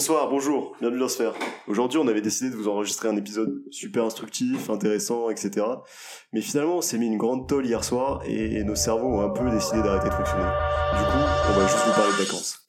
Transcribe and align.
Bonsoir, 0.00 0.30
bonjour, 0.30 0.74
bienvenue 0.80 1.00
dans 1.00 1.08
Sphère. 1.08 1.34
Aujourd'hui, 1.68 1.98
on 1.98 2.08
avait 2.08 2.22
décidé 2.22 2.48
de 2.48 2.56
vous 2.56 2.68
enregistrer 2.68 3.08
un 3.08 3.16
épisode 3.16 3.62
super 3.70 4.06
instructif, 4.06 4.70
intéressant, 4.70 5.28
etc. 5.28 5.66
Mais 6.32 6.40
finalement, 6.40 6.78
on 6.78 6.80
s'est 6.80 6.96
mis 6.96 7.06
une 7.06 7.18
grande 7.18 7.46
tolle 7.46 7.66
hier 7.66 7.84
soir 7.84 8.22
et 8.24 8.64
nos 8.64 8.76
cerveaux 8.76 9.08
ont 9.08 9.20
un 9.20 9.28
peu 9.28 9.50
décidé 9.50 9.82
d'arrêter 9.82 10.08
de 10.08 10.14
fonctionner. 10.14 10.42
Du 10.42 11.04
coup, 11.04 11.18
on 11.50 11.52
va 11.52 11.66
juste 11.66 11.84
vous 11.84 11.92
parler 11.92 12.12
de 12.12 12.22
vacances. 12.24 12.66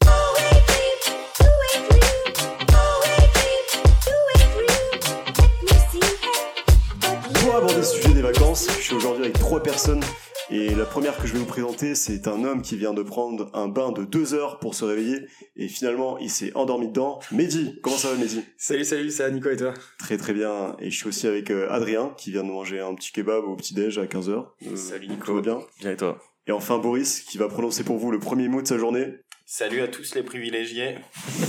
Pour 7.46 7.56
aborder 7.56 7.84
ce 7.84 7.96
sujet 7.96 8.14
des 8.14 8.24
vacances, 8.24 8.68
je 8.78 8.84
suis 8.84 8.96
aujourd'hui 8.96 9.24
avec 9.24 9.40
trois 9.40 9.64
personnes 9.64 10.04
et 10.52 10.76
la 10.76 10.86
première 10.86 11.18
que 11.18 11.28
je 11.28 11.34
vais 11.34 11.40
vous 11.40 11.46
présenter, 11.46 11.96
c'est 11.96 12.28
un 12.28 12.44
homme 12.44 12.62
qui 12.62 12.76
vient 12.76 12.94
de 12.94 13.04
prendre 13.04 13.50
un 13.54 13.70
bain 13.70 13.94
de 13.94 14.04
deux 14.04 14.34
heures 14.34 14.60
pour 14.60 14.76
se 14.76 14.84
réveiller. 14.84 15.22
Et 15.56 15.70
finalement, 15.70 16.18
il 16.18 16.30
s'est 16.30 16.52
endormi 16.56 16.90
dedans. 16.90 17.20
Mehdi, 17.32 17.80
comment 17.82 17.96
ça 17.96 18.12
va 18.12 18.18
Mehdi? 18.18 18.44
Salut, 18.58 18.84
salut, 18.84 19.12
ça 19.12 19.24
va 19.24 19.32
Nico 19.32 19.50
et 19.50 19.56
toi? 19.56 19.74
Très 19.98 20.18
très 20.18 20.34
bien. 20.34 20.76
Et 20.80 20.92
je 20.92 20.98
suis 20.98 21.08
aussi 21.08 21.26
avec 21.26 21.52
euh, 21.52 21.72
Adrien, 21.72 22.14
qui 22.18 22.32
vient 22.32 22.44
de 22.44 22.50
manger 22.50 22.82
un 22.82 22.94
petit 22.96 23.14
kebab 23.14 23.46
au 23.46 23.56
petit-déj 23.56 23.98
à 23.98 24.06
15h. 24.06 24.46
salut 24.76 25.08
Nico. 25.08 25.28
Tout 25.28 25.36
va 25.36 25.42
bien? 25.42 25.60
Bien 25.80 25.92
et 25.92 25.98
toi? 25.98 26.20
Et 26.48 26.52
enfin 26.52 26.80
Boris, 26.80 27.22
qui 27.22 27.38
va 27.38 27.48
prononcer 27.48 27.86
pour 27.86 27.98
vous 27.98 28.12
le 28.12 28.20
premier 28.20 28.50
mot 28.50 28.62
de 28.62 28.68
sa 28.68 28.78
journée. 28.78 29.08
Salut 29.46 29.82
à 29.82 29.88
tous 29.88 30.16
les 30.16 30.24
privilégiés. 30.24 30.96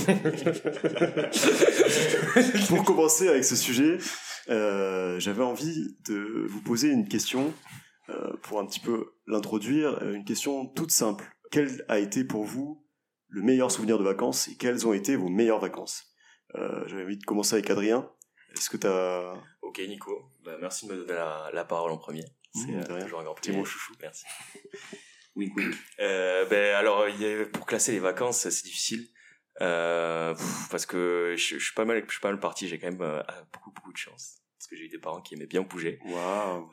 pour 2.69 2.83
commencer 2.83 3.27
avec 3.27 3.43
ce 3.43 3.55
sujet, 3.55 3.97
euh, 4.49 5.19
j'avais 5.19 5.43
envie 5.43 5.95
de 6.07 6.45
vous 6.47 6.61
poser 6.61 6.89
une 6.89 7.07
question 7.07 7.53
euh, 8.09 8.35
pour 8.41 8.59
un 8.59 8.65
petit 8.65 8.81
peu 8.81 9.13
l'introduire, 9.27 10.01
euh, 10.01 10.13
une 10.13 10.25
question 10.25 10.67
toute 10.67 10.91
simple. 10.91 11.25
Quel 11.51 11.85
a 11.87 11.99
été 11.99 12.25
pour 12.25 12.43
vous 12.43 12.85
le 13.29 13.41
meilleur 13.41 13.71
souvenir 13.71 13.97
de 13.97 14.03
vacances 14.03 14.49
et 14.49 14.57
quelles 14.57 14.85
ont 14.85 14.93
été 14.93 15.15
vos 15.15 15.29
meilleures 15.29 15.59
vacances? 15.59 16.13
Euh, 16.55 16.85
J'avais 16.87 17.03
envie 17.03 17.17
de 17.17 17.23
commencer 17.23 17.53
avec 17.53 17.69
Adrien. 17.69 18.11
Est-ce 18.55 18.69
que 18.69 18.77
tu 18.77 18.87
as... 18.87 19.41
Ok 19.61 19.79
Nico, 19.87 20.31
bah, 20.43 20.57
merci 20.59 20.85
de 20.85 20.93
me 20.93 20.97
donner 20.97 21.13
la, 21.13 21.65
parole 21.65 21.91
en 21.91 21.97
premier. 21.97 22.25
C'est 22.53 22.67
mmh, 22.67 23.01
toujours 23.03 23.21
un 23.21 23.23
grand 23.23 23.35
plaisir. 23.35 23.57
mon 23.57 23.65
chouchou. 23.65 23.93
Merci. 24.01 24.25
oui, 25.35 25.51
oui. 25.55 25.63
ben, 25.97 26.75
alors, 26.75 27.07
pour 27.53 27.65
classer 27.65 27.93
les 27.93 27.99
vacances, 27.99 28.47
c'est 28.47 28.65
difficile. 28.65 29.07
parce 29.59 30.85
que 30.85 31.35
je, 31.37 31.57
je, 31.57 31.63
suis 31.63 31.73
pas 31.73 31.85
mal, 31.85 32.03
je 32.05 32.11
suis 32.11 32.21
pas 32.21 32.29
mal 32.29 32.39
parti. 32.39 32.67
J'ai 32.67 32.77
quand 32.77 32.91
même 32.91 33.23
beaucoup 33.51 33.71
beaucoup 33.71 33.93
de 33.93 33.97
chance 33.97 34.42
parce 34.63 34.69
que 34.69 34.75
j'ai 34.77 34.85
eu 34.85 34.89
des 34.89 34.97
parents 34.97 35.19
qui 35.19 35.33
aimaient 35.33 35.45
bien 35.45 35.61
bouger. 35.61 35.99
Waouh. 36.05 36.69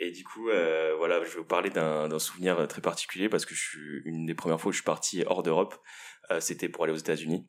Et 0.00 0.10
du 0.10 0.22
coup, 0.22 0.50
euh, 0.50 0.94
voilà, 0.98 1.24
je 1.24 1.30
vais 1.30 1.38
vous 1.38 1.44
parler 1.44 1.70
d'un 1.70 2.18
souvenir 2.18 2.68
très 2.68 2.82
particulier 2.82 3.30
parce 3.30 3.46
que 3.46 3.54
je 3.54 3.60
suis 3.60 4.02
une 4.04 4.26
des 4.26 4.34
premières 4.34 4.60
fois 4.60 4.68
où 4.68 4.72
je 4.72 4.78
suis 4.78 4.84
parti 4.84 5.24
hors 5.26 5.42
d'Europe, 5.42 5.74
euh, 6.30 6.40
c'était 6.40 6.68
pour 6.68 6.84
aller 6.84 6.92
aux 6.92 6.96
États-Unis. 6.96 7.46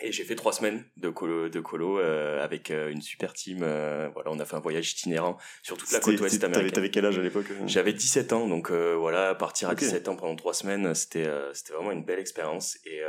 Et 0.00 0.12
j'ai 0.12 0.22
fait 0.22 0.36
trois 0.36 0.52
semaines 0.52 0.84
de 0.96 1.08
colo, 1.08 1.48
de 1.48 1.60
colo 1.60 1.98
euh, 1.98 2.42
avec 2.42 2.70
euh, 2.70 2.90
une 2.90 3.02
super 3.02 3.32
team. 3.32 3.60
Euh, 3.62 4.08
voilà, 4.14 4.30
on 4.30 4.38
a 4.38 4.44
fait 4.44 4.54
un 4.54 4.60
voyage 4.60 4.92
itinérant 4.92 5.36
sur 5.62 5.76
toute 5.76 5.90
la 5.90 5.98
côte 5.98 6.20
ouest 6.20 6.42
américaine. 6.44 6.70
T'avais 6.70 6.90
quel 6.90 7.04
âge 7.04 7.18
à 7.18 7.22
l'époque 7.22 7.46
J'avais 7.66 7.92
17 7.92 8.32
ans, 8.32 8.46
donc 8.46 8.70
voilà, 8.70 9.34
partir 9.34 9.68
à 9.68 9.74
17 9.74 10.08
ans 10.08 10.16
pendant 10.16 10.36
trois 10.36 10.54
semaines, 10.54 10.94
c'était 10.94 11.28
c'était 11.52 11.72
vraiment 11.72 11.90
une 11.90 12.04
belle 12.04 12.20
expérience. 12.20 12.78
Et 12.84 13.00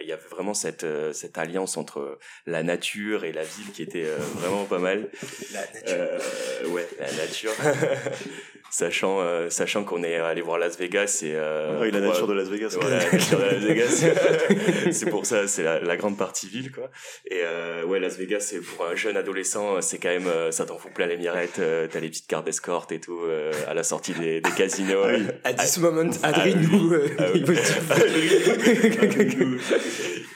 il 0.00 0.06
y 0.06 0.12
avait 0.12 0.28
vraiment 0.30 0.54
cette 0.54 0.86
cette 1.12 1.36
alliance 1.36 1.76
entre 1.76 2.18
la 2.46 2.62
nature 2.62 3.24
et 3.24 3.32
la 3.32 3.44
ville 3.44 3.70
qui 3.72 3.82
était 3.82 4.06
vraiment 4.36 4.64
pas 4.64 4.78
mal. 4.78 5.10
La 5.52 5.60
nature. 5.60 6.72
ouais, 6.72 6.88
la 6.98 7.12
nature. 7.12 7.52
sachant 8.74 9.20
euh, 9.20 9.50
sachant 9.50 9.84
qu'on 9.84 10.02
est 10.02 10.16
allé 10.16 10.40
voir 10.40 10.58
Las 10.58 10.76
Vegas 10.76 11.20
et 11.22 11.32
euh, 11.36 11.78
oui, 11.80 11.92
la 11.92 12.00
nature 12.00 12.26
de 12.26 12.32
Las 12.32 12.48
Vegas 12.48 12.76
la 12.82 13.04
nature 13.04 13.38
de 13.38 13.44
Las 13.44 13.62
Vegas 13.62 14.90
c'est 14.90 15.10
pour 15.10 15.26
ça 15.26 15.46
c'est 15.46 15.62
la, 15.62 15.78
la, 15.78 15.96
grande 15.96 16.13
partie 16.14 16.48
ville 16.48 16.70
quoi. 16.72 16.90
Et 17.26 17.40
euh, 17.42 17.84
ouais 17.84 18.00
Las 18.00 18.16
Vegas 18.16 18.40
c'est 18.40 18.60
pour 18.60 18.86
un 18.86 18.94
jeune 18.94 19.16
adolescent 19.16 19.80
c'est 19.80 19.98
quand 19.98 20.08
même 20.08 20.26
euh, 20.26 20.50
ça 20.50 20.66
t'en 20.66 20.78
fout 20.78 20.92
plein 20.92 21.06
les 21.06 21.16
mirettes 21.16 21.58
euh, 21.58 21.86
t'as 21.90 22.00
les 22.00 22.08
petites 22.08 22.26
cartes 22.26 22.44
d'escorte 22.46 22.92
et 22.92 23.00
tout 23.00 23.20
à 23.66 23.74
la 23.74 23.82
sortie 23.82 24.12
des, 24.12 24.40
des 24.40 24.50
casinos. 24.50 25.02
Ah 25.04 25.12
oui. 25.14 25.26
à 25.44 25.52
this 25.54 25.78
moment 25.78 26.10
Adrien 26.22 26.56
nous 26.56 26.94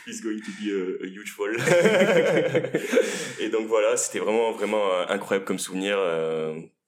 is 0.07 0.21
going 0.23 0.41
to 0.41 0.51
be 0.59 0.71
a, 0.71 1.05
a 1.05 1.09
huge 1.09 1.33
fall 1.33 1.57
et 3.41 3.49
donc 3.51 3.67
voilà 3.67 3.97
c'était 3.97 4.19
vraiment 4.19 4.53
vraiment 4.53 4.91
incroyable 5.09 5.45
comme 5.45 5.59
souvenir 5.59 5.99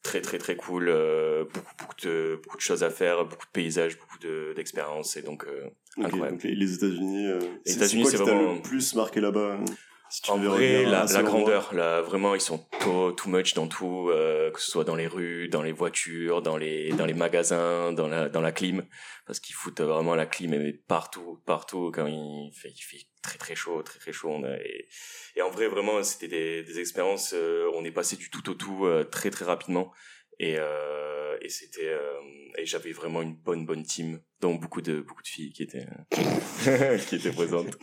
très 0.03 0.21
très 0.21 0.39
très 0.39 0.57
cool 0.57 0.89
euh, 0.89 1.45
beaucoup 1.45 1.75
beaucoup 1.79 1.95
de 2.03 2.41
beaucoup 2.43 2.57
de 2.57 2.63
choses 2.63 2.83
à 2.83 2.91
faire 2.91 3.25
beaucoup 3.25 3.47
de 3.47 3.51
paysages 3.53 3.99
beaucoup 3.99 4.19
de 4.19 4.53
d'expériences 4.55 5.17
et 5.17 5.23
donc 5.23 5.45
euh, 5.45 5.69
incroyable. 5.99 6.39
donc 6.39 6.43
les 6.45 6.75
États-Unis 6.75 7.27
euh, 7.27 7.39
les 7.67 7.75
États-Unis 7.75 8.07
c'est 8.07 8.17
vraiment 8.17 8.55
le 8.55 8.63
plus 8.63 8.95
marqué 8.95 9.21
là-bas 9.21 9.59
hein, 9.61 9.65
si 10.09 10.23
tu 10.23 10.31
en 10.31 10.39
vrai 10.39 10.85
la, 10.85 11.05
la 11.05 11.23
grandeur 11.23 11.75
là 11.75 12.01
vraiment 12.01 12.35
ils 12.35 12.41
sont 12.41 12.65
too, 12.81 13.13
too 13.13 13.29
much 13.29 13.55
dans 13.55 13.69
tout 13.69 14.09
euh, 14.09 14.51
que 14.51 14.61
ce 14.61 14.71
soit 14.71 14.85
dans 14.85 14.97
les 14.97 15.07
rues 15.07 15.49
dans 15.49 15.63
les 15.63 15.73
voitures 15.73 16.41
dans 16.41 16.57
les 16.57 16.91
dans 16.93 17.07
les 17.07 17.15
magasins 17.15 17.93
dans 17.93 18.09
la 18.09 18.29
dans 18.29 18.41
la 18.41 18.53
clim 18.53 18.83
parce 19.27 19.39
qu'ils 19.39 19.55
foutent 19.55 19.83
vraiment 19.83 20.15
la 20.15 20.27
clim 20.27 20.73
partout 20.89 21.41
partout 21.45 21.93
quand 21.95 22.07
il 22.07 22.51
fait 22.55 22.71
il 22.71 22.83
fait 22.83 23.07
très 23.23 23.39
très 23.39 23.55
chaud 23.55 23.83
très 23.83 23.99
très 23.99 24.13
chaud 24.13 24.43
et, 24.65 24.89
et 25.37 25.43
en 25.43 25.51
vrai 25.51 25.69
vraiment 25.69 26.03
c'était 26.03 26.29
des, 26.29 26.63
des 26.63 26.79
expériences 26.81 27.35
euh, 27.35 27.71
on 27.75 27.85
est 27.85 27.91
passé 27.91 28.17
du 28.17 28.31
tout 28.31 28.49
au 28.51 28.55
tout 28.55 28.87
euh, 28.87 29.05
très 29.05 29.31
très 29.31 29.45
rapidement. 29.45 29.93
Et 30.39 30.57
euh, 30.59 31.37
et 31.43 31.51
c'était 31.51 31.89
euh, 31.89 32.19
et 32.57 32.65
j'avais 32.65 32.93
vraiment 32.93 33.21
une 33.21 33.35
bonne 33.35 33.67
bonne 33.67 33.83
team 33.83 34.21
dont 34.41 34.55
beaucoup 34.55 34.81
de 34.81 35.01
beaucoup 35.01 35.23
de 35.23 35.29
filles 35.29 35.53
qui 35.53 35.63
étaient 35.63 35.87
qui 37.09 37.17
étaient 37.17 37.31
présentes. 37.31 37.77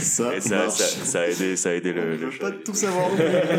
Ça 0.00 0.34
et 0.34 0.40
ça, 0.40 0.70
ça, 0.70 0.86
ça, 0.86 1.20
a 1.20 1.26
aidé 1.26 1.56
ça 1.56 1.70
a 1.70 1.72
aidé 1.74 1.92
le, 1.92 2.16
je 2.16 2.26
veux 2.26 2.38
pas 2.38 2.52
tout 2.52 2.74
savoir. 2.74 3.10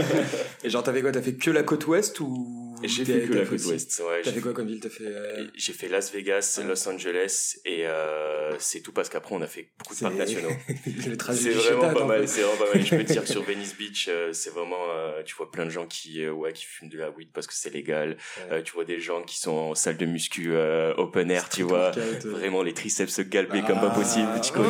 Et 0.64 0.70
genre 0.70 0.84
t'avais 0.84 1.02
quoi? 1.02 1.12
T'as 1.12 1.22
fait 1.22 1.36
que 1.36 1.52
la 1.52 1.62
côte 1.62 1.86
ouest 1.88 2.20
ou 2.22 2.59
j'ai 2.84 3.06
fait 3.06 3.28
que 3.28 3.34
la 3.34 3.46
côte 3.46 3.64
ouest. 3.66 4.02
Ouais 4.08 4.22
t'as 4.24 4.32
fait 4.32 4.42
quoi 4.42 4.54
comme 4.54 4.68
ville? 4.68 4.80
T'as 4.80 4.90
fait 4.90 5.06
euh... 5.06 5.48
j'ai 5.56 5.74
fait 5.74 5.90
Las 5.90 6.12
Vegas 6.12 6.60
Los 6.66 6.88
Angeles 6.88 7.58
et 7.66 7.86
euh, 7.86 8.58
c'est 8.60 8.82
tout 8.82 8.92
parce 8.92 9.10
qu'après 9.10 9.36
on 9.36 9.42
a 9.42 9.48
fait 9.48 9.70
beaucoup 9.78 9.96
de 9.96 10.00
parcs 10.00 10.16
nationaux. 10.16 10.50
c'est 11.34 11.50
vraiment 11.52 11.94
pas 11.94 12.06
mal 12.06 12.28
c'est 12.28 12.42
vraiment 12.42 12.66
pas 12.66 12.74
mal. 12.74 12.86
Je 12.86 12.96
peux 12.96 13.04
te 13.04 13.12
dire 13.12 13.24
que 13.24 13.30
sur 13.30 13.44
Venice 13.44 13.76
Beach 13.78 14.08
euh, 14.10 14.32
c'est 14.34 14.52
vraiment 14.52 14.86
euh, 14.90 15.22
tu 15.24 15.36
vois 15.36 15.52
plein 15.52 15.66
de 15.66 15.72
gens 15.72 15.86
qui 15.86 16.24
euh, 16.24 16.32
ouais 16.32 16.54
qui 16.54 16.66
fument 16.66 16.90
de 16.90 16.98
la 16.98 17.10
weed 17.10 17.30
parce 17.34 17.48
que 17.48 17.54
c'est 17.54 17.74
légal. 17.74 18.18
Tu 18.64 18.74
vois 18.74 18.86
des 18.86 19.00
gens 19.00 19.24
qui 19.24 19.38
sont 19.38 19.52
en 19.52 19.76
salle 19.76 19.98
de 19.98 20.06
muscu 20.06 20.54
open 20.98 21.32
air 21.32 21.50
tu 21.50 21.64
vois. 21.64 21.92
vraiment 22.24 22.64
les 22.64 22.74
triceps 22.74 23.10
se 23.10 23.22
galber 23.22 23.62
comme 23.62 23.80
pas 23.80 23.90
possible. 23.90 24.28
Tu 24.42 24.52
connais, 24.52 24.70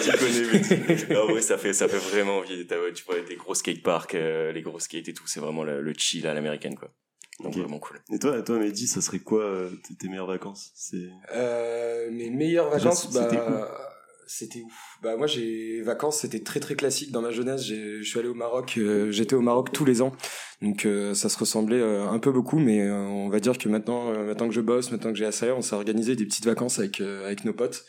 tu 0.00 1.06
connais. 1.06 1.16
Ah 1.16 1.26
ouais, 1.26 1.42
ça 1.42 1.58
fait, 1.58 1.72
ça 1.72 1.88
fait 1.88 1.98
vraiment 1.98 2.38
envie. 2.38 2.66
Tu 2.66 3.04
vois 3.04 3.20
des 3.20 3.36
gros 3.36 3.54
skateparks, 3.54 4.14
euh, 4.14 4.52
les 4.52 4.62
gros 4.62 4.78
skates 4.78 5.08
et 5.10 5.14
tout. 5.14 5.26
C'est 5.26 5.40
vraiment 5.40 5.62
le, 5.64 5.92
chill 5.96 6.26
à 6.26 6.34
l'américaine, 6.34 6.76
quoi. 6.76 6.90
Donc 7.40 7.56
vraiment 7.56 7.78
cool. 7.78 7.98
Et 8.12 8.18
toi, 8.18 8.42
toi, 8.42 8.58
Mehdi, 8.58 8.86
ça 8.86 9.00
serait 9.00 9.20
quoi 9.20 9.42
euh, 9.42 9.70
tes, 9.98 10.08
meilleures 10.08 10.26
vacances? 10.26 10.72
C'est. 10.74 11.08
Euh, 11.32 12.10
mes 12.10 12.28
meilleures 12.28 12.68
vacances, 12.68 13.10
bah 13.12 13.28
c'était 14.30 14.62
ouf. 14.62 14.98
Bah 15.02 15.16
moi 15.16 15.26
j'ai 15.26 15.82
vacances, 15.82 16.20
c'était 16.20 16.38
très 16.38 16.60
très 16.60 16.76
classique 16.76 17.10
dans 17.10 17.20
ma 17.20 17.32
jeunesse. 17.32 17.66
Je 17.66 18.00
suis 18.02 18.18
allé 18.18 18.28
au 18.28 18.34
Maroc, 18.34 18.74
euh, 18.78 19.10
j'étais 19.10 19.34
au 19.34 19.40
Maroc 19.40 19.72
tous 19.72 19.84
les 19.84 20.02
ans, 20.02 20.12
donc 20.62 20.86
euh, 20.86 21.14
ça 21.14 21.28
se 21.28 21.36
ressemblait 21.36 21.80
euh, 21.80 22.08
un 22.08 22.20
peu 22.20 22.30
beaucoup, 22.30 22.60
mais 22.60 22.88
on 22.88 23.28
va 23.28 23.40
dire 23.40 23.58
que 23.58 23.68
maintenant, 23.68 24.12
maintenant 24.12 24.46
que 24.46 24.54
je 24.54 24.60
bosse, 24.60 24.92
maintenant 24.92 25.10
que 25.10 25.18
j'ai 25.18 25.26
assez, 25.26 25.50
on 25.50 25.62
s'est 25.62 25.74
organisé 25.74 26.14
des 26.14 26.26
petites 26.26 26.46
vacances 26.46 26.78
avec 26.78 27.00
avec 27.00 27.44
nos 27.44 27.52
potes 27.52 27.84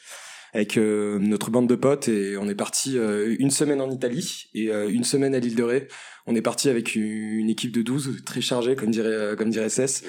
avec 0.54 0.78
euh, 0.78 1.18
notre 1.20 1.50
bande 1.50 1.68
de 1.68 1.76
potes 1.76 2.08
et 2.08 2.38
on 2.38 2.48
est 2.50 2.56
parti 2.56 2.98
euh, 2.98 3.36
une 3.40 3.52
semaine 3.52 3.82
en 3.82 3.90
Italie 3.90 4.50
et 4.54 4.70
euh, 4.70 4.90
une 4.90 5.04
semaine 5.04 5.34
à 5.34 5.40
l'île 5.40 5.56
de 5.56 5.64
Ré. 5.64 5.88
On 6.28 6.36
est 6.36 6.42
parti 6.42 6.70
avec 6.70 6.96
une, 6.96 7.50
équipe 7.50 7.72
de 7.72 7.82
12 7.82 8.24
très 8.26 8.42
chargée 8.42 8.76
comme 8.76 8.92
dirait 8.92 9.36
comme 9.36 9.50
dirait 9.50 9.70
SS 9.70 10.04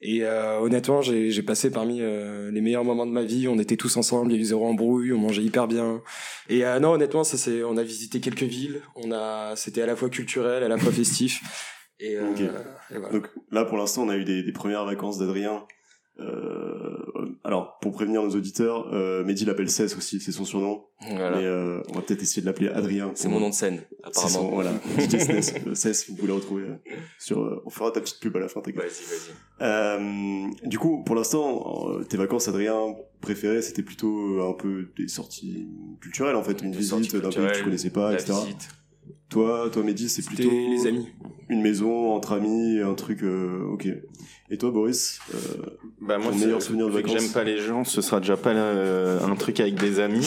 et 0.00 0.24
honnêtement 0.24 1.02
j'ai 1.02 1.42
passé 1.42 1.70
parmi 1.70 2.00
les 2.00 2.60
meilleurs 2.62 2.84
moments 2.84 3.04
de 3.04 3.12
ma 3.12 3.22
vie. 3.22 3.48
On 3.48 3.58
était 3.58 3.76
tous 3.76 3.98
ensemble, 3.98 4.32
il 4.32 4.36
y 4.36 4.38
a 4.38 4.40
eu 4.40 4.46
zéro 4.46 4.66
embrouille, 4.66 5.12
on 5.12 5.18
mangeait 5.18 5.42
hyper 5.42 5.68
bien. 5.68 6.00
Et 6.48 6.62
non 6.80 6.92
honnêtement 6.92 7.22
ça 7.22 7.36
c'est 7.36 7.62
on 7.62 7.76
a 7.76 7.82
visité 7.82 8.18
quelques 8.18 8.44
villes, 8.44 8.80
on 8.96 9.12
a 9.12 9.56
c'était 9.56 9.82
à 9.82 9.86
la 9.86 9.94
fois 9.94 10.08
culturel, 10.08 10.62
à 10.64 10.68
la 10.68 10.78
fois 10.78 10.90
festif. 10.90 11.42
Et, 12.00 12.12
et 12.12 12.18
voilà. 12.90 13.10
Donc 13.12 13.28
là 13.52 13.66
pour 13.66 13.76
l'instant 13.76 14.04
on 14.04 14.08
a 14.08 14.16
eu 14.16 14.24
des, 14.24 14.42
des 14.42 14.52
premières 14.52 14.86
vacances 14.86 15.18
d'Adrien 15.18 15.66
euh, 16.20 16.98
alors, 17.44 17.78
pour 17.80 17.92
prévenir 17.92 18.22
nos 18.22 18.30
auditeurs, 18.30 18.92
euh, 18.92 19.24
Mehdi 19.24 19.44
l'appelle 19.44 19.70
Cess 19.70 19.96
aussi, 19.96 20.20
c'est 20.20 20.32
son 20.32 20.44
surnom. 20.44 20.84
Voilà. 21.00 21.38
Mais 21.38 21.44
euh, 21.44 21.80
on 21.88 21.94
va 21.94 22.02
peut-être 22.02 22.22
essayer 22.22 22.42
de 22.42 22.46
l'appeler 22.46 22.68
Adrien. 22.68 23.12
C'est 23.14 23.28
mon 23.28 23.40
nom 23.40 23.50
de 23.50 23.54
scène, 23.54 23.80
apparemment. 24.02 24.28
Son, 24.28 24.50
voilà, 24.50 24.72
DJ 24.98 25.40
Cess, 25.74 26.10
vous 26.10 26.16
pouvez 26.16 26.28
le 26.28 26.34
retrouver 26.34 26.64
euh, 26.64 26.76
sur... 27.18 27.40
Euh, 27.40 27.62
on 27.64 27.70
fera 27.70 27.90
ta 27.92 28.00
petite 28.00 28.18
pub 28.20 28.36
à 28.36 28.40
la 28.40 28.48
fin, 28.48 28.60
t'inquiète. 28.60 28.82
Vas-y, 28.82 29.04
vas-y. 29.04 29.66
Euh, 29.66 30.48
du 30.64 30.78
coup, 30.78 31.04
pour 31.04 31.14
l'instant, 31.14 32.00
tes 32.08 32.16
vacances, 32.16 32.48
Adrien, 32.48 32.96
préférées, 33.20 33.62
c'était 33.62 33.82
plutôt 33.82 34.42
un 34.42 34.54
peu 34.54 34.90
des 34.96 35.08
sorties 35.08 35.68
culturelles, 36.00 36.36
en 36.36 36.42
fait, 36.42 36.62
une 36.62 36.74
visite 36.74 37.16
d'un 37.16 37.30
pays 37.30 37.46
que 37.46 37.56
tu 37.58 37.64
connaissais 37.64 37.90
pas, 37.90 38.12
etc. 38.12 38.32
Visite. 38.44 38.68
Toi, 39.28 39.70
toi, 39.72 39.82
Mehdi, 39.82 40.08
c'est 40.08 40.24
plutôt... 40.24 40.50
les 40.50 40.86
amis. 40.86 41.08
Une 41.48 41.62
maison 41.62 42.12
entre 42.12 42.32
amis, 42.32 42.80
un 42.80 42.94
truc. 42.94 43.22
Euh, 43.22 43.72
ok. 43.72 43.88
Et 44.50 44.56
toi, 44.56 44.70
Boris 44.70 45.20
euh, 45.34 45.38
Bah 46.00 46.16
moi, 46.18 46.32
meilleur 46.32 46.62
souvenir 46.62 46.86
de 46.86 46.92
vacances. 46.92 47.20
J'aime 47.20 47.32
pas 47.32 47.44
les 47.44 47.58
gens, 47.58 47.84
ce 47.84 48.00
sera 48.00 48.18
déjà 48.20 48.36
pas 48.36 48.50
euh, 48.50 49.20
un 49.20 49.36
truc 49.36 49.60
avec 49.60 49.74
des 49.74 50.00
amis. 50.00 50.26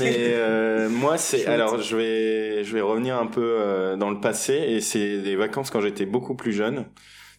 Mais 0.00 0.32
euh, 0.34 0.88
moi, 0.88 1.18
c'est 1.18 1.46
alors 1.46 1.80
je 1.80 1.96
vais 1.96 2.64
je 2.64 2.72
vais 2.72 2.80
revenir 2.80 3.16
un 3.16 3.26
peu 3.26 3.42
euh, 3.44 3.96
dans 3.96 4.10
le 4.10 4.20
passé 4.20 4.54
et 4.54 4.80
c'est 4.80 5.18
des 5.22 5.36
vacances 5.36 5.70
quand 5.70 5.80
j'étais 5.80 6.06
beaucoup 6.06 6.34
plus 6.34 6.52
jeune. 6.52 6.86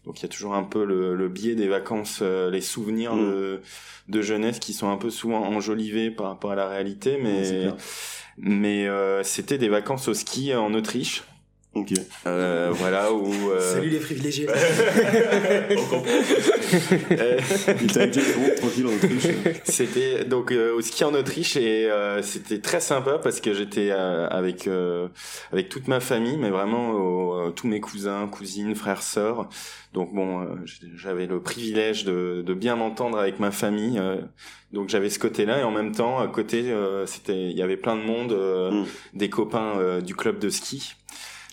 Donc 0.05 0.19
il 0.19 0.23
y 0.23 0.25
a 0.25 0.29
toujours 0.29 0.55
un 0.55 0.63
peu 0.63 0.85
le, 0.85 1.15
le 1.15 1.27
biais 1.27 1.55
des 1.55 1.67
vacances, 1.67 2.19
euh, 2.21 2.49
les 2.49 2.61
souvenirs 2.61 3.15
mm. 3.15 3.19
de, 3.19 3.61
de 4.07 4.21
jeunesse 4.21 4.59
qui 4.59 4.71
sont 4.71 4.89
un 4.89 4.95
peu 4.95 5.09
souvent 5.09 5.43
enjolivés 5.43 6.11
par 6.11 6.27
rapport 6.27 6.51
à 6.51 6.55
la 6.55 6.69
réalité, 6.69 7.19
mais 7.21 7.67
mais 8.39 8.87
euh, 8.87 9.23
c'était 9.23 9.57
des 9.57 9.69
vacances 9.69 10.07
au 10.07 10.13
ski 10.13 10.53
en 10.55 10.73
Autriche. 10.73 11.23
Ok. 11.75 11.93
Euh, 12.25 12.71
voilà 12.73 13.13
où. 13.13 13.31
Euh... 13.51 13.59
Salut 13.73 13.89
les 13.89 13.99
privilégiés. 13.99 14.47
Il 17.81 17.91
t'a 17.91 18.07
tranquille 18.07 18.87
en 18.87 18.93
Autriche. 18.93 19.27
C'était 19.65 20.25
donc 20.25 20.51
euh, 20.51 20.73
au 20.73 20.81
ski 20.81 21.03
en 21.03 21.13
Autriche 21.13 21.55
et 21.57 21.89
euh, 21.89 22.23
c'était 22.23 22.59
très 22.59 22.79
sympa 22.79 23.19
parce 23.19 23.39
que 23.39 23.53
j'étais 23.53 23.89
euh, 23.91 24.27
avec 24.29 24.67
avec 25.51 25.69
toute 25.69 25.87
ma 25.87 25.99
famille, 25.99 26.37
mais 26.37 26.49
vraiment 26.49 27.51
tous 27.51 27.67
mes 27.67 27.79
cousins, 27.79 28.27
cousines, 28.27 28.73
frères, 28.75 29.03
sœurs. 29.03 29.47
Donc 29.93 30.13
bon, 30.13 30.47
j'avais 30.95 31.25
le 31.25 31.41
privilège 31.41 32.03
de, 32.03 32.43
de 32.45 32.53
bien 32.53 32.75
m'entendre 32.75 33.17
avec 33.17 33.39
ma 33.39 33.51
famille. 33.51 34.01
donc 34.71 34.89
j'avais 34.89 35.09
ce 35.09 35.19
côté-là 35.19 35.59
et 35.59 35.63
en 35.63 35.71
même 35.71 35.93
temps 35.93 36.19
à 36.19 36.27
côté, 36.27 36.73
c'était 37.05 37.49
il 37.49 37.57
y 37.57 37.61
avait 37.61 37.77
plein 37.77 37.95
de 37.95 38.01
monde, 38.01 38.33
mm. 38.33 39.17
des 39.17 39.29
copains 39.29 39.99
du 40.01 40.15
club 40.15 40.39
de 40.39 40.49
ski. 40.49 40.95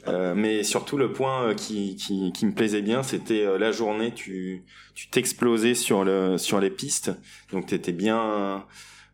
Euh, 0.09 0.35
mais 0.35 0.63
surtout 0.63 0.97
le 0.97 1.13
point 1.13 1.49
euh, 1.49 1.55
qui, 1.55 1.97
me 2.43 2.53
plaisait 2.53 2.83
bien, 2.83 3.03
c'était 3.03 3.45
euh, 3.45 3.59
la 3.59 3.73
journée, 3.73 4.13
tu 4.13 4.63
tu 4.95 5.09
t'explosais 5.09 5.75
sur 5.75 6.07
sur 6.39 6.61
les 6.61 6.71
pistes, 6.71 7.13
donc 7.53 7.67
t'étais 7.67 7.93
bien 7.93 8.65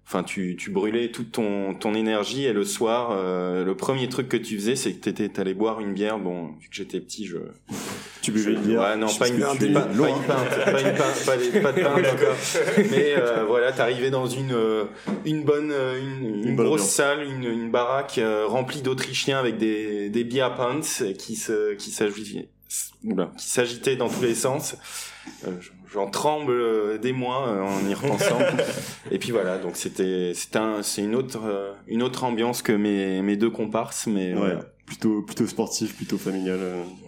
enfin 0.06 0.22
tu, 0.22 0.56
tu 0.56 0.70
brûlais 0.70 1.10
toute 1.10 1.32
ton, 1.32 1.74
ton 1.74 1.94
énergie 1.94 2.44
et 2.44 2.52
le 2.52 2.64
soir 2.64 3.10
euh, 3.12 3.64
le 3.64 3.74
premier 3.76 4.08
truc 4.08 4.28
que 4.28 4.36
tu 4.36 4.56
faisais 4.56 4.76
c'est 4.76 4.92
que 4.92 5.10
t'étais 5.10 5.40
allé 5.40 5.54
boire 5.54 5.80
une 5.80 5.94
bière. 5.94 6.18
Bon 6.18 6.48
vu 6.60 6.68
que 6.68 6.74
j'étais 6.74 7.00
petit 7.00 7.26
je 7.26 7.38
tu 8.20 8.30
buvais 8.30 8.52
une 8.52 8.60
bière. 8.60 8.80
Ouais 8.80 8.96
non 8.96 9.06
pas 9.06 9.28
une, 9.28 9.40
pas, 9.40 9.54
pas, 9.54 9.64
une, 9.64 9.72
pinte 9.72 9.96
pas 10.64 10.80
une 10.80 10.94
pinte 10.94 11.24
pas, 11.24 11.36
pas 11.60 11.72
de 11.72 11.82
pinte 11.82 12.14
encore 12.14 12.36
mais 12.90 13.14
euh, 13.16 13.44
voilà 13.46 13.72
t'arrivais 13.72 14.10
dans 14.10 14.26
une 14.26 14.52
euh, 14.52 14.84
une 15.24 15.44
bonne 15.44 15.70
euh, 15.72 16.00
une, 16.00 16.48
une, 16.48 16.56
grosse 16.56 16.88
salle 16.88 17.24
une, 17.24 17.44
une 17.44 17.70
baraque 17.70 18.20
remplie 18.46 18.82
d'Autrichiens 18.82 19.38
avec 19.38 19.56
des 19.56 20.10
des 20.10 20.24
beer 20.24 20.54
pants 20.56 20.80
qui 21.18 21.36
se 21.36 21.74
qui 21.74 21.90
s'agitaient 21.90 22.48
qui 23.38 23.48
s'agitaient 23.48 23.96
dans 23.96 24.08
tous 24.08 24.22
les 24.22 24.34
sens 24.34 24.76
j'en 25.92 26.08
tremble 26.10 26.52
euh, 26.52 26.98
des 26.98 27.12
mois 27.12 27.48
euh, 27.48 27.62
en 27.62 27.88
y 27.88 27.94
repensant. 27.94 28.38
et 29.10 29.18
puis 29.18 29.30
voilà, 29.30 29.58
donc 29.58 29.76
c'était 29.76 30.32
c'est 30.34 30.56
un 30.56 30.82
c'est 30.82 31.02
une 31.02 31.14
autre 31.14 31.40
euh, 31.44 31.72
une 31.86 32.02
autre 32.02 32.24
ambiance 32.24 32.62
que 32.62 32.72
mes 32.72 33.22
mes 33.22 33.36
deux 33.36 33.50
comparses, 33.50 34.06
mais 34.06 34.34
ouais. 34.34 34.58
Plutôt, 34.84 35.22
plutôt 35.22 35.46
sportif, 35.46 35.96
plutôt 35.96 36.18
familial. 36.18 36.58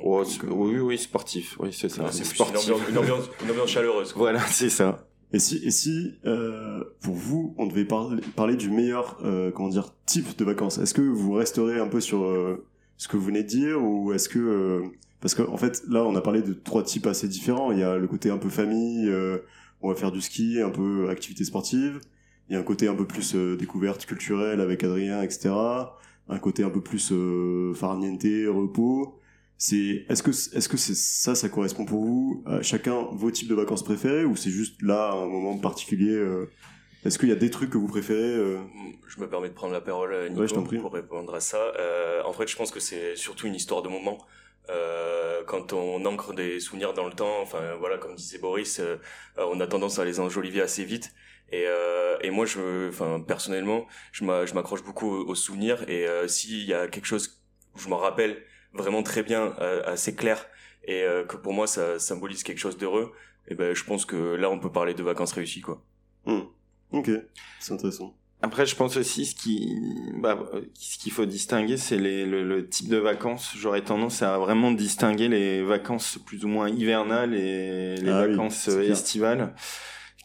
Oh, 0.02 0.24
oui, 0.48 0.78
oui, 0.78 0.96
sportif, 0.96 1.56
oui, 1.58 1.68
c'est 1.70 1.90
ça. 1.90 2.10
c'est 2.12 2.24
sportif. 2.24 2.66
Une 2.88 2.96
ambiance, 2.96 3.24
une 3.42 3.50
ambiance, 3.50 3.68
chaleureuse. 3.68 4.14
Voilà, 4.16 4.40
c'est 4.40 4.70
ça. 4.70 5.06
Et 5.34 5.40
si, 5.40 5.56
et 5.64 5.72
si 5.72 6.14
euh, 6.24 6.84
pour 7.02 7.14
vous, 7.16 7.56
on 7.58 7.66
devait 7.66 7.84
parler, 7.84 8.22
parler 8.36 8.54
du 8.54 8.70
meilleur, 8.70 9.18
euh, 9.24 9.50
comment 9.50 9.68
dire, 9.68 9.92
type 10.06 10.38
de 10.38 10.44
vacances, 10.44 10.78
est-ce 10.78 10.94
que 10.94 11.02
vous 11.02 11.32
resterez 11.32 11.80
un 11.80 11.88
peu 11.88 12.00
sur 12.00 12.24
euh, 12.24 12.64
ce 12.98 13.08
que 13.08 13.16
vous 13.16 13.26
venez 13.26 13.42
de 13.42 13.48
dire, 13.48 13.82
ou 13.82 14.12
est-ce 14.12 14.28
que 14.28 14.84
parce 15.24 15.34
qu'en 15.34 15.50
en 15.50 15.56
fait, 15.56 15.82
là, 15.88 16.04
on 16.04 16.14
a 16.16 16.20
parlé 16.20 16.42
de 16.42 16.52
trois 16.52 16.82
types 16.82 17.06
assez 17.06 17.28
différents. 17.28 17.72
Il 17.72 17.78
y 17.78 17.82
a 17.82 17.96
le 17.96 18.06
côté 18.06 18.28
un 18.28 18.36
peu 18.36 18.50
famille, 18.50 19.08
euh, 19.08 19.38
on 19.80 19.88
va 19.88 19.94
faire 19.94 20.12
du 20.12 20.20
ski, 20.20 20.60
un 20.60 20.68
peu 20.68 21.08
activité 21.08 21.44
sportive. 21.44 21.98
Il 22.46 22.52
y 22.52 22.56
a 22.56 22.60
un 22.60 22.62
côté 22.62 22.88
un 22.88 22.94
peu 22.94 23.06
plus 23.06 23.34
euh, 23.34 23.56
découverte 23.56 24.04
culturelle 24.04 24.60
avec 24.60 24.84
Adrien, 24.84 25.22
etc. 25.22 25.48
Un 26.28 26.38
côté 26.38 26.62
un 26.62 26.68
peu 26.68 26.82
plus 26.82 27.10
euh, 27.10 27.72
farniente, 27.72 28.22
repos. 28.22 29.18
C'est 29.56 30.04
est-ce 30.10 30.22
que 30.22 30.30
est-ce 30.30 30.68
que 30.68 30.76
c'est 30.76 30.94
ça, 30.94 31.34
ça 31.34 31.48
correspond 31.48 31.86
pour 31.86 32.04
vous? 32.04 32.42
À 32.44 32.60
chacun 32.60 33.08
vos 33.12 33.30
types 33.30 33.48
de 33.48 33.54
vacances 33.54 33.82
préférés 33.82 34.26
ou 34.26 34.36
c'est 34.36 34.50
juste 34.50 34.82
là 34.82 35.12
un 35.12 35.26
moment 35.26 35.56
particulier 35.56 36.12
euh, 36.12 36.50
est-ce 37.06 37.18
qu'il 37.18 37.30
y 37.30 37.32
a 37.32 37.36
des 37.36 37.50
trucs 37.50 37.70
que 37.70 37.78
vous 37.78 37.86
préférez 37.86 38.58
Je 39.06 39.20
me 39.20 39.28
permets 39.28 39.48
de 39.48 39.54
prendre 39.54 39.72
la 39.72 39.80
parole, 39.80 40.30
Nico, 40.30 40.62
pour 40.80 40.92
répondre 40.92 41.34
à 41.34 41.40
ça. 41.40 41.58
Euh, 41.78 42.22
en 42.24 42.32
fait, 42.32 42.48
je 42.48 42.56
pense 42.56 42.70
que 42.70 42.80
c'est 42.80 43.14
surtout 43.14 43.46
une 43.46 43.54
histoire 43.54 43.82
de 43.82 43.88
moment. 43.88 44.18
Euh, 44.70 45.42
quand 45.46 45.72
on 45.72 46.04
ancre 46.06 46.32
des 46.34 46.60
souvenirs 46.60 46.94
dans 46.94 47.06
le 47.06 47.12
temps, 47.12 47.40
enfin 47.40 47.74
voilà, 47.78 47.98
comme 47.98 48.14
disait 48.14 48.38
Boris, 48.38 48.80
euh, 48.80 48.96
on 49.36 49.60
a 49.60 49.66
tendance 49.66 49.98
à 49.98 50.04
les 50.04 50.20
enjoliver 50.20 50.60
assez 50.60 50.84
vite. 50.84 51.14
Et, 51.52 51.64
euh, 51.66 52.16
et 52.22 52.30
moi, 52.30 52.46
je, 52.46 52.88
enfin 52.88 53.20
personnellement, 53.20 53.86
je 54.12 54.24
m'accroche 54.24 54.82
beaucoup 54.82 55.10
aux, 55.10 55.34
souvenirs. 55.34 55.88
Et 55.88 56.06
euh, 56.08 56.26
s'il 56.28 56.64
y 56.64 56.74
a 56.74 56.88
quelque 56.88 57.06
chose 57.06 57.42
où 57.74 57.78
je 57.78 57.88
m'en 57.88 57.98
rappelle 57.98 58.42
vraiment 58.72 59.02
très 59.02 59.22
bien, 59.22 59.54
assez 59.84 60.14
clair, 60.16 60.46
et 60.84 61.04
que 61.28 61.36
pour 61.36 61.52
moi 61.52 61.68
ça 61.68 62.00
symbolise 62.00 62.42
quelque 62.42 62.58
chose 62.58 62.76
d'heureux, 62.76 63.12
et 63.46 63.52
eh 63.52 63.54
ben 63.54 63.72
je 63.72 63.84
pense 63.84 64.04
que 64.04 64.34
là 64.34 64.50
on 64.50 64.58
peut 64.58 64.72
parler 64.72 64.94
de 64.94 65.02
vacances 65.04 65.32
réussies 65.32 65.60
quoi. 65.60 65.84
Hmm. 66.26 66.42
Ok, 66.90 67.08
c'est 67.60 67.72
intéressant. 67.72 68.16
Après, 68.44 68.66
je 68.66 68.76
pense 68.76 68.98
aussi 68.98 69.24
ce 69.24 69.34
qui, 69.34 69.74
bah, 70.18 70.38
ce 70.74 70.98
qu'il 70.98 71.12
faut 71.12 71.24
distinguer, 71.24 71.78
c'est 71.78 71.96
les, 71.96 72.26
le, 72.26 72.46
le, 72.46 72.68
type 72.68 72.90
de 72.90 72.98
vacances. 72.98 73.54
J'aurais 73.56 73.80
tendance 73.80 74.20
à 74.20 74.36
vraiment 74.36 74.70
distinguer 74.70 75.28
les 75.28 75.62
vacances 75.62 76.18
plus 76.26 76.44
ou 76.44 76.48
moins 76.48 76.68
hivernales 76.68 77.32
et 77.32 77.96
les 77.96 78.10
ah 78.10 78.26
vacances 78.26 78.68
estivales, 78.68 79.54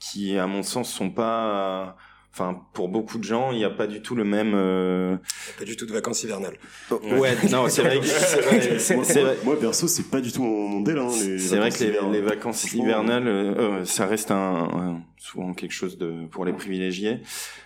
qui, 0.02 0.38
à 0.38 0.48
mon 0.48 0.64
sens, 0.64 0.92
sont 0.92 1.12
pas 1.12 1.96
enfin 2.32 2.62
pour 2.74 2.90
beaucoup 2.90 3.18
de 3.18 3.24
gens 3.24 3.52
il 3.52 3.58
n'y 3.58 3.64
a 3.66 3.70
pas 3.70 3.88
du 3.88 4.02
tout 4.02 4.16
le 4.16 4.24
même 4.24 4.54
euh... 4.54 5.18
pas 5.58 5.66
du 5.66 5.76
tout 5.76 5.86
de 5.86 5.92
vacances 5.92 6.24
hivernales 6.24 6.58
ouais 6.92 7.36
non 7.50 7.68
c'est 7.70 7.82
vrai, 7.82 8.02
c'est 8.04 9.22
vrai, 9.22 9.38
moi, 9.44 9.60
perso 9.60 9.88
c'est 9.88 10.10
pas 10.10 10.22
du 10.22 10.32
tout 10.32 10.44
mon 10.44 10.68
modèle 10.68 11.00
hein, 11.00 11.10
c'est 11.10 11.58
vrai 11.58 11.72
que 11.72 11.84
les, 11.84 11.98
les 12.12 12.22
vacances 12.22 12.72
hivernales 12.74 13.28
euh, 13.28 13.56
euh, 13.58 13.86
ça 13.86 14.06
reste 14.06 14.32
un, 14.32 15.02
souvent 15.18 15.54
quelque 15.54 15.74
chose 15.74 15.98
de 15.98 16.28
pour 16.28 16.46
les 16.46 16.54
privilégiés 16.54 17.22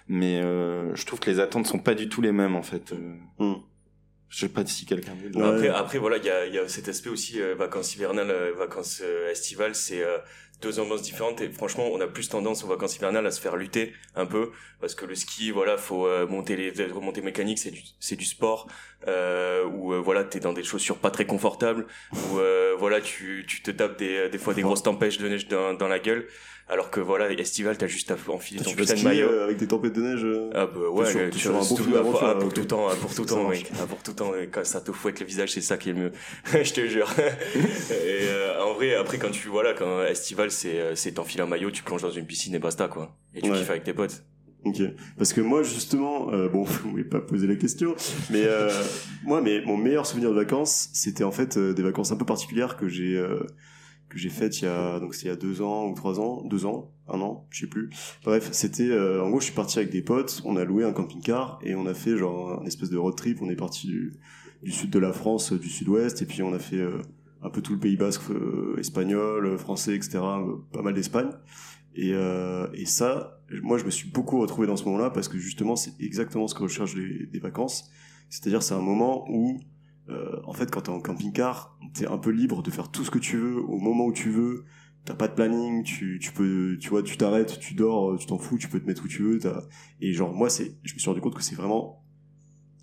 mais 0.08 0.42
euh, 0.42 0.96
je 0.96 1.06
trouve 1.06 1.20
que 1.20 1.30
les 1.30 1.40
attentes 1.40 1.68
sont 1.68 1.80
pas 1.80 1.94
du 1.94 2.08
tout 2.08 2.22
les 2.22 2.32
mêmes 2.32 2.56
en 2.56 2.64
fait 2.64 2.94
euh. 2.94 3.16
hmm. 3.40 3.62
Je 4.30 4.40
sais 4.40 4.50
pas 4.50 4.66
si 4.66 4.88
quelqu'un 4.88 5.12
veut. 5.14 5.46
Après, 5.46 5.68
après 5.68 5.98
voilà, 6.00 6.18
il 6.18 6.26
y 6.26 6.30
a, 6.32 6.48
y 6.48 6.58
a 6.58 6.68
cet 6.68 6.88
aspect 6.90 7.12
aussi 7.12 7.40
vacances 7.56 7.96
hivernales, 7.96 8.34
vacances 8.58 9.04
estivales. 9.30 9.76
C'est 9.76 10.04
deux 10.62 10.80
ambiances 10.80 11.02
différentes 11.02 11.42
et 11.42 11.50
franchement 11.50 11.90
on 11.92 12.00
a 12.00 12.08
plus 12.08 12.30
tendance 12.30 12.64
aux 12.64 12.68
vacances 12.68 12.96
hivernales 12.96 13.26
à 13.26 13.32
se 13.32 13.42
faire 13.42 13.56
lutter 13.58 13.94
un 14.16 14.26
peu 14.26 14.52
parce 14.80 14.96
que 14.96 15.06
le 15.06 15.16
ski 15.16 15.52
voilà 15.52 15.78
faut 15.78 16.08
euh, 16.08 16.26
monter 16.26 16.56
les 16.56 16.72
remontées 16.86 17.22
mécaniques 17.22 17.60
c'est 17.60 17.72
du 17.72 17.82
c'est 18.00 18.16
du 18.16 18.26
sport 18.26 18.68
euh, 19.08 19.66
où 19.66 19.94
euh, 19.94 20.00
voilà 20.00 20.24
t'es 20.24 20.40
dans 20.40 20.54
des 20.54 20.64
chaussures 20.64 20.98
pas 20.98 21.12
très 21.12 21.26
confortables 21.26 21.86
où 22.14 22.40
euh, 22.40 22.76
voilà 22.78 23.02
tu 23.02 23.46
tu 23.48 23.62
te 23.62 23.72
tapes 23.72 23.98
des 23.98 24.30
des 24.30 24.38
fois 24.38 24.54
des 24.54 24.62
grosses 24.62 24.84
tempêtes 24.84 25.20
de 25.20 25.28
neige 25.28 25.48
dans, 25.48 25.74
dans 25.74 25.88
la 25.88 26.00
gueule 26.00 26.28
alors 26.70 26.90
que 26.90 27.02
voilà, 27.02 27.30
estival, 27.30 27.78
t'as 27.78 27.88
juste 27.88 28.10
à 28.12 28.16
enfiler 28.30 28.64
ton 28.64 28.72
putain 28.72 28.94
de 28.94 29.02
maillot. 29.04 29.28
Euh, 29.28 29.44
avec 29.44 29.58
des 29.58 29.68
tempêtes 29.68 29.94
de 29.94 30.02
neige. 30.02 30.24
Euh, 30.24 30.50
ah 30.56 30.66
bah 30.66 30.80
ouais, 30.92 31.30
tu, 31.30 31.40
sur 31.40 31.56
un 31.56 31.60
pour, 31.60 31.78
tout 31.78 32.64
temps, 32.64 32.88
pour 33.02 33.14
tout 33.14 33.26
temps, 33.26 33.50
mec. 33.50 33.70
Pour 33.90 34.02
tout 34.02 34.14
temps, 34.14 34.32
quand 34.50 34.66
ça 34.66 34.80
te 34.80 34.94
fouette 34.94 35.20
le 35.20 35.26
visage, 35.26 35.52
c'est 35.52 35.62
ça 35.62 35.78
qui 35.78 35.90
est 35.90 35.94
le 35.94 36.00
mieux. 36.00 36.12
je 36.64 36.74
te 36.74 36.88
jure. 36.88 37.12
et 37.18 38.28
euh, 38.30 38.64
en 38.64 38.74
vrai, 38.74 38.96
après 38.96 39.18
quand 39.18 39.30
tu 39.32 39.50
voilà, 39.50 39.74
quand 39.74 40.04
estival, 40.04 40.52
c'est 40.54 40.96
c'est 40.96 41.14
t'enfiles 41.14 41.42
un 41.42 41.48
maillot, 41.48 41.72
tu 41.72 41.84
plonges 41.84 42.02
dans 42.02 42.12
une 42.12 42.26
piscine 42.26 42.56
et 42.56 42.60
basta 42.60 42.88
quoi. 42.88 43.18
Et 43.34 43.42
tu 43.42 43.52
kiffes 43.52 43.70
avec 43.70 43.84
tes 43.84 43.94
potes. 43.94 44.24
Ok, 44.66 44.82
parce 45.18 45.34
que 45.34 45.42
moi 45.42 45.62
justement, 45.62 46.32
euh, 46.32 46.48
bon, 46.48 46.64
vous 46.64 46.92
m'avez 46.92 47.04
pas 47.04 47.20
posé 47.20 47.48
la 47.48 47.56
question, 47.56 47.96
mais 48.30 48.44
euh, 48.46 48.72
moi, 49.24 49.42
mais 49.42 49.62
mon 49.66 49.76
meilleur 49.76 50.06
souvenir 50.06 50.30
de 50.30 50.36
vacances, 50.36 50.90
c'était 50.94 51.26
en 51.26 51.32
fait 51.32 51.58
des 51.58 51.84
vacances 51.84 52.12
un 52.12 52.16
peu 52.16 52.26
particulières 52.26 52.78
que 52.78 52.88
j'ai 52.88 53.22
que 54.14 54.20
j'ai 54.20 54.30
faite 54.30 54.62
il 54.62 54.66
y 54.66 54.68
a 54.68 55.00
donc 55.00 55.16
c'est 55.16 55.24
il 55.24 55.30
y 55.30 55.32
a 55.32 55.36
deux 55.36 55.62
ans 55.62 55.88
ou 55.88 55.96
trois 55.96 56.20
ans, 56.20 56.44
deux 56.46 56.66
ans, 56.66 56.92
un 57.08 57.20
an, 57.20 57.48
je 57.50 57.62
sais 57.62 57.68
plus. 57.68 57.90
Bref, 58.24 58.50
c'était 58.52 58.90
euh, 58.90 59.24
en 59.24 59.30
gros 59.30 59.40
je 59.40 59.46
suis 59.46 59.54
parti 59.54 59.80
avec 59.80 59.92
des 59.92 60.04
potes, 60.04 60.42
on 60.46 60.56
a 60.56 60.64
loué 60.64 60.84
un 60.84 60.94
camping-car 60.94 61.60
et 61.64 61.74
on 61.76 61.86
a 61.88 61.94
fait 61.94 62.16
genre 62.16 62.62
un 62.62 62.66
espèce 62.66 62.90
de 62.90 62.98
road 62.98 63.16
trip. 63.16 63.40
On 63.42 63.50
est 63.50 63.56
parti 63.56 63.88
du, 63.88 64.14
du 64.62 64.72
sud 64.72 64.92
de 64.92 65.00
la 65.00 65.12
France, 65.12 65.52
du 65.52 65.70
sud-ouest 65.70 66.22
et 66.22 66.26
puis 66.26 66.44
on 66.44 66.54
a 66.54 66.60
fait 66.60 66.78
euh, 66.78 67.02
un 67.44 67.50
peu 67.50 67.62
tout 67.62 67.74
le 67.74 67.80
Pays 67.80 67.98
Basque, 67.98 68.30
euh, 68.32 68.76
espagnol, 68.78 69.58
français, 69.58 69.96
etc. 69.96 70.20
pas 70.72 70.82
mal 70.82 70.94
d'Espagne. 70.94 71.30
Et, 71.96 72.14
et 72.74 72.86
ça, 72.86 73.40
moi 73.62 73.78
je 73.78 73.86
me 73.86 73.92
suis 73.92 74.10
beaucoup 74.10 74.40
retrouvé 74.40 74.66
dans 74.66 74.76
ce 74.76 74.84
moment-là 74.86 75.12
parce 75.12 75.28
que 75.28 75.38
justement 75.38 75.76
c'est 75.76 75.94
exactement 76.00 76.48
ce 76.48 76.56
que 76.56 76.64
recherche 76.64 76.96
des, 76.96 77.28
des 77.28 77.38
vacances. 77.38 77.92
C'est-à-dire 78.30 78.64
c'est 78.64 78.74
un 78.74 78.82
moment 78.82 79.26
où 79.30 79.60
euh, 80.10 80.40
en 80.46 80.54
fait, 80.54 80.70
quand 80.70 80.82
t'es 80.82 80.90
en 80.90 81.00
camping-car, 81.00 81.78
t'es 81.94 82.08
un 82.08 82.18
peu 82.18 82.32
libre 82.32 82.62
de 82.62 82.72
faire 82.72 82.92
tout 82.92 83.04
ce 83.04 83.12
que 83.12 83.20
tu 83.20 83.38
veux 83.38 83.62
au 83.62 83.78
moment 83.78 84.06
où 84.06 84.14
tu 84.14 84.30
veux. 84.30 84.66
T'as 85.06 85.16
pas 85.16 85.28
de 85.28 85.34
planning, 85.34 85.84
tu, 85.84 86.18
tu 86.22 86.32
peux, 86.32 86.78
tu 86.80 86.90
vois, 86.90 87.04
tu 87.04 87.18
t'arrêtes, 87.18 87.60
tu 87.60 87.74
dors, 87.74 88.18
tu 88.18 88.26
t'en 88.26 88.38
fous, 88.38 88.58
tu 88.58 88.70
peux 88.70 88.80
te 88.80 88.86
mettre 88.86 89.04
où 89.04 89.08
tu 89.08 89.22
veux. 89.22 89.40
Et 90.00 90.14
genre, 90.14 90.34
moi, 90.34 90.50
c'est, 90.50 90.78
je 90.84 90.94
me 90.94 91.00
suis 91.00 91.10
rendu 91.10 91.22
compte 91.22 91.36
que 91.36 91.44
c'est 91.44 91.56
vraiment 91.56 92.06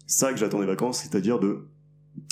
ça 0.06 0.32
que 0.32 0.38
j'attends 0.38 0.60
des 0.60 0.66
vacances, 0.66 0.98
c'est-à-dire 0.98 1.38
de 1.38 1.68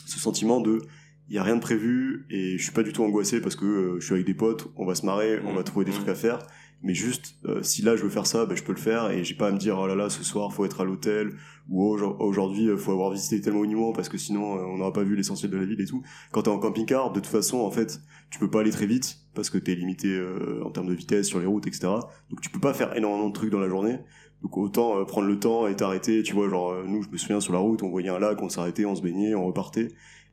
ce 0.04 0.18
sentiment 0.18 0.60
de 0.60 0.82
il 1.28 1.34
y 1.34 1.38
a 1.38 1.42
rien 1.42 1.56
de 1.56 1.60
prévu 1.60 2.26
et 2.30 2.56
je 2.56 2.62
suis 2.62 2.72
pas 2.72 2.82
du 2.82 2.92
tout 2.92 3.02
angoissé 3.02 3.40
parce 3.40 3.54
que 3.54 3.66
euh, 3.66 4.00
je 4.00 4.04
suis 4.06 4.14
avec 4.14 4.26
des 4.26 4.34
potes, 4.34 4.72
on 4.76 4.86
va 4.86 4.94
se 4.94 5.04
marrer, 5.04 5.40
on 5.44 5.52
va 5.52 5.62
trouver 5.62 5.84
des 5.84 5.92
trucs 5.92 6.08
à 6.08 6.14
faire. 6.14 6.38
Mais 6.82 6.94
juste, 6.94 7.34
euh, 7.44 7.60
si 7.62 7.82
là 7.82 7.96
je 7.96 8.04
veux 8.04 8.08
faire 8.08 8.26
ça, 8.26 8.46
ben, 8.46 8.56
je 8.56 8.62
peux 8.62 8.72
le 8.72 8.78
faire 8.78 9.10
et 9.10 9.24
j'ai 9.24 9.34
pas 9.34 9.48
à 9.48 9.52
me 9.52 9.58
dire 9.58 9.76
oh 9.78 9.86
là 9.86 9.94
là 9.94 10.08
ce 10.10 10.22
soir 10.22 10.52
faut 10.52 10.64
être 10.64 10.80
à 10.80 10.84
l'hôtel 10.84 11.32
ou 11.68 11.84
oh, 11.84 12.16
aujourd'hui 12.20 12.68
faut 12.78 12.92
avoir 12.92 13.10
visité 13.10 13.40
tel 13.40 13.52
monument 13.52 13.92
parce 13.92 14.08
que 14.08 14.16
sinon 14.16 14.42
on 14.42 14.78
n'aura 14.78 14.92
pas 14.92 15.02
vu 15.02 15.16
l'essentiel 15.16 15.50
de 15.50 15.56
la 15.58 15.66
ville 15.66 15.80
et 15.80 15.86
tout. 15.86 16.02
Quand 16.32 16.42
t'es 16.42 16.50
en 16.50 16.58
camping-car, 16.58 17.12
de 17.12 17.20
toute 17.20 17.26
façon 17.26 17.58
en 17.58 17.70
fait 17.70 18.00
tu 18.30 18.38
peux 18.38 18.48
pas 18.48 18.60
aller 18.60 18.70
très 18.70 18.86
vite 18.86 19.18
parce 19.34 19.50
que 19.50 19.58
t'es 19.58 19.74
limité 19.74 20.18
en 20.64 20.70
termes 20.70 20.86
de 20.86 20.94
vitesse 20.94 21.26
sur 21.26 21.40
les 21.40 21.46
routes 21.46 21.66
etc. 21.66 21.88
Donc 22.30 22.40
tu 22.40 22.48
peux 22.48 22.60
pas 22.60 22.72
faire 22.72 22.96
énormément 22.96 23.28
de 23.28 23.34
trucs 23.34 23.50
dans 23.50 23.60
la 23.60 23.68
journée. 23.68 23.98
Donc 24.40 24.56
autant 24.56 25.04
prendre 25.04 25.26
le 25.26 25.38
temps 25.38 25.66
et 25.66 25.74
t'arrêter, 25.74 26.22
tu 26.22 26.32
vois, 26.32 26.48
genre 26.48 26.84
nous 26.86 27.02
je 27.02 27.08
me 27.08 27.16
souviens 27.16 27.40
sur 27.40 27.52
la 27.52 27.58
route, 27.58 27.82
on 27.82 27.90
voyait 27.90 28.08
un 28.08 28.20
lac, 28.20 28.40
on 28.40 28.48
s'arrêtait, 28.48 28.84
on 28.84 28.94
se 28.94 29.02
baignait, 29.02 29.34
on 29.34 29.44
repartait. 29.44 29.88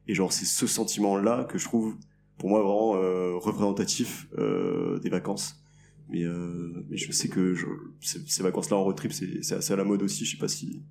Et 0.08 0.14
genre, 0.14 0.32
c'est 0.32 0.46
ce 0.46 0.68
sentiment-là 0.68 1.46
que 1.46 1.58
je 1.58 1.66
trouve, 1.66 1.96
pour 2.38 2.50
moi, 2.50 2.62
vraiment 2.62 2.96
euh, 2.96 3.36
représentatif 3.38 4.28
euh, 4.38 5.00
des 5.00 5.10
vacances. 5.10 5.66
Mais, 6.10 6.24
euh, 6.24 6.86
mais 6.90 6.98
je 6.98 7.12
sais 7.12 7.30
que 7.30 7.56
je, 7.56 7.66
ces, 8.00 8.44
vacances-là 8.44 8.78
en 8.78 8.84
road 8.84 8.96
trip, 8.96 9.12
c'est 9.12 9.56
assez 9.56 9.74
à 9.74 9.76
la 9.76 9.84
mode 9.84 10.04
aussi. 10.04 10.26
Je 10.26 10.32
sais 10.32 10.38
pas 10.38 10.48
si 10.48 10.84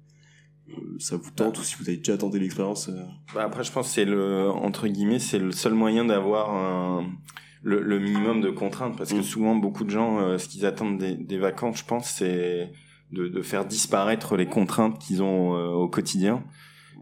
euh, 0.71 0.99
ça 0.99 1.16
vous 1.16 1.30
tente 1.30 1.59
ou 1.59 1.62
si 1.62 1.76
vous 1.76 1.88
avez 1.88 1.99
déjà 1.99 2.18
tenté 2.18 2.38
l'expérience. 2.38 2.88
Euh. 2.88 3.04
Bah 3.35 3.44
après, 3.44 3.62
je 3.62 3.71
pense 3.71 3.88
que 3.88 3.94
c'est 3.94 4.04
le 4.04 4.50
entre 4.50 4.88
guillemets, 4.88 5.21
c'est 5.21 5.38
le 5.38 5.52
seul 5.52 5.75
moyen 5.75 6.04
d'avoir 6.04 6.52
un 6.52 7.12
le, 7.62 7.80
le, 7.80 7.99
minimum 7.99 8.40
de 8.42 8.50
contraintes 8.50 8.97
parce 8.99 9.12
que 9.12 9.18
mm. 9.18 9.23
souvent 9.23 9.56
beaucoup 9.56 9.85
de 9.85 9.90
gens, 9.90 10.18
euh, 10.18 10.37
ce 10.37 10.49
qu'ils 10.49 10.66
attendent 10.66 10.99
des, 10.99 11.14
des, 11.14 11.38
vacances, 11.38 11.78
je 11.78 11.85
pense, 11.85 12.11
c'est 12.11 12.73
de, 13.12 13.28
de, 13.28 13.42
faire 13.42 13.64
disparaître 13.64 14.37
les 14.37 14.47
contraintes 14.47 14.99
qu'ils 14.99 15.23
ont 15.23 15.52
au 15.52 15.88
quotidien. 15.88 16.44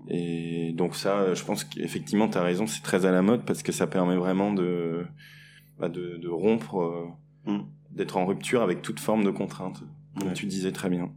Et 0.09 0.73
donc 0.73 0.97
ça, 0.97 1.35
je 1.35 1.45
pense 1.45 1.65
qu'effectivement, 1.65 2.29
tu 2.29 2.39
as 2.39 2.43
raison, 2.43 2.67
c'est 2.67 2.83
très 2.83 3.07
à 3.07 3.13
la 3.13 3.23
mode 3.23 3.45
parce 3.45 3.63
que 3.63 3.73
ça 3.73 3.87
permet 3.87 4.17
vraiment 4.17 4.53
de, 4.53 5.07
bah 5.79 5.89
de, 5.89 6.17
de, 6.17 6.29
rompre, 6.29 6.81
euh, 7.47 7.53
mm. 7.53 7.67
d'être 7.91 8.17
en 8.17 8.27
rupture 8.27 8.63
avec 8.63 8.83
toute 8.83 9.01
forme 9.01 9.25
de 9.25 9.31
contrainte, 9.31 9.83
comme 10.19 10.33
tu 10.33 10.47
disais 10.47 10.73
très 10.73 10.91
bien. 10.91 11.13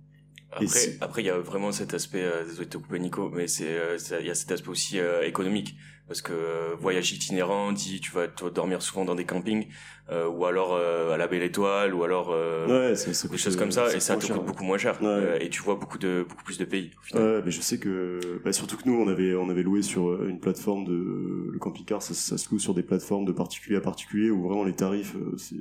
Après, 0.56 0.98
après, 1.01 1.22
il 1.22 1.25
y 1.25 1.30
a 1.30 1.38
vraiment 1.38 1.72
cet 1.72 1.94
aspect, 1.94 2.24
euh, 2.24 2.46
désolé 2.46 2.65
de 2.65 2.70
te 2.72 2.77
couper 2.77 3.00
Nico, 3.00 3.30
mais 3.30 3.48
c'est, 3.48 3.68
euh, 3.68 3.98
il 4.22 4.25
y 4.25 4.30
a 4.30 4.36
cet 4.36 4.51
aspect 4.51 4.70
aussi 4.70 5.00
euh, 5.00 5.27
économique 5.27 5.75
parce 6.07 6.21
que 6.21 6.33
euh, 6.33 6.75
voyage 6.79 7.12
itinérant 7.12 7.71
dit 7.71 8.00
tu 8.00 8.12
vas, 8.12 8.27
dormir 8.27 8.81
souvent 8.81 9.05
dans 9.05 9.15
des 9.15 9.25
campings 9.25 9.67
euh, 10.12 10.27
ou 10.27 10.45
alors 10.45 10.74
euh, 10.74 11.13
à 11.13 11.17
la 11.17 11.27
Belle 11.27 11.43
Étoile 11.43 11.93
ou 11.93 12.03
alors 12.03 12.29
ouais, 12.29 12.93
des 12.93 13.38
choses 13.38 13.55
comme 13.55 13.71
ça 13.71 13.93
et 13.95 14.00
ça 14.00 14.15
te 14.15 14.31
coûte 14.31 14.45
beaucoup 14.45 14.63
moins 14.63 14.77
cher 14.77 15.00
et 15.39 15.50
tu 15.50 15.62
vois 15.62 15.75
beaucoup 15.75 15.97
de 15.97 16.25
beaucoup 16.27 16.43
plus 16.43 16.57
de 16.57 16.65
pays 16.65 16.91
au 17.00 17.05
final. 17.05 17.24
Ouais, 17.24 17.41
mais 17.45 17.51
je 17.51 17.62
sais 17.62 17.79
que 17.79 18.19
bah, 18.43 18.53
surtout 18.53 18.77
que 18.77 18.88
nous 18.88 18.95
on 18.95 19.07
avait 19.07 19.35
on 19.35 19.50
avait 19.50 19.63
loué 19.63 19.81
sur 19.81 20.24
une 20.25 20.39
plateforme 20.39 20.85
de 20.85 21.50
le 21.51 21.59
camping-car 21.59 22.01
ça, 22.01 22.13
ça 22.13 22.38
se 22.38 22.50
loue 22.51 22.59
sur 22.59 22.74
des 22.74 22.83
plateformes 22.83 23.25
de 23.25 23.31
particulier 23.31 23.77
à 23.77 23.81
particulier 23.81 24.29
où 24.29 24.47
vraiment 24.47 24.63
les 24.63 24.75
tarifs 24.75 25.15
c'est 25.38 25.55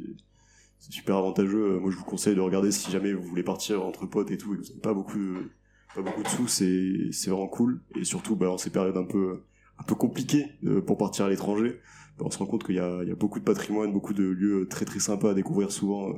c'est 0.81 0.93
super 0.93 1.17
avantageux. 1.17 1.79
Moi, 1.79 1.91
je 1.91 1.97
vous 1.97 2.05
conseille 2.05 2.35
de 2.35 2.43
regarder 2.43 2.71
si 2.71 2.91
jamais 2.91 3.15
vous 3.15 3.23
voulez 3.23 3.43
partir 3.43 3.83
entre 3.87 4.05
potes 4.05 4.31
et 4.31 4.37
tout 4.37 4.53
et 4.53 4.59
vous 4.59 4.65
n'avez 4.65 4.81
pas 4.83 4.93
beaucoup 4.93 5.17
de, 5.17 5.49
pas 5.95 6.03
beaucoup 6.03 6.23
de 6.23 6.29
sous, 6.29 6.47
c'est, 6.47 7.11
c'est 7.11 7.31
vraiment 7.31 7.49
cool. 7.49 7.81
Et 7.99 8.05
surtout, 8.05 8.37
bah, 8.37 8.51
en 8.51 8.59
ces 8.59 8.69
périodes 8.69 8.99
un 8.99 9.05
peu, 9.05 9.41
un 9.79 9.83
peu 9.83 9.95
compliqué 9.95 10.47
euh, 10.65 10.81
pour 10.81 10.97
partir 10.97 11.25
à 11.25 11.29
l'étranger. 11.29 11.81
on 12.21 12.31
se 12.31 12.39
rend 12.39 12.47
compte 12.47 12.65
qu'il 12.65 12.75
y 12.75 12.79
y 12.79 12.81
a 12.81 13.15
beaucoup 13.15 13.39
de 13.39 13.45
patrimoine, 13.45 13.93
beaucoup 13.93 14.15
de 14.15 14.25
lieux 14.25 14.69
très 14.69 14.85
très 14.85 15.01
sympas 15.01 15.31
à 15.31 15.35
découvrir 15.35 15.73
souvent, 15.73 16.11
euh, 16.11 16.15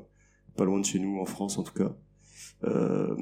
pas 0.56 0.64
loin 0.64 0.78
de 0.78 0.84
chez 0.84 0.98
nous, 0.98 1.18
en 1.18 1.26
France 1.26 1.58
en 1.58 1.62
tout 1.62 1.74
cas. 1.74 1.94
Euh, 2.64 3.14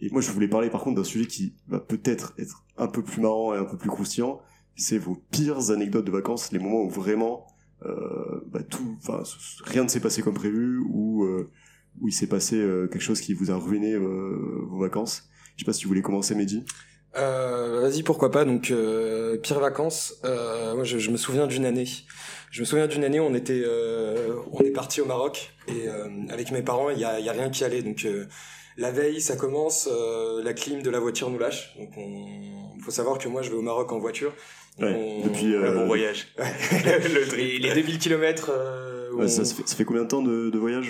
et 0.00 0.08
moi 0.10 0.20
je 0.20 0.30
voulais 0.30 0.48
parler 0.48 0.70
par 0.70 0.82
contre 0.82 0.96
d'un 0.96 1.04
sujet 1.04 1.26
qui 1.26 1.54
va 1.68 1.78
peut-être 1.78 2.32
être 2.38 2.64
un 2.78 2.86
peu 2.86 3.02
plus 3.02 3.20
marrant 3.20 3.54
et 3.54 3.58
un 3.58 3.64
peu 3.64 3.76
plus 3.76 3.90
croustillant, 3.90 4.40
c'est 4.76 4.98
vos 4.98 5.16
pires 5.30 5.70
anecdotes 5.70 6.06
de 6.06 6.10
vacances, 6.10 6.52
les 6.52 6.58
moments 6.58 6.82
où 6.82 6.88
vraiment 6.88 7.46
euh, 7.84 8.40
bah, 8.46 8.62
tout, 8.62 8.96
rien 9.64 9.84
ne 9.84 9.88
s'est 9.88 10.00
passé 10.00 10.22
comme 10.22 10.34
prévu 10.34 10.78
ou 10.78 11.26
où 12.00 12.08
il 12.08 12.12
s'est 12.12 12.26
passé 12.26 12.56
quelque 12.90 13.02
chose 13.02 13.20
qui 13.20 13.34
vous 13.34 13.50
a 13.50 13.56
ruiné 13.56 13.98
vos 13.98 14.78
vacances. 14.78 15.28
Je 15.56 15.64
sais 15.64 15.66
pas 15.66 15.74
si 15.74 15.84
vous 15.84 15.88
voulez 15.88 16.02
commencer, 16.02 16.34
Mehdi. 16.34 16.64
Euh, 17.16 17.80
Vas-y, 17.82 18.02
pourquoi 18.02 18.30
pas. 18.30 18.44
Donc, 18.44 18.70
euh, 18.70 19.36
pire 19.38 19.60
vacances. 19.60 20.14
Euh, 20.24 20.74
moi, 20.74 20.84
je, 20.84 20.98
je, 20.98 21.10
me 21.10 21.16
souviens 21.16 21.46
d'une 21.46 21.64
année. 21.64 21.86
Je 22.50 22.60
me 22.60 22.64
souviens 22.64 22.86
d'une 22.86 23.04
année 23.04 23.20
où 23.20 23.24
on 23.24 23.34
était, 23.34 23.62
euh, 23.64 24.34
on 24.52 24.60
est 24.60 24.70
parti 24.70 25.00
au 25.00 25.04
Maroc 25.06 25.52
et 25.68 25.88
euh, 25.88 26.08
avec 26.30 26.50
mes 26.50 26.62
parents, 26.62 26.90
il 26.90 26.98
y 26.98 27.04
a, 27.04 27.18
y 27.20 27.28
a, 27.28 27.32
rien 27.32 27.50
qui 27.50 27.64
allait. 27.64 27.82
Donc, 27.82 28.04
euh, 28.04 28.26
la 28.76 28.90
veille, 28.90 29.20
ça 29.20 29.36
commence, 29.36 29.88
la 30.42 30.54
clim 30.54 30.82
de 30.82 30.90
la 30.90 30.98
voiture 30.98 31.28
nous 31.28 31.38
lâche. 31.38 31.76
Donc, 31.78 31.90
on 31.96 32.80
faut 32.80 32.90
savoir 32.90 33.18
que 33.18 33.28
moi, 33.28 33.42
je 33.42 33.50
vais 33.50 33.56
au 33.56 33.62
Maroc 33.62 33.92
en 33.92 33.98
voiture. 33.98 34.32
Ouais, 34.80 35.20
depuis 35.22 35.54
un 35.54 35.74
bon 35.74 35.86
voyage. 35.86 36.28
le, 36.38 37.36
les, 37.36 37.58
les 37.58 37.74
2000 37.74 37.98
kilomètres. 37.98 38.50
Ouais, 39.12 39.28
ça, 39.28 39.44
fait, 39.44 39.68
ça, 39.68 39.76
fait, 39.76 39.84
combien 39.84 40.04
de 40.04 40.08
temps 40.08 40.22
de, 40.22 40.48
de 40.48 40.58
voyage 40.58 40.88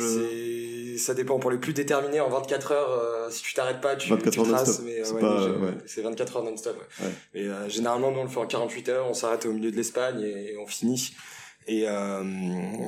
ça 1.03 1.15
dépend. 1.15 1.39
Pour 1.39 1.51
les 1.51 1.59
plus 1.59 1.73
déterminés 1.73 2.21
en 2.21 2.29
24 2.29 2.73
heures 2.73 2.91
euh, 2.91 3.31
si 3.31 3.43
tu 3.43 3.55
t'arrêtes 3.55 3.81
pas 3.81 3.97
tu, 3.97 4.09
24 4.11 4.39
heures 4.39 4.47
traces 4.47 4.81
mais 4.83 5.01
euh, 5.01 5.73
c'est 5.87 6.03
24 6.03 6.37
heures 6.37 6.45
non-stop 6.45 6.77
ouais. 7.01 7.09
mais 7.35 7.41
euh, 7.43 7.69
généralement 7.69 8.11
nous 8.11 8.21
on 8.21 8.25
le 8.25 8.29
fait 8.29 8.39
en 8.39 8.47
48 8.47 8.89
heures 8.91 9.07
on 9.09 9.15
s'arrête 9.15 9.45
au 9.47 9.53
milieu 9.53 9.71
de 9.71 9.77
l'Espagne 9.77 10.21
et, 10.23 10.57
on 10.59 10.67
finit. 10.67 11.15
Et 11.67 11.87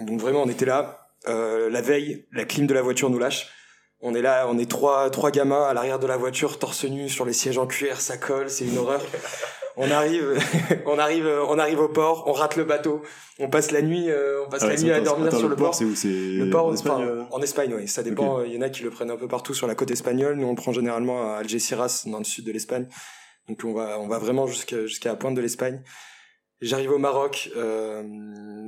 donc 0.07 0.21
vraiment 0.21 0.43
on 0.43 0.49
était 0.49 0.67
là. 0.67 1.09
La 1.27 1.81
veille 1.81 2.27
la 2.33 2.45
clim 2.45 2.67
de 2.67 2.75
la 2.75 2.83
voiture 2.83 3.11
nous 3.11 3.19
lâche. 3.19 3.49
On 4.01 4.15
est 4.15 4.21
là, 4.21 4.47
on 4.51 4.59
est 4.59 4.71
trois, 4.71 5.09
trois 5.09 5.31
gamins 5.31 5.65
à 5.65 5.73
l'arrière 5.73 5.99
de 5.99 6.07
la 6.07 6.19
voiture, 6.19 6.59
torse 6.59 6.85
nu 6.85 7.09
sur 7.09 7.25
les 7.25 7.33
sièges 7.33 7.57
en 7.57 7.67
cuir, 7.67 8.03
ça 8.03 8.19
colle, 8.19 8.51
c'est 8.51 8.67
une 8.67 8.77
horreur. 8.77 9.01
on 9.77 9.91
arrive, 9.91 10.39
on 10.87 10.99
arrive, 10.99 11.27
on 11.49 11.59
arrive 11.59 11.81
au 11.81 11.89
port, 11.89 12.25
on 12.27 12.33
rate 12.33 12.57
le 12.57 12.65
bateau, 12.65 13.03
on 13.39 13.49
passe 13.49 13.71
la 13.71 13.83
nuit, 13.83 14.11
euh, 14.11 14.45
on 14.47 14.49
passe 14.49 14.63
ah 14.65 14.69
la 14.69 14.77
nuit 14.77 14.93
à 14.93 15.01
dormir 15.01 15.33
sur 15.37 15.49
le, 15.49 15.57
port. 15.57 15.75
C'est 15.75 15.85
où 15.85 15.95
C'est 15.95 16.09
le 16.09 16.49
port 16.51 16.67
en 16.67 16.75
Espagne. 16.75 17.03
Euh 17.03 17.23
en 17.31 17.43
Espagne, 17.43 17.75
oui. 17.75 17.89
Ça 17.89 18.03
dépend. 18.03 18.43
Il 18.43 18.53
y 18.53 18.59
en 18.59 18.63
a 18.63 18.69
qui 18.69 18.83
le 18.83 18.91
prennent 18.91 19.11
un 19.11 19.17
peu 19.17 19.29
partout 19.29 19.55
sur 19.55 19.67
la 19.67 19.75
côte 19.75 19.91
espagnole. 19.91 20.37
Nous, 20.37 20.47
on 20.47 20.55
prend 20.55 20.73
généralement 20.73 21.33
à 21.33 21.37
Algeciras, 21.37 22.05
dans 22.07 22.19
le 22.19 22.25
sud 22.25 22.45
de 22.45 22.53
l'Espagne. 22.53 22.87
Donc, 23.49 23.61
on 23.65 23.75
va, 23.75 23.99
on 24.01 24.09
va 24.09 24.19
vraiment 24.19 24.47
jusqu'à 24.47 24.87
jusqu'à 24.87 25.11
la 25.11 25.17
pointe 25.17 25.35
de 25.35 25.41
l'Espagne. 25.41 25.83
J'arrive 26.61 26.93
au 26.93 26.99
Maroc, 26.99 27.51
euh, 27.57 28.03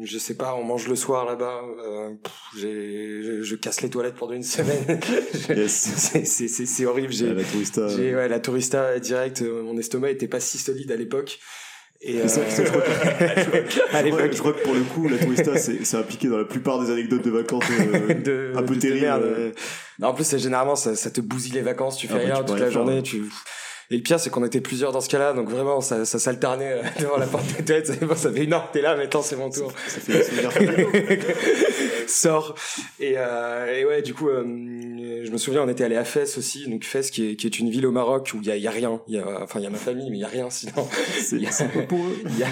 je 0.03 0.19
sais 0.19 0.35
pas, 0.35 0.55
on 0.55 0.65
mange 0.65 0.89
le 0.89 0.97
soir 0.97 1.25
là-bas. 1.25 1.63
Euh, 1.85 2.11
je, 2.57 3.43
je, 3.43 3.57
casse 3.57 3.81
les 3.81 3.89
toilettes 3.89 4.17
pendant 4.17 4.35
une 4.35 4.43
semaine. 4.43 5.01
c'est 5.69 6.85
horrible. 6.85 7.13
J'ai 7.13 7.33
la 7.33 7.45
tourista. 7.45 7.89
J'ai 7.89 8.15
ouais, 8.15 8.29
la 8.29 8.41
tourista 8.41 8.99
direct. 8.99 9.43
Mon 9.43 9.79
estomac 9.79 10.11
était 10.11 10.29
pas 10.29 10.41
si 10.41 10.59
solide 10.59 10.93
à 10.93 10.97
l'époque. 10.97 11.39
Et 12.03 12.21
euh... 12.21 12.29
ça, 12.29 12.41
je, 12.49 12.63
crois 12.63 12.83
que, 12.83 12.91
je, 12.91 14.39
crois 14.39 14.53
que, 14.53 14.63
pour 14.63 14.75
le 14.75 14.83
coup, 14.83 15.09
la 15.09 15.19
tourista, 15.19 15.57
c'est 15.57 15.97
appliqué 15.97 16.29
dans 16.29 16.37
la 16.37 16.45
plupart 16.45 16.79
des 16.79 16.91
anecdotes 16.91 17.25
de 17.25 17.31
vacances 17.31 17.65
euh, 17.71 18.15
de, 18.23 18.53
un 18.55 18.63
peu 18.63 18.77
terribles. 18.77 19.07
Euh. 19.07 19.53
en 20.03 20.13
plus, 20.13 20.37
généralement, 20.37 20.77
ça, 20.77 20.95
ça, 20.95 21.11
te 21.11 21.21
bousille 21.21 21.53
les 21.53 21.63
vacances, 21.63 21.97
tu 21.97 22.07
fais 22.07 22.15
ah, 22.15 22.35
rien 22.35 22.45
toute 22.45 22.61
la 22.61 22.71
journée, 22.71 23.03
tu 23.03 23.25
et 23.89 23.97
le 23.97 24.03
pire, 24.03 24.19
c'est 24.19 24.31
qu'on 24.31 24.45
était 24.45 24.61
plusieurs 24.61 24.91
dans 24.91 25.01
ce 25.01 25.09
cas-là, 25.09 25.33
donc 25.33 25.49
vraiment, 25.49 25.81
ça, 25.81 26.05
ça 26.05 26.19
s'alternait 26.19 26.73
euh, 26.73 26.83
devant 27.01 27.19
la 27.19 27.27
porte 27.27 27.47
de 27.57 27.63
tête. 27.63 28.05
Bon, 28.05 28.15
ça 28.17 28.33
fait 28.33 28.45
une 28.45 28.53
heure, 28.53 28.71
t'es 28.73 28.83
là, 28.83 28.97
maintenant 28.97 29.23
c'est 29.23 29.37
mon 29.37 29.49
tour. 29.49 29.73
Ça, 29.87 30.01
fait 30.01 31.21
Sors. 32.09 32.57
Et, 32.99 33.15
euh, 33.17 33.79
et 33.79 33.85
ouais, 33.85 34.03
du 34.03 34.13
coup, 34.13 34.29
euh, 34.29 34.43
je 35.25 35.31
me 35.31 35.39
souviens, 35.39 35.63
on 35.63 35.69
était 35.69 35.85
allé 35.85 35.97
à 35.97 36.05
Fès 36.05 36.37
aussi, 36.37 36.69
donc 36.69 36.85
Fès 36.85 37.11
qui 37.11 37.31
est, 37.31 37.37
qui 37.37 37.47
est 37.47 37.59
une 37.61 37.71
ville 37.71 37.87
au 37.87 37.93
Maroc 37.93 38.31
où 38.35 38.39
il 38.41 38.49
y 38.49 38.51
a, 38.51 38.57
y 38.57 38.67
a 38.67 38.71
rien. 38.73 39.01
Il 39.07 39.15
y 39.15 39.19
a, 39.19 39.43
enfin, 39.43 39.61
il 39.61 39.63
y 39.63 39.67
a 39.67 39.71
ma 39.71 39.79
famille, 39.79 40.11
mais 40.11 40.17
il 40.17 40.21
y 40.21 40.25
a 40.25 40.29
rien 40.29 40.51
sinon. 40.51 40.89
Il 41.33 41.43
y 41.43 41.47
a, 41.47 42.49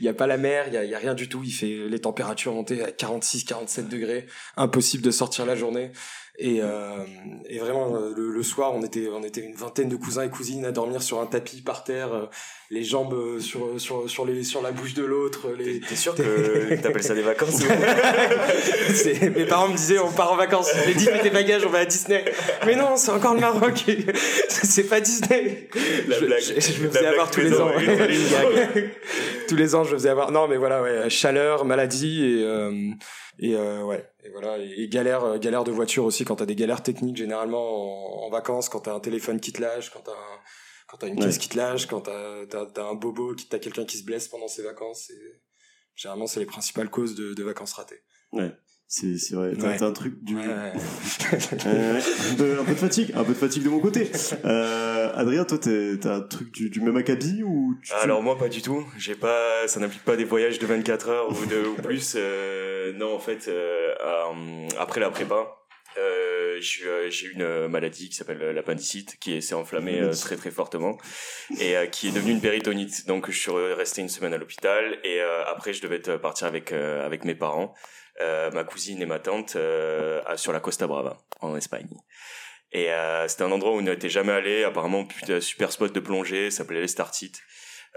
il 0.00 0.04
y 0.04 0.08
a 0.08 0.14
pas 0.14 0.26
la 0.26 0.36
mer, 0.36 0.64
il 0.66 0.74
y 0.74 0.76
a, 0.76 0.84
y 0.84 0.94
a 0.94 0.98
rien 0.98 1.14
du 1.14 1.28
tout. 1.28 1.42
Il 1.44 1.52
fait 1.52 1.88
les 1.88 1.98
températures 2.00 2.54
montées 2.54 2.82
à 2.82 2.90
46, 2.90 3.44
47 3.44 3.88
degrés. 3.88 4.26
Impossible 4.56 5.04
de 5.04 5.10
sortir 5.12 5.46
la 5.46 5.54
journée. 5.54 5.92
Et, 6.42 6.62
euh, 6.62 7.04
et 7.50 7.58
vraiment, 7.58 7.94
euh, 7.94 8.14
le, 8.16 8.30
le, 8.30 8.42
soir, 8.42 8.72
on 8.74 8.82
était, 8.82 9.08
on 9.12 9.22
était 9.22 9.42
une 9.42 9.54
vingtaine 9.54 9.90
de 9.90 9.96
cousins 9.96 10.22
et 10.22 10.30
cousines 10.30 10.64
à 10.64 10.72
dormir 10.72 11.02
sur 11.02 11.20
un 11.20 11.26
tapis 11.26 11.60
par 11.60 11.84
terre, 11.84 12.14
euh, 12.14 12.26
les 12.70 12.82
jambes 12.82 13.12
euh, 13.12 13.40
sur, 13.40 13.78
sur, 13.78 14.08
sur, 14.08 14.24
les, 14.24 14.42
sur 14.42 14.62
la 14.62 14.72
bouche 14.72 14.94
de 14.94 15.04
l'autre. 15.04 15.48
Les... 15.58 15.80
T'es 15.80 15.96
sûr 15.96 16.14
que 16.14 16.76
t'appelles 16.82 17.02
ça 17.02 17.14
des 17.14 17.20
vacances 17.20 17.60
Mes 19.36 19.44
parents 19.44 19.68
me 19.68 19.76
disaient, 19.76 19.98
on 19.98 20.10
part 20.12 20.32
en 20.32 20.36
vacances. 20.36 20.70
J'ai 20.86 20.94
dit, 20.94 21.04
mets 21.10 21.20
tes 21.20 21.28
bagages, 21.28 21.66
on 21.66 21.68
va 21.68 21.80
à 21.80 21.84
Disney. 21.84 22.24
Mais 22.64 22.74
non, 22.74 22.96
c'est 22.96 23.10
encore 23.10 23.34
le 23.34 23.40
Maroc. 23.40 23.84
c'est 24.48 24.84
pas 24.84 25.02
Disney. 25.02 25.68
La 26.08 26.20
je, 26.20 26.24
blague. 26.24 26.42
Je, 26.42 26.82
me 26.82 26.88
faisais 26.88 27.06
avoir 27.06 27.30
tous 27.30 27.40
les 27.40 27.60
ans. 27.60 27.70
tous 29.46 29.56
les 29.56 29.74
ans, 29.74 29.84
je 29.84 29.90
me 29.90 29.98
faisais 29.98 30.08
avoir. 30.08 30.32
Non, 30.32 30.48
mais 30.48 30.56
voilà, 30.56 30.80
ouais, 30.80 31.10
chaleur, 31.10 31.66
maladie 31.66 32.24
et 32.24 32.44
et 33.42 33.56
euh, 33.56 33.82
ouais, 33.82 34.06
et 34.22 34.28
voilà, 34.28 34.58
et, 34.58 34.86
galère, 34.88 35.24
euh, 35.24 35.38
galère 35.38 35.64
de 35.64 35.70
voiture 35.70 36.04
aussi 36.04 36.26
quand 36.26 36.36
t'as 36.36 36.44
des 36.44 36.54
galères 36.54 36.82
techniques 36.82 37.16
généralement 37.16 38.26
en, 38.26 38.28
vacances, 38.28 38.68
quand 38.68 38.80
t'as 38.80 38.94
un 38.94 39.00
téléphone 39.00 39.40
qui 39.40 39.50
te 39.52 39.62
lâche, 39.62 39.90
quand 39.90 40.02
t'as 40.04 40.12
quand 40.86 40.98
t'as 40.98 41.08
une 41.08 41.18
caisse 41.18 41.38
qui 41.38 41.48
te 41.48 41.56
lâche, 41.56 41.86
quand 41.86 42.02
t'as 42.02 42.42
as, 42.52 42.82
un 42.82 42.94
bobo, 42.94 43.34
qui 43.34 43.48
t'as 43.48 43.58
quelqu'un 43.58 43.86
qui 43.86 43.96
se 43.96 44.04
blesse 44.04 44.28
pendant 44.28 44.48
ses 44.48 44.62
vacances. 44.62 45.08
Et 45.10 45.40
généralement, 45.94 46.26
c'est 46.26 46.40
les 46.40 46.46
principales 46.46 46.90
causes 46.90 47.14
de, 47.14 47.32
de 47.32 47.42
vacances 47.42 47.72
ratées. 47.72 48.02
Ouais. 48.32 48.52
C'est, 48.92 49.18
c'est 49.18 49.36
vrai, 49.36 49.52
t'as, 49.56 49.86
un 49.86 49.92
truc 49.92 50.20
du... 50.24 50.36
un, 50.36 50.72
peu, 52.36 52.56
de 52.56 52.74
fatigue, 52.74 53.12
un 53.14 53.22
peu 53.22 53.34
de 53.34 53.38
fatigue 53.38 53.62
de 53.62 53.68
mon 53.68 53.78
côté. 53.78 54.10
Euh, 54.44 55.12
Adrien, 55.14 55.44
toi, 55.44 55.58
t'as 55.58 56.16
un 56.16 56.22
truc 56.22 56.52
du, 56.52 56.70
du 56.70 56.80
même 56.80 56.96
acabit 56.96 57.44
ou 57.44 57.76
Alors 58.02 58.20
moi, 58.20 58.36
pas 58.36 58.48
du 58.48 58.62
tout. 58.62 58.84
J'ai 58.98 59.14
pas, 59.14 59.68
ça 59.68 59.78
n'implique 59.78 60.04
pas 60.04 60.16
des 60.16 60.24
voyages 60.24 60.58
de 60.58 60.66
24 60.66 61.08
heures 61.08 61.28
ou, 61.30 61.46
de, 61.46 61.68
ou 61.68 61.74
plus. 61.82 62.14
Euh, 62.16 62.59
non, 62.92 63.14
en 63.14 63.18
fait, 63.18 63.48
euh, 63.48 63.94
après 64.78 65.00
la 65.00 65.10
prépa, 65.10 65.60
euh, 65.98 66.58
j'ai 66.60 67.26
eu 67.26 67.32
une 67.32 67.66
maladie 67.68 68.08
qui 68.08 68.14
s'appelle 68.14 68.38
l'appendicite 68.38 69.18
qui 69.18 69.42
s'est 69.42 69.54
enflammée 69.54 70.00
euh, 70.00 70.12
très 70.12 70.36
très 70.36 70.50
fortement 70.50 70.98
et 71.58 71.76
euh, 71.76 71.86
qui 71.86 72.08
est 72.08 72.12
devenue 72.12 72.32
une 72.32 72.40
péritonite. 72.40 73.06
Donc 73.06 73.30
je 73.30 73.38
suis 73.38 73.50
resté 73.50 74.00
une 74.00 74.08
semaine 74.08 74.32
à 74.32 74.38
l'hôpital 74.38 74.98
et 75.04 75.20
après 75.20 75.72
je 75.72 75.82
devais 75.82 75.98
partir 76.18 76.46
avec 76.46 76.72
avec 76.72 77.24
mes 77.24 77.34
parents. 77.34 77.74
Ma 78.52 78.64
cousine 78.64 79.00
et 79.00 79.06
ma 79.06 79.18
tante 79.18 79.56
sur 80.36 80.52
la 80.52 80.60
Costa 80.60 80.86
Brava 80.86 81.16
en 81.40 81.56
Espagne. 81.56 81.88
Et 82.72 82.88
c'était 83.26 83.44
un 83.44 83.50
endroit 83.50 83.72
où 83.72 83.78
on 83.78 83.82
n'était 83.82 84.10
jamais 84.10 84.32
allé. 84.32 84.62
Apparemment 84.64 85.08
super 85.40 85.72
spot 85.72 85.92
de 85.92 86.00
plongée 86.00 86.50
ça 86.50 86.58
s'appelait 86.58 86.82
les 86.82 86.88
Startites. 86.88 87.40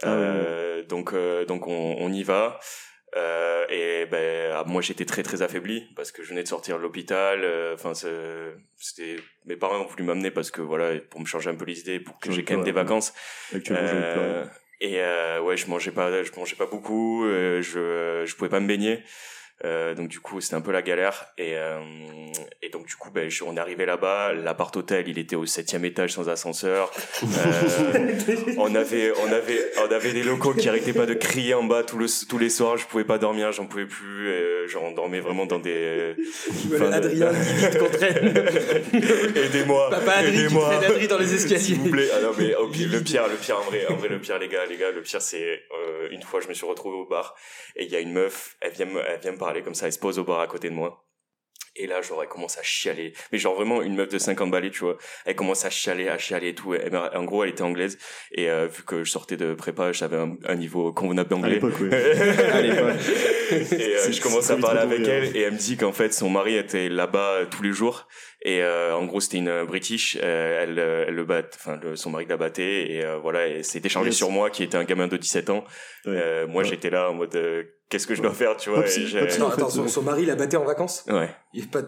Ah 0.01 0.81
donc 0.87 1.13
donc 1.47 1.67
on, 1.67 1.95
on 1.99 2.11
y 2.11 2.23
va 2.23 2.59
euh, 3.15 3.65
et 3.69 4.05
ben 4.05 4.51
ah, 4.55 4.63
moi 4.65 4.81
j'étais 4.81 5.05
très 5.05 5.23
très 5.23 5.41
affaibli 5.41 5.87
parce 5.95 6.11
que 6.11 6.23
je 6.23 6.29
venais 6.29 6.43
de 6.43 6.47
sortir 6.47 6.77
de 6.77 6.81
l'hôpital. 6.81 7.41
Euh, 7.43 7.75
enfin 7.75 7.93
c'était 7.93 9.17
mes 9.45 9.55
parents 9.55 9.81
ont 9.81 9.85
voulu 9.85 10.03
m'amener 10.03 10.31
parce 10.31 10.51
que 10.51 10.61
voilà 10.61 10.99
pour 10.99 11.19
me 11.19 11.25
changer 11.25 11.49
un 11.49 11.55
peu 11.55 11.65
les 11.65 11.79
idées 11.79 11.99
pour 11.99 12.19
que 12.19 12.31
j'ai 12.31 12.43
quand 12.43 12.55
même 12.55 12.63
des 12.63 12.71
vacances. 12.71 13.13
Euh, 13.71 14.45
et 14.81 14.99
euh, 15.01 15.41
ouais 15.41 15.57
je 15.57 15.67
mangeais 15.67 15.91
pas 15.91 16.23
je 16.23 16.31
mangeais 16.35 16.55
pas 16.55 16.65
beaucoup. 16.65 17.25
je 17.25 18.23
je 18.25 18.35
pouvais 18.35 18.49
pas 18.49 18.59
me 18.59 18.67
baigner. 18.67 19.03
Euh, 19.65 19.95
donc 19.95 20.09
du 20.09 20.19
coup 20.19 20.41
c'était 20.41 20.55
un 20.55 20.61
peu 20.61 20.71
la 20.71 20.81
galère. 20.81 21.27
Et, 21.37 21.53
euh, 21.55 21.79
et 22.61 22.69
donc 22.69 22.85
du 22.85 22.95
coup 22.95 23.11
ben, 23.11 23.29
on 23.45 23.55
est 23.55 23.59
arrivé 23.59 23.85
là-bas. 23.85 24.33
L'appart 24.33 24.75
hôtel 24.75 25.07
il 25.07 25.17
était 25.17 25.35
au 25.35 25.45
septième 25.45 25.85
étage 25.85 26.13
sans 26.13 26.27
ascenseur. 26.27 26.91
Euh, 27.23 28.15
on 28.57 28.75
avait 28.75 29.13
on 29.23 29.31
avait 29.31 29.71
on 29.87 29.91
avait 29.91 30.11
des 30.11 30.23
locaux 30.23 30.53
qui 30.53 30.67
arrêtaient 30.67 30.93
pas 30.93 31.05
de 31.05 31.13
crier 31.13 31.53
en 31.53 31.63
bas 31.63 31.83
tous 31.83 31.97
le, 31.97 32.07
tous 32.27 32.37
les 32.37 32.49
soirs. 32.49 32.77
Je 32.77 32.85
pouvais 32.87 33.05
pas 33.05 33.17
dormir 33.17 33.51
j'en 33.51 33.65
pouvais 33.65 33.85
plus. 33.85 34.29
Et, 34.29 34.67
genre 34.67 34.83
on 34.83 34.91
dormait 34.91 35.19
vraiment 35.19 35.45
dans 35.45 35.59
des 35.59 36.15
enfin, 36.73 36.91
Adrien 36.91 37.29
vite 37.31 37.77
contre 37.77 38.03
aidez-moi 39.37 39.89
papa 39.91 40.23
aidez-moi. 40.23 40.73
Adrien 40.73 41.07
dans 41.07 41.17
les 41.17 41.33
escaliers. 41.35 41.59
S'il 41.59 41.79
vous 41.79 41.89
plaît. 41.89 42.09
Ah 42.13 42.21
non 42.21 42.31
mais 42.37 42.47
le 42.47 42.99
pire 43.01 43.27
le 43.27 43.35
pire 43.35 43.57
en 43.59 43.63
vrai 43.63 43.85
en 43.87 43.95
vrai 43.95 44.09
le 44.09 44.19
pire 44.19 44.39
les 44.39 44.49
gars 44.49 44.65
les 44.65 44.77
gars 44.77 44.91
le 44.91 45.01
pire 45.01 45.21
c'est 45.21 45.63
euh, 45.71 46.09
une 46.11 46.21
fois 46.21 46.41
je 46.41 46.47
me 46.47 46.53
suis 46.53 46.65
retrouvé 46.65 46.97
au 46.97 47.05
bar 47.05 47.35
et 47.75 47.85
il 47.85 47.91
y 47.91 47.95
a 47.95 47.99
une 47.99 48.11
meuf 48.11 48.57
elle 48.61 48.71
vient 48.71 48.87
elle 49.07 49.19
vient 49.19 49.31
me 49.31 49.37
parler 49.43 49.61
comme 49.61 49.75
ça, 49.75 49.87
elle 49.87 49.93
se 49.93 49.99
pose 49.99 50.19
au 50.19 50.23
bar 50.23 50.39
à 50.39 50.47
côté 50.47 50.69
de 50.69 50.75
moi. 50.75 51.05
Et 51.75 51.87
là, 51.87 52.01
j'aurais 52.01 52.27
commencé 52.27 52.59
à 52.59 52.63
chialer. 52.63 53.13
Mais 53.31 53.39
genre 53.39 53.55
vraiment 53.55 53.81
une 53.81 53.95
meuf 53.95 54.09
de 54.09 54.19
50 54.19 54.51
balais, 54.51 54.69
tu 54.69 54.81
vois. 54.81 54.97
Elle 55.25 55.35
commence 55.35 55.65
à 55.65 55.71
chialer, 55.71 56.07
à 56.07 56.19
chialer 56.19 56.49
et 56.49 56.55
tout. 56.55 56.75
en 56.75 57.23
gros, 57.23 57.43
elle 57.43 57.49
était 57.49 57.63
anglaise. 57.63 57.97
Et 58.31 58.47
euh, 58.49 58.67
vu 58.67 58.83
que 58.83 59.03
je 59.03 59.09
sortais 59.09 59.37
de 59.37 59.55
prépa, 59.55 59.91
j'avais 59.91 60.17
un, 60.17 60.55
niveau 60.55 60.93
convenable 60.93 61.29
d'anglais. 61.29 61.43
À 61.53 61.55
l'époque, 61.55 61.73
oui. 61.81 61.89
à 61.91 62.61
l'époque. 62.61 62.95
Et 63.51 63.95
euh, 63.95 64.11
je 64.11 64.21
commence 64.21 64.49
à 64.49 64.57
parler 64.57 64.81
avec 64.81 64.99
elle. 65.07 65.35
Et 65.35 65.41
elle 65.41 65.53
me 65.53 65.57
dit 65.57 65.77
qu'en 65.77 65.91
fait, 65.93 66.13
son 66.13 66.29
mari 66.29 66.55
était 66.55 66.89
là-bas 66.89 67.31
euh, 67.31 67.45
tous 67.49 67.63
les 67.63 67.71
jours. 67.71 68.07
Et 68.45 68.61
en 68.63 69.05
gros, 69.05 69.21
c'était 69.21 69.37
une 69.37 69.63
British. 69.63 70.17
elle, 70.17 70.77
elle 70.77 71.15
le 71.15 71.23
bat, 71.23 71.43
enfin, 71.55 71.79
son 71.95 72.09
mari 72.09 72.25
la 72.27 72.35
battait. 72.35 72.91
Et 72.91 73.05
voilà, 73.21 73.47
et 73.47 73.63
c'est 73.63 73.85
échangé 73.85 74.11
sur 74.11 74.31
moi, 74.31 74.49
qui 74.49 74.63
était 74.63 74.75
un 74.75 74.83
gamin 74.83 75.07
de 75.07 75.15
17 75.15 75.49
ans. 75.49 75.63
moi, 76.49 76.63
j'étais 76.63 76.89
là 76.89 77.09
en 77.09 77.13
mode 77.13 77.37
qu'est-ce 77.93 78.07
que 78.07 78.15
je 78.15 78.21
dois 78.21 78.33
faire, 78.33 78.57
tu 78.57 78.71
vois. 78.71 78.83
non, 79.39 79.49
attends, 79.49 79.69
son, 79.69 80.01
mari 80.01 80.25
l'a 80.25 80.35
batté 80.35 80.57
en 80.57 80.65
vacances? 80.65 81.05
Ouais. 81.07 81.29
Il 81.63 81.67
est 81.67 81.71
pas. 81.71 81.81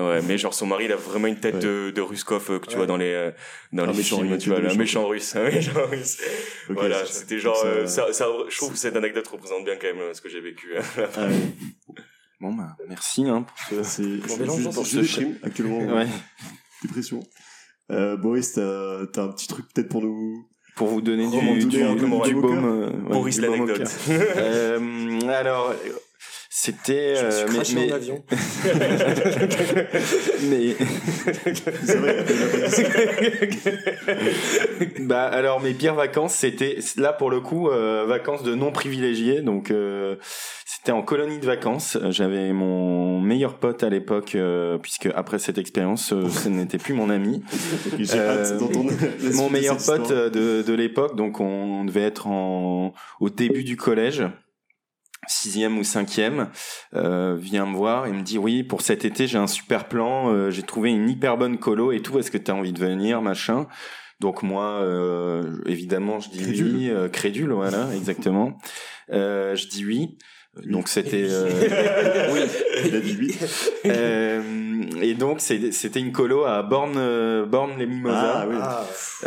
Ouais, 0.00 0.22
mais 0.22 0.38
genre 0.38 0.54
son 0.54 0.66
mari, 0.66 0.86
il 0.86 0.92
a 0.92 0.96
vraiment 0.96 1.26
une 1.26 1.38
tête 1.40 1.58
de, 1.58 1.90
de 1.90 2.00
Ruskov 2.00 2.50
euh, 2.50 2.58
que 2.58 2.66
tu 2.66 2.76
vois 2.76 2.86
dans 2.86 2.96
les 2.96 3.12
euh, 3.12 3.30
dans 3.72 3.86
les 3.86 4.02
films, 4.02 4.38
tu 4.38 4.50
vois, 4.50 4.58
un 4.58 4.74
méchant 4.74 5.06
russe, 5.06 5.36
un 5.36 5.44
méchant 5.44 5.86
russe. 5.90 6.18
voilà, 6.68 7.04
c'était 7.06 7.38
genre, 7.38 7.60
euh, 7.64 7.86
ça, 7.86 8.12
ça, 8.12 8.26
je 8.48 8.56
trouve 8.56 8.72
que 8.72 8.78
cette 8.78 8.96
anecdote 8.96 9.26
représente 9.28 9.64
bien 9.64 9.76
quand 9.76 9.94
même 9.94 10.14
ce 10.14 10.20
que 10.20 10.28
j'ai 10.28 10.40
vécu. 10.40 10.74
Ah 12.42 12.42
bon 12.42 12.54
bah 12.54 12.74
merci 12.88 13.28
hein 13.28 13.44
pour 13.68 13.84
ce. 13.84 14.02
C'est 14.26 14.36
pour 14.72 14.86
ce 14.86 15.44
actuellement. 15.44 15.80
Ouais. 15.94 16.06
Dépression. 16.82 17.20
Euh, 17.90 18.16
Boris, 18.16 18.52
t'as 18.52 18.62
as 18.62 19.20
un 19.20 19.28
petit 19.28 19.46
truc 19.48 19.66
peut-être 19.74 19.88
pour 19.90 20.00
nous 20.02 20.46
pour 20.76 20.88
vous 20.88 21.02
donner 21.02 21.26
du, 21.28 21.58
du, 21.58 21.66
du, 21.66 21.94
du 21.94 22.34
baume. 22.34 22.64
Euh, 22.64 22.90
Boris 22.90 23.38
l'anecdote. 23.38 23.90
euh, 24.08 25.28
alors, 25.28 25.74
c'était. 26.52 27.14
Je 27.14 27.24
euh, 27.24 27.46
mais, 27.48 27.62
mais... 27.74 27.92
en 27.92 27.94
avion. 27.94 28.24
mais. 30.50 30.74
bah 35.06 35.26
alors 35.26 35.60
mes 35.60 35.74
pires 35.74 35.94
vacances, 35.94 36.34
c'était 36.34 36.78
là 36.96 37.12
pour 37.12 37.30
le 37.30 37.40
coup 37.40 37.70
euh, 37.70 38.04
vacances 38.04 38.42
de 38.42 38.56
non 38.56 38.72
privilégiés. 38.72 39.42
Donc 39.42 39.70
euh, 39.70 40.16
c'était 40.66 40.90
en 40.90 41.02
colonie 41.02 41.38
de 41.38 41.46
vacances. 41.46 41.96
J'avais 42.08 42.52
mon 42.52 43.20
meilleur 43.20 43.54
pote 43.58 43.84
à 43.84 43.88
l'époque, 43.88 44.34
euh, 44.34 44.76
puisque 44.78 45.06
après 45.14 45.38
cette 45.38 45.58
expérience, 45.58 46.12
euh, 46.12 46.28
ce 46.28 46.48
n'était 46.48 46.78
plus 46.78 46.94
mon 46.94 47.10
ami. 47.10 47.44
mon 49.34 49.50
meilleur 49.50 49.76
pote 49.76 50.12
de, 50.12 50.62
de 50.62 50.74
l'époque. 50.74 51.14
Donc 51.14 51.38
on 51.38 51.84
devait 51.84 52.02
être 52.02 52.26
en 52.26 52.92
au 53.20 53.30
début 53.30 53.62
du 53.62 53.76
collège 53.76 54.24
sixième 55.26 55.78
ou 55.78 55.84
cinquième, 55.84 56.48
euh, 56.94 57.36
vient 57.38 57.66
me 57.66 57.76
voir 57.76 58.06
et 58.06 58.12
me 58.12 58.22
dit 58.22 58.38
oui 58.38 58.62
pour 58.62 58.80
cet 58.80 59.04
été 59.04 59.26
j'ai 59.26 59.38
un 59.38 59.46
super 59.46 59.86
plan, 59.86 60.32
euh, 60.32 60.50
j'ai 60.50 60.62
trouvé 60.62 60.90
une 60.90 61.08
hyper 61.08 61.36
bonne 61.36 61.58
colo 61.58 61.92
et 61.92 62.00
tout, 62.00 62.18
est-ce 62.18 62.30
que 62.30 62.38
tu 62.38 62.50
as 62.50 62.54
envie 62.54 62.72
de 62.72 62.80
venir 62.80 63.22
machin? 63.22 63.66
Donc 64.20 64.42
moi, 64.42 64.82
euh, 64.82 65.62
évidemment, 65.64 66.20
je 66.20 66.28
dis 66.28 66.42
crédule. 66.42 66.76
oui, 66.76 66.90
euh, 66.90 67.08
crédule, 67.08 67.52
voilà, 67.52 67.88
exactement. 67.96 68.58
Euh, 69.10 69.56
je 69.56 69.66
dis 69.66 69.84
oui. 69.84 70.18
Donc 70.56 70.88
c'était 70.88 71.26
euh, 71.30 71.48
oui, 72.32 72.40
il 72.84 72.96
a 72.96 73.00
dit 73.00 73.16
oui. 73.20 73.38
Euh, 73.86 74.42
et 75.00 75.14
donc 75.14 75.40
c'était 75.40 76.00
une 76.00 76.10
colo 76.10 76.44
à 76.44 76.64
Borne 76.64 76.96
euh, 76.96 77.46
Borne 77.46 77.78
les 77.78 77.86
Mimosas 77.86 78.16
ah, 78.20 78.46
oui. 78.48 78.56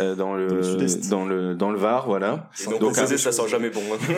euh, 0.00 0.14
dans 0.14 0.34
le 0.34 1.08
dans 1.08 1.24
le, 1.24 1.54
dans 1.54 1.70
le 1.70 1.78
Var 1.78 2.06
voilà. 2.06 2.50
donc, 2.66 2.78
donc 2.78 2.96
ça 2.96 3.06
sent 3.06 3.48
jamais 3.48 3.70
bon. 3.70 3.80
Hein. 3.90 4.14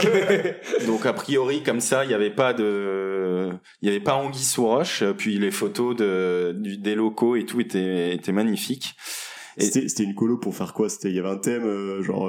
donc 0.88 1.07
a 1.07 1.12
priori 1.12 1.62
comme 1.62 1.81
ça, 1.81 2.05
il 2.05 2.11
y 2.11 2.14
avait 2.14 2.35
pas 2.35 2.53
de 2.53 3.51
il 3.83 3.87
y 3.87 3.90
avait 3.90 4.03
pas 4.03 4.14
anguille 4.14 4.42
sous 4.42 4.66
roche 4.66 5.05
puis 5.16 5.38
les 5.38 5.53
photos 5.53 5.95
de 5.95 6.57
du, 6.59 6.77
des 6.77 6.97
locaux 6.97 7.37
et 7.37 7.47
tout 7.47 7.61
étaient 7.61 8.14
étaient 8.14 8.33
magnifiques. 8.33 8.97
C'était 9.59 10.03
une 10.03 10.16
colo 10.16 10.38
pour 10.38 10.57
faire 10.57 10.75
quoi? 10.75 10.88
C'était 10.88 11.11
il 11.11 11.14
y 11.14 11.21
avait 11.21 11.29
un 11.31 11.38
thème 11.38 12.03
genre 12.03 12.29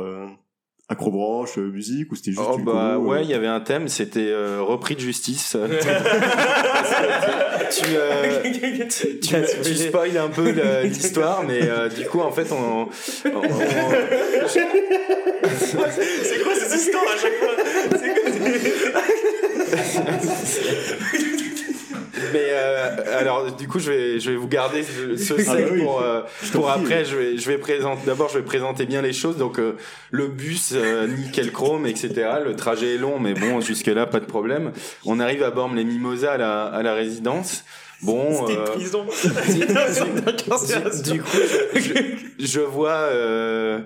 acrobranche, 0.89 1.58
euh, 1.58 1.69
musique 1.69 2.10
ou 2.12 2.15
c'était 2.15 2.32
juste 2.32 2.43
oh, 2.50 2.58
bah 2.60 2.97
ouais, 2.97 3.17
euh 3.17 3.21
il 3.21 3.30
y 3.30 3.34
avait 3.34 3.47
un 3.47 3.60
thème, 3.60 3.89
c'était 3.89 4.30
euh, 4.30 4.62
repris 4.62 4.95
de 4.95 5.02
justice. 5.02 5.58
tu 7.71 7.84
tu, 8.89 9.19
tu, 9.19 9.36
tu 9.63 9.76
spoil 9.76 10.17
un 10.17 10.30
peu 10.30 10.54
l'histoire, 10.84 11.43
mais 11.43 11.60
du 11.95 12.06
coup 12.06 12.21
en 12.21 12.32
fait 12.32 12.52
on. 12.52 12.84
on, 12.84 12.88
c'est 15.60 16.43
quoi 16.43 16.54
cette 16.56 16.73
histoire 16.80 17.04
à 17.04 17.17
chaque 17.17 17.36
fois? 17.36 17.52
C'est 18.00 18.13
quoi 21.19 21.37
mais 22.34 22.48
euh, 22.52 23.20
alors 23.20 23.52
du 23.52 23.68
coup 23.68 23.80
je 23.80 23.92
vais 23.92 24.20
je 24.20 24.32
vais 24.32 24.38
vous 24.38 24.48
garder 24.48 24.84
ce, 24.84 25.34
ah 25.48 25.56
bah 25.56 25.62
pour 25.80 26.02
euh, 26.02 26.22
pour 26.52 26.70
après 26.70 27.06
je 27.06 27.16
vais 27.16 27.38
je 27.38 27.48
vais 27.50 27.58
présenter 27.58 28.02
d'abord 28.06 28.30
je 28.30 28.40
vais 28.40 28.46
présenter 28.46 28.86
bien 28.86 29.02
les 29.02 29.13
choses 29.13 29.38
donc 29.38 29.60
euh, 29.60 29.76
le 30.12 30.28
bus 30.28 30.74
nickel 31.18 31.52
chrome 31.52 31.86
etc 31.86 32.30
le 32.44 32.56
trajet 32.56 32.96
est 32.96 32.98
long 32.98 33.20
mais 33.20 33.34
bon 33.34 33.62
jusque 33.62 33.88
là 33.88 34.06
pas 34.06 34.20
de 34.20 34.26
problème 34.26 34.72
on 35.06 35.20
arrive 35.20 35.44
à 35.44 35.52
Bormes 35.52 35.76
les 35.76 35.84
Mimosas 35.84 36.34
à 36.34 36.38
la 36.38 36.63
à 36.66 36.84
la 36.84 36.94
résidence 36.94 37.63
Bon, 38.04 38.46
C'était 38.46 38.60
euh, 38.60 38.66
prison. 38.66 39.06
du, 41.04 41.22
coup, 41.22 41.38
je, 41.74 42.46
je 42.46 42.60
vois. 42.60 42.90
Euh, 42.90 43.80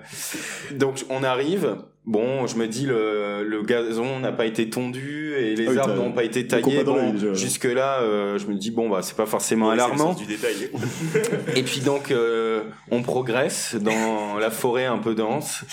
donc, 0.72 1.04
on 1.08 1.22
arrive. 1.22 1.76
Bon, 2.04 2.48
je 2.48 2.56
me 2.56 2.66
dis 2.66 2.84
le, 2.84 3.44
le 3.44 3.62
gazon 3.62 4.18
n'a 4.18 4.32
pas 4.32 4.46
été 4.46 4.68
tondu 4.68 5.34
et 5.34 5.54
les 5.54 5.78
ah 5.78 5.82
arbres 5.82 5.94
n'ont 5.94 6.10
pas 6.10 6.24
été 6.24 6.46
taillés. 6.48 6.82
Bon, 6.82 7.14
jusque 7.34 7.64
là, 7.64 8.00
euh, 8.00 8.38
je 8.38 8.46
me 8.48 8.54
dis 8.54 8.72
bon 8.72 8.90
bah 8.90 9.02
c'est 9.02 9.16
pas 9.16 9.26
forcément 9.26 9.70
alarmant. 9.70 10.12
Du 10.14 10.26
détail. 10.26 10.70
et 11.56 11.62
puis 11.62 11.80
donc 11.80 12.10
euh, 12.10 12.64
on 12.90 13.02
progresse 13.02 13.76
dans 13.76 14.36
la 14.38 14.50
forêt 14.50 14.86
un 14.86 14.98
peu 14.98 15.14
dense. 15.14 15.64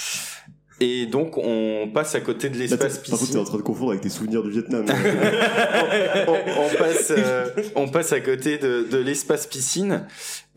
Et 0.81 1.07
donc 1.07 1.37
on 1.37 1.89
passe 1.91 2.13
à 2.13 2.21
côté 2.21 2.49
de 2.49 2.57
l'espace 2.57 2.99
piscine. 2.99 3.11
Par 3.11 3.19
contre, 3.19 3.31
t'es 3.31 3.39
en 3.39 3.43
train 3.43 3.57
de 3.57 3.63
confondre 3.63 3.89
avec 3.91 4.01
tes 4.01 4.09
souvenirs 4.09 4.43
du 4.43 4.51
Vietnam. 4.51 4.85
on, 6.27 6.31
on, 6.31 6.77
passe, 6.77 7.11
euh, 7.11 7.49
on 7.75 7.87
passe 7.89 8.13
à 8.13 8.21
côté 8.21 8.59
de, 8.59 8.87
de 8.89 8.97
l'espace 8.97 9.47
piscine. 9.47 10.05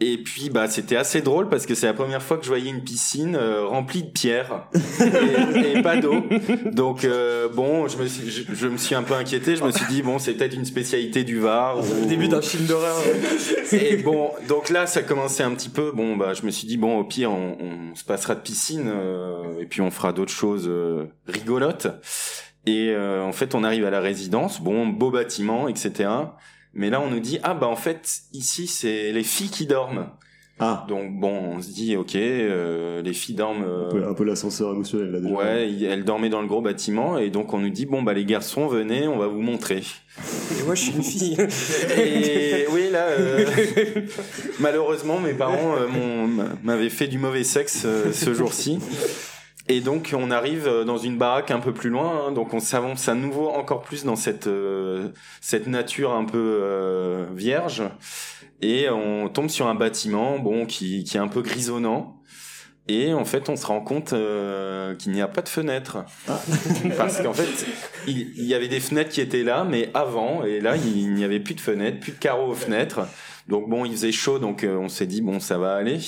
Et 0.04 0.18
puis 0.18 0.50
bah 0.50 0.66
c'était 0.66 0.96
assez 0.96 1.22
drôle 1.22 1.48
parce 1.48 1.64
que 1.64 1.76
c'est 1.76 1.86
la 1.86 1.94
première 1.94 2.20
fois 2.20 2.36
que 2.36 2.42
je 2.42 2.48
voyais 2.48 2.70
une 2.70 2.82
piscine 2.82 3.36
euh, 3.36 3.64
remplie 3.64 4.02
de 4.02 4.08
pierres 4.08 4.66
et, 5.00 5.80
pas 5.80 5.96
d'eau. 5.96 6.24
Donc 6.72 7.04
euh, 7.04 7.48
bon, 7.48 7.86
je 7.86 7.96
me 7.98 8.08
suis 8.08 8.28
je, 8.52 8.66
me 8.66 8.78
suis 8.78 8.96
un 8.96 9.04
peu 9.04 9.14
inquiété. 9.14 9.54
Je 9.54 9.62
me 9.62 9.70
suis 9.70 9.86
dit 9.86 10.02
bon 10.02 10.18
c'est 10.18 10.34
peut-être 10.34 10.56
une 10.56 10.64
spécialité 10.64 11.22
du 11.22 11.38
Var. 11.38 11.78
Ou... 11.78 11.82
Le 12.00 12.06
début 12.06 12.26
d'un 12.26 12.42
film 12.42 12.66
d'horreur. 12.66 12.96
et 13.70 13.96
bon 13.98 14.32
donc 14.48 14.70
là 14.70 14.88
ça 14.88 15.02
commençait 15.02 15.44
un 15.44 15.52
petit 15.54 15.68
peu. 15.68 15.92
Bon 15.92 16.16
bah 16.16 16.34
je 16.34 16.44
me 16.44 16.50
suis 16.50 16.66
dit 16.66 16.78
bon 16.78 16.98
au 16.98 17.04
pire 17.04 17.30
on, 17.30 17.56
on 17.60 17.94
se 17.94 18.02
passera 18.02 18.34
de 18.34 18.40
piscine 18.40 18.90
euh, 18.92 19.60
et 19.60 19.66
puis 19.66 19.82
on 19.82 19.92
fera 19.92 20.12
d'autres 20.12 20.32
choses 20.32 20.68
rigolotes. 21.28 21.86
Et 22.66 22.92
en 22.96 23.32
fait 23.32 23.54
on 23.54 23.62
arrive 23.62 23.84
à 23.84 23.90
la 23.90 24.00
résidence. 24.00 24.60
Bon 24.60 24.88
beau 24.88 25.12
bâtiment 25.12 25.68
etc. 25.68 26.08
Mais 26.74 26.90
là, 26.90 27.00
on 27.00 27.10
nous 27.10 27.20
dit 27.20 27.38
ah 27.42 27.54
bah 27.54 27.68
en 27.68 27.76
fait 27.76 28.22
ici 28.32 28.66
c'est 28.66 29.12
les 29.12 29.24
filles 29.24 29.50
qui 29.50 29.66
dorment. 29.66 30.06
Ah. 30.58 30.86
Donc 30.88 31.18
bon, 31.18 31.56
on 31.56 31.62
se 31.62 31.70
dit 31.70 31.96
ok, 31.96 32.14
euh, 32.14 33.02
les 33.02 33.12
filles 33.12 33.34
dorment. 33.34 33.64
Euh, 33.66 34.08
un 34.08 34.14
peu, 34.14 34.22
l'ascenseur 34.22 34.72
émotionnel 34.72 35.10
là 35.10 35.20
déjà. 35.20 35.34
Ouais, 35.34 35.70
elles 35.82 36.04
dormaient 36.04 36.28
dans 36.28 36.40
le 36.40 36.46
gros 36.46 36.60
bâtiment 36.60 37.18
et 37.18 37.30
donc 37.30 37.52
on 37.52 37.58
nous 37.58 37.70
dit 37.70 37.84
bon 37.84 38.02
bah 38.02 38.12
les 38.12 38.24
garçons 38.24 38.68
venez, 38.68 39.08
on 39.08 39.18
va 39.18 39.26
vous 39.26 39.40
montrer. 39.40 39.82
Et 40.58 40.62
moi 40.64 40.74
je 40.74 40.82
suis 40.82 40.92
une 40.92 41.02
fille. 41.02 41.36
et 41.98 42.66
oui 42.70 42.90
là, 42.92 43.06
euh, 43.06 43.44
malheureusement 44.60 45.18
mes 45.18 45.32
parents 45.32 45.74
m'avaient 46.62 46.90
fait 46.90 47.08
du 47.08 47.18
mauvais 47.18 47.44
sexe 47.44 47.86
ce 48.12 48.34
jour-ci. 48.34 48.78
Et 49.68 49.80
donc 49.80 50.14
on 50.16 50.30
arrive 50.30 50.66
euh, 50.66 50.84
dans 50.84 50.98
une 50.98 51.18
baraque 51.18 51.50
un 51.50 51.60
peu 51.60 51.72
plus 51.72 51.90
loin, 51.90 52.26
hein, 52.26 52.32
donc 52.32 52.52
on 52.52 52.60
s'avance 52.60 53.08
à 53.08 53.14
nouveau 53.14 53.48
encore 53.48 53.82
plus 53.82 54.04
dans 54.04 54.16
cette 54.16 54.48
euh, 54.48 55.10
cette 55.40 55.68
nature 55.68 56.12
un 56.12 56.24
peu 56.24 56.58
euh, 56.62 57.26
vierge, 57.32 57.82
et 58.60 58.88
on 58.90 59.28
tombe 59.28 59.48
sur 59.48 59.68
un 59.68 59.74
bâtiment 59.74 60.38
bon 60.38 60.66
qui 60.66 61.04
qui 61.04 61.16
est 61.16 61.20
un 61.20 61.28
peu 61.28 61.42
grisonnant. 61.42 62.18
Et 62.88 63.14
en 63.14 63.24
fait, 63.24 63.48
on 63.48 63.54
se 63.54 63.64
rend 63.64 63.80
compte 63.80 64.08
qu'il 64.98 65.12
n'y 65.12 65.22
a 65.22 65.28
pas 65.28 65.42
de 65.42 65.48
fenêtre. 65.48 65.98
Ah. 66.26 66.40
Parce 66.98 67.22
qu'en 67.22 67.32
fait, 67.32 67.64
il, 68.08 68.32
il, 68.36 68.44
y 68.44 68.54
avait 68.54 68.66
des 68.66 68.80
fenêtres 68.80 69.10
qui 69.10 69.20
étaient 69.20 69.44
là, 69.44 69.62
mais 69.62 69.90
avant, 69.94 70.42
et 70.42 70.60
là, 70.60 70.74
il 70.76 71.14
n'y 71.14 71.22
avait 71.22 71.38
plus 71.38 71.54
de 71.54 71.60
fenêtres, 71.60 72.00
plus 72.00 72.10
de 72.10 72.18
carreaux 72.18 72.50
aux 72.50 72.56
fenêtres. 72.56 73.06
Donc 73.48 73.68
bon, 73.68 73.84
il 73.84 73.92
faisait 73.92 74.12
chaud, 74.12 74.38
donc 74.38 74.64
euh, 74.64 74.76
on 74.76 74.88
s'est 74.88 75.06
dit 75.06 75.20
bon, 75.20 75.40
ça 75.40 75.58
va 75.58 75.74
aller. 75.74 75.98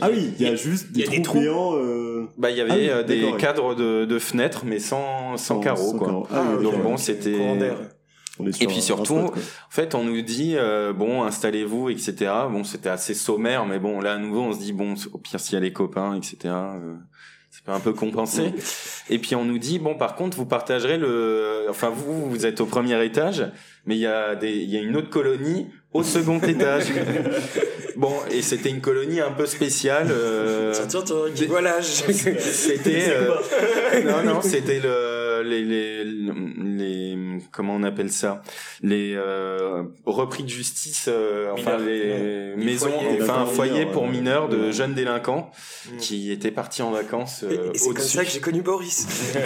ah 0.00 0.08
oui, 0.10 0.32
il 0.38 0.46
y 0.46 0.48
a 0.48 0.54
juste 0.54 0.92
des 0.92 1.22
trous 1.22 1.40
géants. 1.40 1.76
Euh... 1.76 2.28
Bah 2.36 2.50
il 2.50 2.56
y 2.56 2.60
avait 2.60 2.90
ah 2.90 2.98
euh, 2.98 3.02
des 3.02 3.32
cadres 3.38 3.74
de, 3.74 4.04
de, 4.04 4.18
fenêtres, 4.18 4.62
mais 4.64 4.78
sans 4.78 5.36
sans, 5.36 5.60
carreaux 5.60 5.94
quoi. 5.94 6.28
Ah, 6.32 6.56
donc 6.62 6.82
bon, 6.82 6.96
c'était. 6.96 7.36
Et 8.60 8.66
puis 8.66 8.80
surtout, 8.80 9.16
en 9.16 9.32
fait, 9.70 9.94
on 9.94 10.04
nous 10.04 10.22
dit 10.22 10.54
euh, 10.56 10.92
bon, 10.92 11.24
installez-vous, 11.24 11.90
etc. 11.90 12.32
Bon, 12.50 12.64
c'était 12.64 12.88
assez 12.88 13.14
sommaire, 13.14 13.66
mais 13.66 13.78
bon, 13.78 14.00
là 14.00 14.14
à 14.14 14.18
nouveau, 14.18 14.42
on 14.42 14.52
se 14.52 14.58
dit 14.58 14.72
bon, 14.72 14.94
au 15.12 15.18
pire 15.18 15.40
s'il 15.40 15.54
y 15.54 15.56
a 15.56 15.60
les 15.60 15.72
copains, 15.72 16.14
etc. 16.14 16.36
Euh, 16.44 16.94
ça 17.50 17.60
peut 17.64 17.72
un 17.72 17.80
peu 17.80 17.92
compenser. 17.92 18.52
Et 19.10 19.18
puis 19.18 19.34
on 19.34 19.44
nous 19.44 19.58
dit 19.58 19.78
bon, 19.78 19.94
par 19.96 20.14
contre, 20.14 20.36
vous 20.36 20.46
partagerez 20.46 20.98
le, 20.98 21.66
enfin 21.68 21.90
vous, 21.90 22.30
vous 22.30 22.46
êtes 22.46 22.60
au 22.60 22.66
premier 22.66 23.02
étage, 23.04 23.50
mais 23.88 23.96
il 23.96 24.00
y 24.00 24.06
a 24.06 24.34
des, 24.34 24.52
il 24.52 24.68
y 24.68 24.76
a 24.76 24.82
une 24.82 24.94
autre 24.96 25.08
colonie 25.08 25.66
au 25.94 26.02
second 26.02 26.38
étage. 26.46 26.88
bon, 27.96 28.12
et 28.30 28.42
c'était 28.42 28.68
une 28.68 28.82
colonie 28.82 29.18
un 29.18 29.30
peu 29.30 29.46
spéciale. 29.46 30.08
Euh, 30.10 30.74
voilà, 31.48 31.80
c'était 31.82 33.06
euh, 33.08 33.30
non 34.04 34.22
non, 34.24 34.40
c'était 34.42 34.78
le 34.78 35.42
les, 35.42 35.64
les 35.64 36.04
les 36.04 37.07
comment 37.50 37.74
on 37.74 37.82
appelle 37.82 38.10
ça? 38.10 38.42
Les 38.82 39.14
euh, 39.16 39.84
repris 40.06 40.42
de 40.44 40.48
justice 40.48 41.06
euh, 41.08 41.52
enfin 41.52 41.78
les 41.78 42.54
maisons 42.56 42.92
enfin 43.20 43.42
un 43.42 43.46
foyer 43.46 43.86
pour 43.86 44.06
mineurs 44.06 44.48
de 44.48 44.70
jeunes 44.70 44.94
délinquants 44.94 45.50
qui 45.98 46.32
étaient 46.32 46.50
partis 46.50 46.82
en 46.82 46.90
vacances 46.90 47.44
euh, 47.44 47.70
c'est 47.74 47.88
comme 47.88 47.98
ça 47.98 48.24
que 48.24 48.30
j'ai 48.30 48.40
connu 48.40 48.62
Boris. 48.62 49.06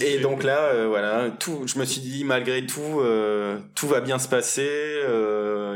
Et, 0.00 0.14
et 0.14 0.18
donc 0.20 0.42
là 0.42 0.58
euh, 0.58 0.86
voilà 0.88 1.30
tout 1.38 1.62
je 1.66 1.78
me 1.78 1.84
suis 1.84 2.00
dit 2.00 2.24
malgré 2.24 2.64
tout 2.66 3.00
euh, 3.00 3.58
tout 3.74 3.86
va 3.86 4.00
bien 4.00 4.18
se 4.18 4.28
passer, 4.28 4.68
euh, 4.68 5.27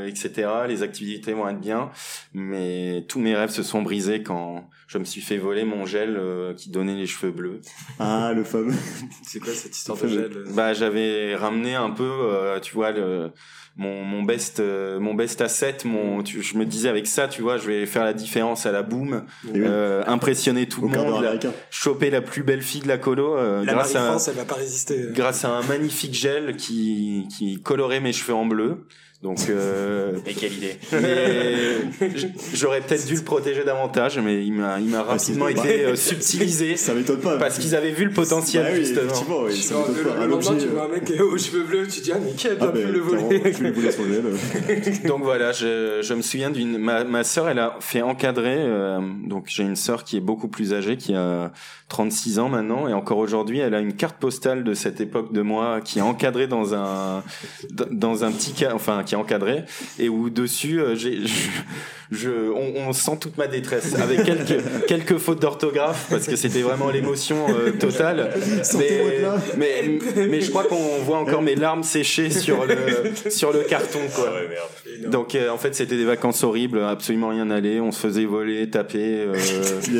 etc. 0.07 0.49
Les 0.69 0.83
activités 0.83 1.33
vont 1.33 1.49
être 1.49 1.61
bien, 1.61 1.91
mais 2.35 3.05
tous 3.09 3.21
mes 3.21 3.35
rêves 3.35 3.51
se 3.51 3.63
sont 3.63 3.83
brisés 3.83 4.23
quand 4.23 4.69
je 4.87 4.99
me 4.99 5.05
suis 5.05 5.21
fait 5.21 5.39
voler 5.39 5.65
mon 5.65 5.87
gel 5.87 6.17
euh, 6.17 6.55
qui 6.55 6.71
donnait 6.71 6.97
les 6.97 7.07
cheveux 7.07 7.33
bleus. 7.33 7.61
Ah, 7.99 8.33
le 8.35 8.45
fameux. 8.45 8.75
C'est 9.23 9.41
quoi 9.41 9.53
cette 9.53 9.77
histoire 9.77 9.99
de 9.99 10.09
gel 10.09 10.31
Bah, 10.55 10.73
j'avais 10.73 11.35
ramené 11.37 11.75
un 11.75 11.91
peu, 11.91 12.59
tu 12.63 12.75
vois, 12.75 12.93
le 12.93 13.33
mon, 13.77 14.05
mon 14.05 14.23
best 14.23 14.61
euh, 14.61 15.01
mon 15.01 15.15
best 15.15 15.41
asset 15.41 15.79
mon 15.85 16.23
tu, 16.23 16.43
je 16.43 16.59
me 16.59 16.67
disais 16.67 16.89
avec 16.89 17.07
ça 17.07 17.27
tu 17.27 17.41
vois 17.41 17.57
je 17.57 17.67
vais 17.67 17.87
faire 17.87 18.05
la 18.05 18.13
différence 18.13 18.67
à 18.67 18.73
la 18.73 18.83
boom 18.83 19.25
euh, 19.55 20.03
impressionner 20.07 20.67
tout 20.67 20.83
le 20.83 20.89
monde 20.89 21.25
choper 21.71 22.11
la 22.11 22.21
plus 22.21 22.43
belle 22.43 22.63
fille 22.63 22.83
de 22.83 22.89
la 22.89 22.99
colo 22.99 23.37
euh, 23.37 23.65
la 23.65 23.73
grâce 23.73 23.97
à 23.97 24.17
elle 24.29 24.35
va 24.35 24.45
pas 24.45 24.57
résister 24.57 25.09
grâce 25.13 25.45
à 25.45 25.51
un 25.51 25.63
magnifique 25.63 26.15
gel 26.15 26.57
qui 26.57 27.27
qui 27.37 27.63
colorait 27.63 28.01
mes 28.01 28.13
cheveux 28.13 28.35
en 28.35 28.45
bleu 28.45 28.87
donc, 29.23 29.39
euh, 29.51 30.19
et 30.27 30.35
quelle 30.35 30.53
idée 30.53 30.77
J'aurais 32.55 32.81
peut-être 32.81 33.07
dû 33.07 33.15
le 33.15 33.23
protéger 33.23 33.63
davantage, 33.63 34.19
mais 34.19 34.45
il 34.45 34.53
m'a, 34.53 34.81
il 34.81 34.87
m'a 34.87 34.99
ah, 34.99 35.13
rapidement 35.13 35.47
été 35.47 35.85
euh, 35.85 35.95
subtilisé. 35.95 36.77
Ça 36.83 36.93
m'étonne 36.93 37.21
pas. 37.21 37.37
Parce 37.39 37.59
qu'ils 37.59 37.77
avaient 37.77 37.93
vu 37.93 38.05
le 38.05 38.11
potentiel 38.11 38.65
bah, 38.65 38.71
oui, 38.73 38.79
justement. 38.85 39.43
Oui, 39.45 39.57
ça 39.57 39.77
m'étonne 39.77 40.13
pas. 40.13 40.25
Le 40.25 40.27
lendemain, 40.27 40.57
tu 40.59 40.67
vois 40.67 40.85
un 40.87 40.89
mec 40.89 41.13
aux 41.21 41.39
cheveux 41.39 41.63
bleus, 41.63 41.87
tu 41.87 42.01
dis 42.01 42.11
ah 42.13 42.19
mais 42.21 42.33
quel 42.37 42.57
ah, 42.61 42.67
pu 42.69 42.83
le 42.85 42.99
voler 42.99 43.53
Tu 43.53 43.63
le 43.63 43.71
voler 43.71 45.07
Donc 45.07 45.23
voilà, 45.23 45.53
je, 45.53 46.01
je 46.03 46.15
me 46.15 46.23
souviens 46.23 46.51
d'une 46.51 46.79
ma, 46.79 47.05
ma 47.05 47.23
sœur, 47.23 47.49
elle 47.49 47.61
a 47.61 47.77
fait 47.79 48.03
encadrer. 48.03 48.57
Euh, 48.59 48.99
donc 49.25 49.45
j'ai 49.47 49.63
une 49.63 49.77
sœur 49.77 50.03
qui 50.03 50.17
est 50.17 50.21
beaucoup 50.21 50.49
plus 50.49 50.75
âgée, 50.75 50.97
qui 50.97 51.15
a 51.15 51.53
36 51.89 52.39
ans 52.41 52.49
maintenant, 52.49 52.89
et 52.89 52.93
encore 52.93 53.19
aujourd'hui, 53.19 53.59
elle 53.61 53.75
a 53.75 53.81
une 53.81 53.95
carte 53.95 54.17
postale 54.17 54.65
de 54.65 54.75
cette 54.75 55.01
époque 55.01 55.33
de 55.33 55.43
moi 55.43 55.81
qui 55.81 56.01
est 56.01 56.03
encadrée 56.03 56.49
dans 56.49 56.75
un 56.75 57.23
dans 57.91 58.25
un 58.25 58.33
petit 58.33 58.53
cas, 58.53 58.73
enfin 58.75 59.05
qui 59.13 59.15
est 59.15 59.19
encadré 59.19 59.65
et 59.99 60.09
où 60.09 60.31
dessus 60.31 60.81
euh, 60.81 60.95
j'ai 60.95 61.21
je, 62.13 62.29
on, 62.51 62.89
on, 62.89 62.93
sent 62.93 63.17
toute 63.21 63.39
ma 63.39 63.47
détresse 63.47 63.95
avec 63.95 64.25
quelques 64.25 64.63
quelques 64.87 65.17
fautes 65.17 65.41
d'orthographe 65.41 66.09
parce 66.11 66.27
que 66.27 66.37
c'était 66.37 66.61
vraiment 66.61 66.91
l'émotion 66.91 67.47
euh, 67.49 67.71
totale. 67.73 68.31
Mais, 68.77 69.01
mais, 69.57 69.99
mais 70.29 70.41
je 70.43 70.51
crois 70.51 70.65
qu'on 70.65 70.99
voit 71.05 71.19
encore 71.19 71.41
mes 71.41 71.55
larmes 71.55 71.83
sécher 71.83 72.29
sur 72.31 72.67
le 72.67 72.77
sur 73.31 73.53
le 73.53 73.61
carton 73.61 74.01
quoi. 74.15 74.31
Ah 74.35 75.09
Donc 75.09 75.35
euh, 75.35 75.49
en 75.49 75.57
fait 75.57 75.75
c'était 75.75 75.97
des 75.97 76.05
vacances 76.05 76.45
horribles, 76.45 76.81
absolument 76.83 77.31
rien 77.31 77.47
n'allait, 77.47 77.81
on 77.81 77.93
se 77.93 78.01
faisait 78.01 78.27
voler, 78.27 78.69
taper. 78.69 79.27
Euh, 79.29 79.35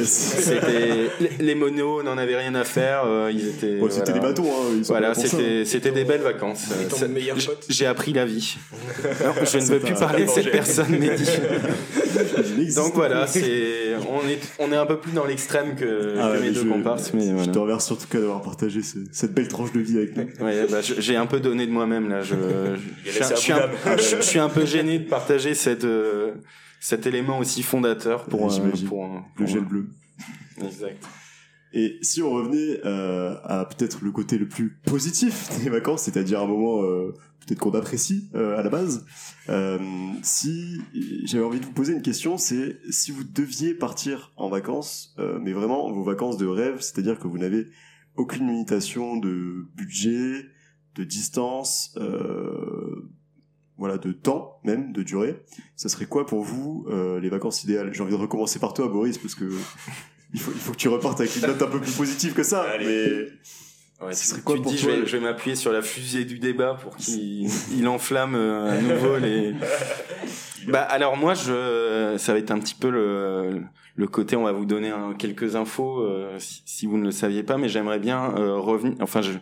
C'était 0.05 1.11
les 1.41 1.55
monos 1.55 2.03
n'en 2.03 2.19
avaient 2.19 2.37
rien 2.37 2.55
à 2.55 2.65
faire, 2.65 3.05
ils 3.31 3.49
étaient. 3.49 3.79
c'était 3.89 4.13
des 4.13 4.21
bateaux. 4.21 4.45
Hein, 4.45 4.83
voilà, 4.85 5.15
c'était 5.15 5.65
c'était 5.65 5.93
des 5.93 6.05
belles 6.05 6.21
vacances. 6.21 6.67
J'ai 7.71 7.87
appris 7.87 8.13
la 8.13 8.27
vie. 8.27 8.57
je 9.45 9.59
ne 9.59 9.65
veux 9.65 9.79
plus 9.81 9.95
parler 9.95 10.25
de 10.25 10.31
cette 10.31 10.51
personne, 10.51 10.99
Mehdi. 10.99 11.27
Donc 12.77 12.95
voilà, 12.95 13.27
c'est 13.27 13.95
on 14.09 14.29
est 14.29 14.41
on 14.59 14.73
est 14.73 14.77
un 14.77 14.87
peu 14.87 14.99
plus 14.99 15.13
dans 15.13 15.25
l'extrême 15.25 15.75
que, 15.75 16.15
ah 16.19 16.35
mes 16.41 16.51
deux 16.51 16.65
comparses, 16.65 17.13
mais 17.15 17.27
je 17.45 17.51
te 17.51 17.59
remercie 17.59 17.87
surtout 17.89 18.07
d'avoir 18.19 18.43
partagé 18.43 18.81
cette 19.13 19.33
belle 19.33 19.49
tranche 19.49 19.73
de 19.73 19.81
vie 19.81 19.99
avec 19.99 20.17
nous. 20.17 20.45
Ouais, 20.45 20.67
bah, 20.71 20.81
j'ai 20.81 21.17
un 21.17 21.27
peu 21.27 21.41
donné 21.41 21.67
de 21.67 21.73
moi-même 21.73 22.09
là. 22.09 22.23
Je, 22.23 22.35
je, 23.05 23.35
suis 23.35 23.53
un, 23.53 23.69
je, 23.97 24.23
suis 24.23 24.39
un, 24.39 24.49
peu 24.49 24.65
gêné 24.65 24.99
de 24.99 25.09
partager 25.09 25.55
cette 25.55 25.85
euh, 25.85 26.33
cet 26.83 27.07
élément 27.07 27.39
aussi 27.39 27.63
fondateur 27.63 28.25
pour, 28.25 28.53
euh, 28.53 28.73
pour, 28.89 29.09
le 29.39 29.47
gel 29.47 29.65
bleu. 29.65 29.87
Exact. 30.61 31.07
Et 31.73 31.99
si 32.03 32.23
on 32.23 32.31
revenait 32.31 32.81
euh, 32.85 33.37
à 33.45 33.65
peut-être 33.65 34.01
le 34.03 34.11
côté 34.11 34.37
le 34.37 34.49
plus 34.49 34.77
positif 34.85 35.49
des 35.63 35.71
vacances, 35.71 36.03
c'est-à-dire 36.03 36.43
un 36.43 36.47
moment 36.47 36.83
euh, 36.83 37.15
peut-être 37.47 37.61
qu'on 37.61 37.75
apprécie 37.75 38.31
euh, 38.35 38.59
à 38.59 38.63
la 38.63 38.69
base, 38.69 39.05
euh, 39.49 39.79
si 40.23 40.81
j'avais 41.25 41.45
envie 41.45 41.61
de 41.61 41.65
vous 41.65 41.73
poser 41.73 41.93
une 41.93 42.03
question, 42.03 42.37
c'est 42.37 42.79
si 42.91 43.11
vous 43.11 43.25
deviez 43.25 43.75
partir 43.75 44.33
en 44.37 44.49
vacances, 44.49 45.15
euh, 45.19 45.39
mais 45.41 45.53
vraiment 45.53 45.91
vos 45.91 46.05
vacances 46.05 46.37
de 46.37 46.47
rêve, 46.47 46.81
c'est-à-dire 46.81 47.19
que 47.19 47.29
vous 47.29 47.39
n'avez 47.39 47.69
aucune 48.17 48.47
limitation 48.47 49.17
de 49.17 49.67
budget, 49.75 50.47
de 50.95 51.05
distance, 51.05 51.99
voilà, 53.79 53.97
de 53.97 54.13
temps 54.13 54.61
même, 54.65 54.93
de 54.93 55.03
durée, 55.03 55.43
ça 55.77 55.89
serait 55.89 56.07
quoi 56.07 56.27
pour 56.27 56.43
vous 56.43 56.87
les 57.23 57.31
vacances 57.31 57.65
idéales? 57.65 57.95
J'ai 57.95 58.03
envie 58.03 58.13
de 58.13 58.19
recommencer 58.19 58.59
par 58.59 58.75
toi, 58.75 58.89
Boris, 58.89 59.17
parce 59.17 59.35
que 59.35 59.51
il 60.35 60.41
faut, 60.41 60.53
il 60.53 60.61
faut 60.61 60.73
que 60.73 60.77
tu 60.77 60.89
repartes 60.89 61.21
avec 61.21 61.35
une 61.37 61.47
note 61.47 61.63
un 61.63 61.69
peu 61.69 61.81
plus 61.81 61.97
positive 61.97 62.35
que 62.35 62.43
ça. 62.43 62.67
Mais 62.79 63.29
Ouais, 64.05 64.15
ce 64.15 64.27
serait 64.27 64.41
quoi 64.41 64.57
tu 64.57 64.63
dis, 64.63 64.79
je 64.79 64.87
vais, 64.89 65.07
je 65.07 65.17
vais 65.17 65.23
m'appuyer 65.23 65.55
sur 65.55 65.73
la 65.73 65.83
fusée 65.83 66.25
du 66.25 66.39
débat 66.39 66.75
pour 66.75 66.97
qu'il 66.97 67.49
il 67.77 67.89
enflamme 67.89 68.35
euh, 68.35 68.79
à 68.79 68.81
nouveau 68.81 69.19
les. 69.19 69.55
bah 70.69 70.83
alors 70.83 71.17
moi, 71.17 71.35
je, 71.35 72.17
ça 72.19 72.33
va 72.33 72.39
être 72.39 72.51
un 72.51 72.59
petit 72.59 72.75
peu 72.75 72.91
le, 72.91 73.63
le 73.95 74.07
côté. 74.07 74.37
On 74.37 74.43
va 74.43 74.53
vous 74.53 74.67
donner 74.67 74.93
quelques 75.19 75.57
infos 75.57 76.01
euh, 76.01 76.37
si, 76.39 76.63
si, 76.65 76.87
vous 76.87 76.99
ne 76.99 77.05
le 77.05 77.11
saviez 77.13 77.43
pas, 77.43 77.59
mais 77.59 77.69
j'aimerais 77.69 78.01
bien 78.01 78.35
euh, 78.37 78.57
revenir. 78.57 78.97
Enfin, 79.01 79.23
je, 79.23 79.33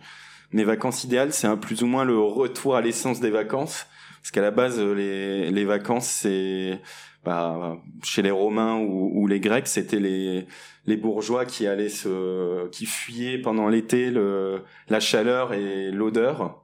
mes 0.51 0.63
vacances 0.63 1.03
idéales, 1.03 1.33
c'est 1.33 1.47
un 1.47 1.57
plus 1.57 1.81
ou 1.81 1.87
moins 1.87 2.03
le 2.03 2.19
retour 2.19 2.75
à 2.75 2.81
l'essence 2.81 3.19
des 3.19 3.31
vacances 3.31 3.87
parce 4.21 4.31
qu'à 4.31 4.41
la 4.41 4.51
base 4.51 4.79
les, 4.79 5.51
les 5.51 5.65
vacances 5.65 6.07
c'est 6.07 6.79
bah, 7.23 7.77
chez 8.03 8.21
les 8.21 8.31
Romains 8.31 8.77
ou, 8.77 9.11
ou 9.13 9.27
les 9.27 9.39
Grecs 9.39 9.67
c'était 9.67 9.99
les 9.99 10.47
les 10.85 10.97
bourgeois 10.97 11.45
qui 11.45 11.67
allaient 11.67 11.89
se 11.89 12.67
qui 12.69 12.85
fuyaient 12.85 13.37
pendant 13.37 13.67
l'été 13.67 14.09
le 14.11 14.63
la 14.89 14.99
chaleur 14.99 15.53
et 15.53 15.91
l'odeur 15.91 16.63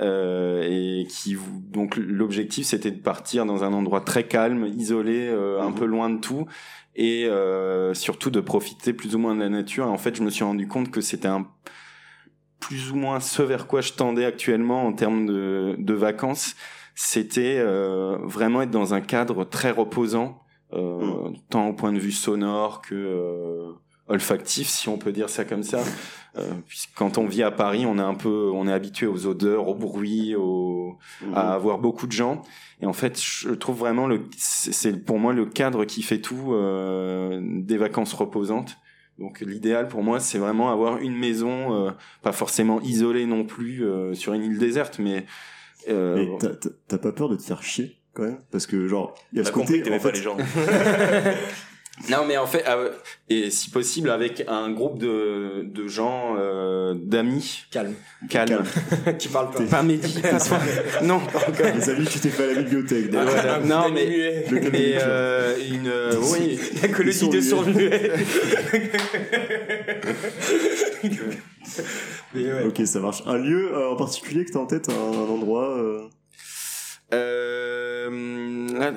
euh, 0.00 0.62
et 0.62 1.06
qui 1.06 1.36
donc 1.70 1.96
l'objectif 1.96 2.66
c'était 2.66 2.90
de 2.90 3.00
partir 3.00 3.44
dans 3.44 3.64
un 3.64 3.72
endroit 3.74 4.00
très 4.00 4.24
calme, 4.24 4.66
isolé, 4.66 5.28
euh, 5.28 5.60
un 5.60 5.70
mhm. 5.70 5.74
peu 5.74 5.84
loin 5.84 6.08
de 6.08 6.18
tout 6.18 6.46
et 6.96 7.26
euh, 7.26 7.92
surtout 7.92 8.30
de 8.30 8.40
profiter 8.40 8.94
plus 8.94 9.14
ou 9.14 9.18
moins 9.18 9.34
de 9.34 9.40
la 9.40 9.50
nature. 9.50 9.86
Et 9.86 9.90
en 9.90 9.98
fait, 9.98 10.16
je 10.16 10.22
me 10.22 10.30
suis 10.30 10.44
rendu 10.44 10.66
compte 10.66 10.90
que 10.90 11.00
c'était 11.00 11.28
un 11.28 11.46
plus 12.60 12.92
ou 12.92 12.96
moins 12.96 13.20
ce 13.20 13.42
vers 13.42 13.66
quoi 13.66 13.80
je 13.80 13.92
tendais 13.92 14.24
actuellement 14.24 14.86
en 14.86 14.92
termes 14.92 15.26
de, 15.26 15.76
de 15.78 15.94
vacances. 15.94 16.56
C'était 17.02 17.56
euh, 17.58 18.18
vraiment 18.24 18.60
être 18.60 18.70
dans 18.70 18.92
un 18.92 19.00
cadre 19.00 19.44
très 19.44 19.70
reposant, 19.70 20.42
euh, 20.74 21.30
mhm. 21.30 21.36
tant 21.48 21.68
au 21.68 21.72
point 21.72 21.94
de 21.94 21.98
vue 21.98 22.12
sonore 22.12 22.82
que 22.82 22.94
euh, 22.94 23.72
olfactif, 24.06 24.68
si 24.68 24.90
on 24.90 24.98
peut 24.98 25.10
dire 25.10 25.30
ça 25.30 25.46
comme 25.46 25.62
ça. 25.62 25.80
Euh, 26.36 26.52
quand 26.94 27.16
on 27.16 27.24
vit 27.24 27.42
à 27.42 27.50
Paris, 27.50 27.86
on 27.86 27.96
est 27.96 28.02
un 28.02 28.14
peu, 28.14 28.50
on 28.52 28.68
est 28.68 28.72
habitué 28.72 29.06
aux 29.06 29.26
odeurs, 29.26 29.66
au 29.66 29.74
bruit, 29.74 30.34
au, 30.34 30.98
mhm. 31.22 31.34
à 31.34 31.54
avoir 31.54 31.78
beaucoup 31.78 32.06
de 32.06 32.12
gens. 32.12 32.42
Et 32.82 32.86
en 32.86 32.92
fait, 32.92 33.18
je 33.18 33.48
trouve 33.48 33.78
vraiment 33.78 34.06
le, 34.06 34.26
c'est 34.36 35.02
pour 35.02 35.18
moi 35.18 35.32
le 35.32 35.46
cadre 35.46 35.86
qui 35.86 36.02
fait 36.02 36.20
tout 36.20 36.52
euh, 36.52 37.40
des 37.42 37.78
vacances 37.78 38.12
reposantes. 38.12 38.76
Donc 39.18 39.40
l'idéal 39.40 39.88
pour 39.88 40.02
moi, 40.02 40.20
c'est 40.20 40.38
vraiment 40.38 40.70
avoir 40.70 40.98
une 40.98 41.16
maison, 41.16 41.86
euh, 41.86 41.92
pas 42.20 42.32
forcément 42.32 42.82
isolée 42.82 43.24
non 43.24 43.44
plus 43.44 43.86
euh, 43.86 44.12
sur 44.12 44.34
une 44.34 44.42
île 44.42 44.58
déserte, 44.58 44.98
mais. 44.98 45.24
Euh, 45.88 46.26
mais 46.42 46.48
t'as 46.88 46.98
pas 46.98 47.12
peur 47.12 47.28
de 47.28 47.36
te 47.36 47.42
faire 47.42 47.62
chier 47.62 47.96
quand 48.12 48.24
même? 48.24 48.40
Parce 48.50 48.66
que 48.66 48.86
genre, 48.86 49.14
il 49.32 49.38
y 49.38 49.42
a 49.42 49.44
ce 49.44 49.52
côté. 49.52 49.82
En 49.82 49.98
fait... 49.98 50.00
pas 50.00 50.10
les 50.10 50.22
gens. 50.22 50.36
Non, 52.08 52.24
mais 52.26 52.36
en 52.38 52.46
fait, 52.46 52.64
euh, 52.66 52.90
et 53.28 53.50
si 53.50 53.68
possible 53.70 54.10
avec 54.10 54.44
un 54.48 54.70
groupe 54.70 54.98
de, 54.98 55.64
de 55.64 55.86
gens, 55.86 56.34
euh, 56.38 56.94
d'amis. 56.96 57.64
Calme. 57.70 57.94
Calme. 58.28 58.64
qui 59.18 59.28
parlent 59.28 59.50
pas. 59.50 59.62
Pas 59.64 59.82
Mehdi. 59.82 60.22
non, 61.02 61.20
Les 61.74 61.90
amis, 61.90 62.06
tu 62.06 62.20
t'es 62.20 62.30
fait 62.30 62.44
à 62.44 62.54
la 62.54 62.62
bibliothèque. 62.62 63.10
Ah, 63.14 63.58
non, 63.64 63.90
mais, 63.92 64.46
mais 64.50 64.94
euh, 65.02 65.56
une, 65.70 65.88
euh, 65.88 66.14
oui. 66.32 66.58
Il 66.72 66.80
y 66.80 66.84
a 66.84 66.88
que 66.88 67.02
ouais. 72.34 72.64
Ok, 72.64 72.86
ça 72.86 73.00
marche. 73.00 73.22
Un 73.26 73.38
lieu 73.38 73.74
euh, 73.74 73.90
en 73.90 73.96
particulier 73.96 74.44
que 74.44 74.52
t'as 74.52 74.58
en 74.58 74.66
tête, 74.66 74.88
un, 74.88 74.92
un 74.92 75.28
endroit 75.28 75.76
euh... 75.78 76.02
Euh, 77.12 78.68
là, 78.78 78.92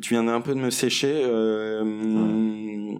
tu 0.00 0.14
viens 0.14 0.28
un 0.28 0.40
peu 0.40 0.54
de 0.54 0.60
me 0.60 0.70
sécher. 0.70 1.22
Euh, 1.24 2.92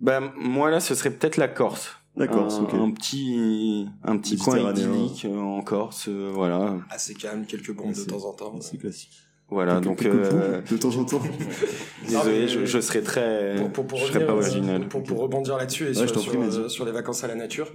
bah, 0.00 0.20
moi 0.36 0.70
là, 0.70 0.80
ce 0.80 0.94
serait 0.94 1.10
peut-être 1.10 1.36
la 1.36 1.48
Corse. 1.48 1.96
La 2.14 2.28
Corse, 2.28 2.60
un, 2.60 2.78
un 2.78 2.90
petit, 2.90 3.86
un 4.04 4.18
petit 4.18 4.36
coin 4.36 4.70
idyllique 4.70 5.24
euh, 5.24 5.38
en 5.38 5.62
Corse, 5.62 6.08
euh, 6.08 6.30
voilà. 6.32 6.76
Assez 6.90 7.14
calme, 7.14 7.46
quelques 7.46 7.72
bombes 7.72 7.94
de 7.94 8.04
temps 8.04 8.24
en 8.24 8.34
temps. 8.34 8.60
C'est 8.60 8.76
classique. 8.76 9.18
Voilà, 9.52 9.80
donc 9.80 10.02
euh... 10.06 10.62
de 10.62 10.76
temps 10.78 10.96
en 10.96 11.04
temps. 11.04 11.20
Désolé, 12.08 12.48
je, 12.48 12.64
je, 12.64 12.80
serais 12.80 13.02
très, 13.02 13.56
pour, 13.58 13.70
pour, 13.70 13.86
pour 13.86 13.98
je 13.98 14.06
serais 14.06 14.24
pas 14.24 14.32
original. 14.32 14.88
Pour, 14.88 15.02
pour, 15.02 15.18
rebondir 15.18 15.58
là-dessus 15.58 15.84
et 15.84 15.88
ouais, 15.88 16.08
sur, 16.08 16.20
sur, 16.20 16.40
euh, 16.40 16.68
sur, 16.68 16.86
les 16.86 16.90
vacances 16.90 17.22
à 17.22 17.28
la 17.28 17.34
nature, 17.34 17.70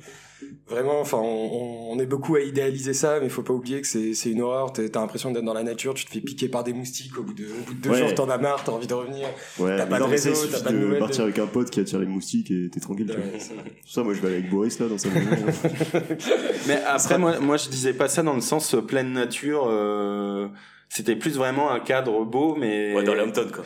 vraiment, 0.67 0.99
enfin, 0.99 1.19
on, 1.21 1.91
on, 1.91 1.99
est 1.99 2.07
beaucoup 2.07 2.35
à 2.35 2.41
idéaliser 2.41 2.93
ça, 2.93 3.19
mais 3.19 3.27
il 3.27 3.29
faut 3.29 3.43
pas 3.43 3.53
oublier 3.53 3.79
que 3.79 3.87
c'est, 3.87 4.15
c'est 4.15 4.31
une 4.31 4.41
horreur. 4.41 4.73
T'as 4.73 4.99
l'impression 4.99 5.31
d'être 5.31 5.45
dans 5.45 5.53
la 5.53 5.61
nature, 5.61 5.93
tu 5.93 6.05
te 6.05 6.11
fais 6.11 6.19
piquer 6.19 6.49
par 6.49 6.63
des 6.63 6.73
moustiques 6.73 7.17
au 7.19 7.23
bout 7.23 7.35
de, 7.35 7.45
au 7.45 7.65
bout 7.67 7.73
de 7.75 7.79
deux 7.79 7.91
ouais. 7.91 7.99
jours, 7.99 8.15
t'en 8.15 8.29
as 8.29 8.39
marre, 8.39 8.63
t'as 8.63 8.71
envie 8.71 8.87
de 8.87 8.93
revenir. 8.95 9.27
Ouais, 9.59 9.77
t'as 9.77 9.85
pas 9.85 9.99
de 9.99 10.03
réseau, 10.03 10.33
t'as 10.51 10.61
pas 10.61 10.71
de 10.71 10.77
nouvelles. 10.77 10.99
partir 10.99 11.25
avec 11.25 11.37
un 11.37 11.47
pote 11.47 11.69
qui 11.69 11.79
attire 11.79 11.99
les 11.99 12.07
moustiques 12.07 12.49
et 12.49 12.69
t'es 12.71 12.79
tranquille. 12.79 13.11
Ouais, 13.11 13.39
ça, 13.85 14.01
moi, 14.03 14.15
je 14.15 14.21
vais 14.21 14.27
aller 14.29 14.37
avec 14.37 14.49
Boris 14.49 14.79
là 14.79 14.87
dans 14.87 14.97
sa 14.97 15.09
maison. 15.09 15.29
mais 16.67 16.81
après, 16.87 17.19
moi, 17.19 17.39
moi, 17.39 17.57
je 17.57 17.69
disais 17.69 17.93
pas 17.93 18.07
ça 18.07 18.23
dans 18.23 18.33
le 18.33 18.41
sens 18.41 18.73
euh, 18.73 18.81
pleine 18.81 19.13
nature. 19.13 19.67
Euh 19.69 20.47
c'était 20.89 21.15
plus 21.15 21.37
vraiment 21.37 21.71
un 21.71 21.79
cadre 21.79 22.25
beau, 22.25 22.55
mais. 22.55 22.93
Ouais, 22.93 23.03
dans 23.03 23.13
l'Hampton, 23.13 23.49
quoi. 23.53 23.63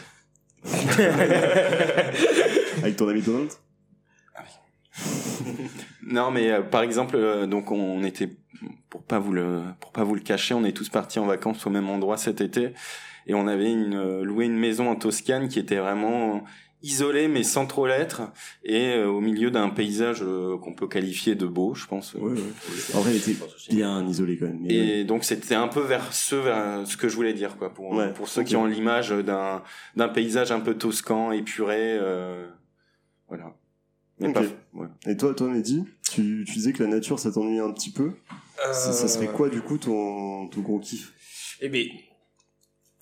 Avec 2.77 2.95
ton 2.95 3.07
ami 3.09 3.21
Donald? 3.21 3.49
Ah 4.35 4.43
non, 6.05 6.29
mais 6.31 6.51
euh, 6.51 6.61
par 6.61 6.83
exemple, 6.83 7.15
euh, 7.15 7.47
donc 7.47 7.71
on 7.71 8.03
était 8.03 8.29
pour 8.89 9.01
pas 9.01 9.17
vous 9.17 9.33
le 9.33 9.61
pour 9.79 9.91
pas 9.91 10.03
vous 10.03 10.13
le 10.13 10.21
cacher, 10.21 10.53
on 10.53 10.63
est 10.63 10.71
tous 10.73 10.89
partis 10.89 11.17
en 11.17 11.25
vacances 11.25 11.65
au 11.65 11.71
même 11.71 11.89
endroit 11.89 12.17
cet 12.17 12.41
été 12.41 12.73
et 13.25 13.33
on 13.33 13.47
avait 13.47 13.71
une 13.71 13.95
euh, 13.95 14.23
loué 14.23 14.45
une 14.45 14.57
maison 14.57 14.89
en 14.89 14.95
Toscane 14.95 15.47
qui 15.47 15.59
était 15.59 15.77
vraiment 15.77 16.43
isolé 16.83 17.27
mais 17.27 17.43
sans 17.43 17.65
trop 17.65 17.87
l'être 17.87 18.21
et 18.63 18.93
euh, 18.93 19.07
au 19.07 19.21
milieu 19.21 19.51
d'un 19.51 19.69
paysage 19.69 20.21
euh, 20.23 20.57
qu'on 20.57 20.73
peut 20.73 20.87
qualifier 20.87 21.35
de 21.35 21.45
beau 21.45 21.73
je 21.75 21.85
pense. 21.87 22.13
Ouais, 22.15 22.31
ouais. 22.31 22.39
en 22.95 23.01
vrai 23.01 23.11
il 23.11 23.17
était 23.17 23.35
bien 23.69 24.07
isolé 24.07 24.37
quand 24.37 24.47
même 24.47 24.65
et 24.69 25.03
donc 25.03 25.23
c'était 25.23 25.55
un 25.55 25.67
peu 25.67 25.81
vers 25.81 26.13
ce 26.13 26.35
vers 26.35 26.87
ce 26.87 26.97
que 26.97 27.07
je 27.09 27.15
voulais 27.15 27.33
dire 27.33 27.57
quoi 27.57 27.73
pour 27.73 28.01
pour 28.15 28.27
ceux 28.27 28.41
okay. 28.41 28.49
qui 28.49 28.55
ont 28.55 28.65
l'image 28.65 29.09
d'un 29.11 29.63
d'un 29.95 30.09
paysage 30.09 30.51
un 30.51 30.59
peu 30.59 30.75
toscan 30.75 31.31
épuré 31.31 31.97
euh, 31.99 32.47
voilà. 33.27 33.55
Mais 34.19 34.27
okay. 34.27 34.49
pas, 34.73 34.89
et 35.09 35.17
toi 35.17 35.33
toi 35.33 35.47
Mehdi 35.47 35.85
tu 36.11 36.43
tu 36.45 36.53
disais 36.53 36.73
que 36.73 36.83
la 36.83 36.89
nature 36.89 37.19
ça 37.19 37.31
t'ennuie 37.31 37.59
un 37.59 37.71
petit 37.71 37.91
peu. 37.91 38.11
Ça, 38.57 38.91
ça 38.91 39.07
serait 39.07 39.27
quoi 39.27 39.49
du 39.49 39.61
coup 39.61 39.77
ton 39.77 40.47
ton 40.47 40.61
gros 40.61 40.79
kiff? 40.79 41.13
Eh 41.61 41.69
ben 41.69 41.87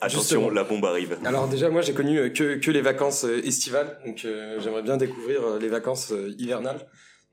Attention, 0.01 0.39
Justement. 0.39 0.49
la 0.49 0.63
bombe 0.63 0.85
arrive. 0.85 1.17
Alors 1.25 1.47
déjà, 1.49 1.69
moi, 1.69 1.81
j'ai 1.81 1.93
connu 1.93 2.17
euh, 2.17 2.29
que, 2.29 2.55
que 2.55 2.71
les 2.71 2.81
vacances 2.81 3.25
euh, 3.25 3.45
estivales, 3.45 3.99
donc 4.05 4.23
euh, 4.23 4.57
j'aimerais 4.61 4.81
bien 4.81 4.95
découvrir 4.95 5.41
les 5.59 5.67
vacances 5.67 6.13
hivernales. 6.37 6.79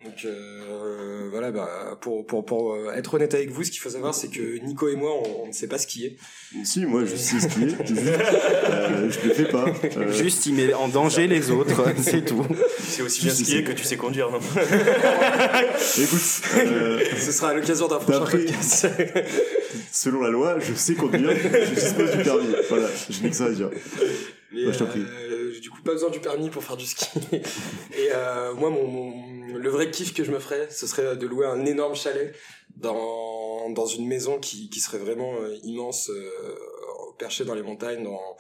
Donc 0.05 0.25
euh, 0.27 1.29
voilà, 1.31 1.51
bah, 1.51 1.97
pour, 2.01 2.27
pour, 2.27 2.45
pour 2.45 2.77
être 2.93 3.15
honnête 3.15 3.33
avec 3.35 3.51
vous, 3.51 3.65
ce 3.65 3.71
qu'il 3.71 3.81
faut 3.81 3.89
savoir, 3.89 4.15
c'est 4.15 4.29
que 4.29 4.59
Nico 4.63 4.89
et 4.89 4.95
moi, 4.95 5.11
on, 5.11 5.45
on, 5.45 5.47
ne 5.47 5.53
sait 5.53 5.69
pas 5.69 5.79
skier. 5.79 6.19
Si, 6.65 6.85
moi, 6.85 7.05
je 7.07 7.17
sais 7.17 7.41
skier. 7.41 7.69
euh, 7.81 9.11
je 9.11 9.29
le 9.29 9.35
fais 9.35 9.47
pas. 9.49 9.65
Euh... 9.97 10.13
Juste, 10.13 10.45
il 10.47 10.55
met 10.55 10.75
en 10.75 10.89
danger 10.89 11.27
les 11.27 11.51
autres, 11.53 11.83
c'est 12.03 12.25
tout. 12.25 12.45
Tu 12.77 12.83
sais 12.83 13.03
aussi 13.03 13.23
bien 13.23 13.35
skier 13.35 13.65
que 13.65 13.73
tu 13.73 13.85
sais 13.85 13.97
conduire, 13.97 14.31
non 14.31 14.39
Écoute, 16.03 16.21
euh... 16.59 17.01
ce 17.19 17.33
sera 17.33 17.49
à 17.51 17.55
l'occasion 17.55 17.89
d'un 17.89 17.99
prochain 17.99 18.27
podcast. 18.27 18.87
Selon 19.93 20.21
la 20.21 20.31
loi, 20.31 20.59
je 20.59 20.75
sais 20.75 20.95
conduire, 20.95 21.31
je 21.31 21.75
dispose 21.75 22.11
du 22.13 22.23
permis. 22.23 22.55
Voilà, 22.69 22.89
je 23.11 23.23
n'ai 23.23 23.31
que 23.31 23.37
ça 23.37 23.47
à 23.47 23.51
dire. 23.51 23.71
Mais, 24.53 24.65
moi, 24.65 24.73
je 24.73 24.79
t'en 24.79 24.87
prie. 24.87 25.03
Euh, 25.03 25.59
du 25.61 25.71
coup, 25.71 25.83
pas 25.83 25.93
besoin 25.93 26.11
du 26.11 26.21
permis 26.21 26.51
pour 26.51 26.63
faire 26.63 26.77
du 26.77 26.87
ski. 26.87 27.07
Et 27.33 28.09
euh, 28.13 28.55
moi, 28.55 28.71
mon, 28.71 28.87
mon, 28.87 29.57
le 29.57 29.71
vrai 29.71 29.91
kiff 29.91 30.15
que 30.15 30.25
je 30.25 30.31
me 30.31 30.39
ferais, 30.39 30.69
ce 30.71 30.87
serait 30.87 31.17
de 31.17 31.27
louer 31.27 31.47
un 31.47 31.65
énorme 31.65 31.97
chalet 31.97 32.35
dans, 32.77 33.71
dans 33.71 33.87
une 33.87 34.07
maison 34.07 34.39
qui, 34.39 34.69
qui 34.71 34.81
serait 34.81 34.99
vraiment 34.99 35.35
euh, 35.41 35.57
immense, 35.65 36.11
euh, 36.11 36.31
perchée 37.19 37.45
dans 37.45 37.55
les 37.55 37.63
montagnes, 37.63 38.05
dans, 38.05 38.37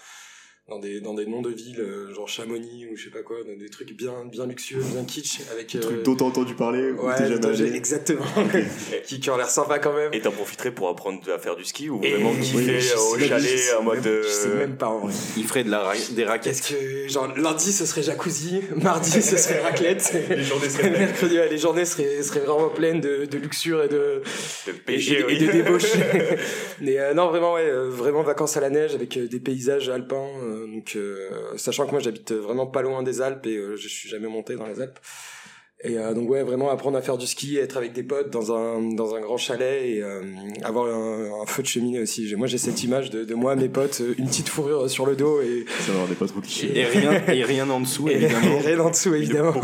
dans 0.68 0.80
des 0.80 1.00
dans 1.00 1.14
des 1.14 1.26
noms 1.26 1.42
de 1.42 1.50
villes 1.50 1.80
euh, 1.80 2.12
genre 2.12 2.28
Chamonix 2.28 2.88
ou 2.90 2.96
je 2.96 3.04
sais 3.04 3.10
pas 3.10 3.22
quoi 3.22 3.36
des 3.44 3.68
trucs 3.68 3.92
bien 3.96 4.24
bien 4.24 4.46
luxueux 4.46 4.82
bien 4.92 5.04
kitsch 5.04 5.40
avec 5.52 5.70
des 5.70 5.78
euh... 5.78 5.80
trucs 5.80 6.02
dont 6.02 6.16
t'as 6.16 6.24
entendu 6.24 6.54
parler 6.54 6.90
ouais 6.90 7.28
jamais 7.28 7.76
exactement 7.76 8.24
qui, 9.06 9.20
qui 9.20 9.30
ont 9.30 9.36
l'air 9.36 9.48
sympa 9.48 9.78
quand 9.78 9.92
même. 9.92 10.12
Et 10.12 10.20
t'en 10.20 10.32
profiterais 10.32 10.72
pour 10.72 10.88
apprendre 10.88 11.20
à 11.32 11.38
faire 11.38 11.54
du 11.54 11.64
ski 11.64 11.88
ou 11.88 12.00
vraiment 12.00 12.32
kiffer 12.34 12.78
oui, 12.78 13.14
au 13.14 13.18
chalet 13.20 13.60
en 13.78 13.84
mode 13.84 14.04
même, 14.04 14.22
je 14.24 14.28
sais 14.28 14.48
même 14.48 14.76
pas 14.76 14.88
en 14.88 15.06
vrai. 15.06 15.14
Il 15.36 15.44
ferait 15.44 15.62
de 15.62 15.70
la 15.70 15.92
des 16.10 16.24
raquettes. 16.24 16.52
est-ce 16.52 16.74
que 16.74 17.08
genre 17.08 17.32
lundi 17.36 17.72
ce 17.72 17.86
serait 17.86 18.02
jacuzzi 18.02 18.60
mardi 18.76 19.22
ce 19.22 19.36
serait 19.36 19.60
raclette. 19.60 20.16
Les 20.30 20.42
journées 20.42 20.68
seraient 20.68 20.90
mercredi 20.90 21.38
ouais, 21.38 21.48
les 21.48 21.58
journées 21.58 21.84
seraient 21.84 22.22
seraient 22.24 22.40
vraiment 22.40 22.70
pleines 22.70 23.00
de, 23.00 23.24
de 23.26 23.38
luxure 23.38 23.84
et 23.84 23.88
de 23.88 24.22
de 24.66 24.72
péché 24.72 25.20
et, 25.20 25.24
oui. 25.24 25.36
et 25.36 25.46
de 25.46 25.52
débauche. 25.52 25.92
Mais 26.80 26.98
euh, 26.98 27.14
non 27.14 27.28
vraiment 27.28 27.54
ouais 27.54 27.68
euh, 27.68 27.88
vraiment 27.88 28.22
vacances 28.22 28.56
à 28.56 28.60
la 28.60 28.70
neige 28.70 28.94
avec 28.96 29.16
euh, 29.16 29.28
des 29.28 29.38
paysages 29.38 29.88
alpins 29.88 30.26
donc 30.86 30.96
euh, 30.96 31.30
sachant 31.56 31.86
que 31.86 31.90
moi 31.90 32.00
j'habite 32.00 32.32
vraiment 32.32 32.66
pas 32.66 32.82
loin 32.82 33.02
des 33.02 33.20
Alpes 33.20 33.46
et 33.46 33.56
euh, 33.56 33.76
je 33.76 33.88
suis 33.88 34.08
jamais 34.08 34.28
monté 34.28 34.54
dans 34.54 34.66
les 34.66 34.80
Alpes. 34.80 34.98
Et 35.82 35.98
euh, 35.98 36.14
donc 36.14 36.30
ouais 36.30 36.42
vraiment 36.42 36.70
apprendre 36.70 36.96
à 36.96 37.02
faire 37.02 37.18
du 37.18 37.26
ski 37.26 37.58
être 37.58 37.76
avec 37.76 37.92
des 37.92 38.04
potes 38.04 38.30
dans 38.30 38.52
un 38.52 38.94
dans 38.94 39.14
un 39.14 39.20
grand 39.20 39.36
chalet 39.36 39.84
et 39.84 40.02
avoir 40.62 40.86
un, 40.86 41.42
un, 41.42 41.46
feu 41.46 41.62
de 41.62 41.66
cheminée 41.66 42.00
aussi. 42.00 42.32
Moi 42.36 42.46
j'ai 42.46 42.58
cette 42.58 42.82
image 42.84 43.10
de, 43.10 43.24
de, 43.24 43.34
moi 43.34 43.56
mes 43.56 43.68
potes 43.68 44.00
une 44.16 44.26
petite 44.26 44.48
fourrure 44.48 44.88
sur 44.88 45.06
le 45.06 45.16
dos 45.16 45.40
et 45.40 45.66
ça 45.80 45.92
va 45.92 46.06
des 46.06 46.14
pas 46.14 46.26
trop 46.26 46.40
cliché 46.40 46.68
et, 46.68 46.80
et, 46.80 46.84
rien 46.84 47.12
et 47.26 47.42
rien 47.42 47.68
en 47.68 47.80
dessous 47.80 48.08
évidemment. 48.08 48.46
et 48.46 48.60
rien 48.60 48.78
en 48.78 48.90
dessous 48.90 49.14
évidemment. 49.14 49.54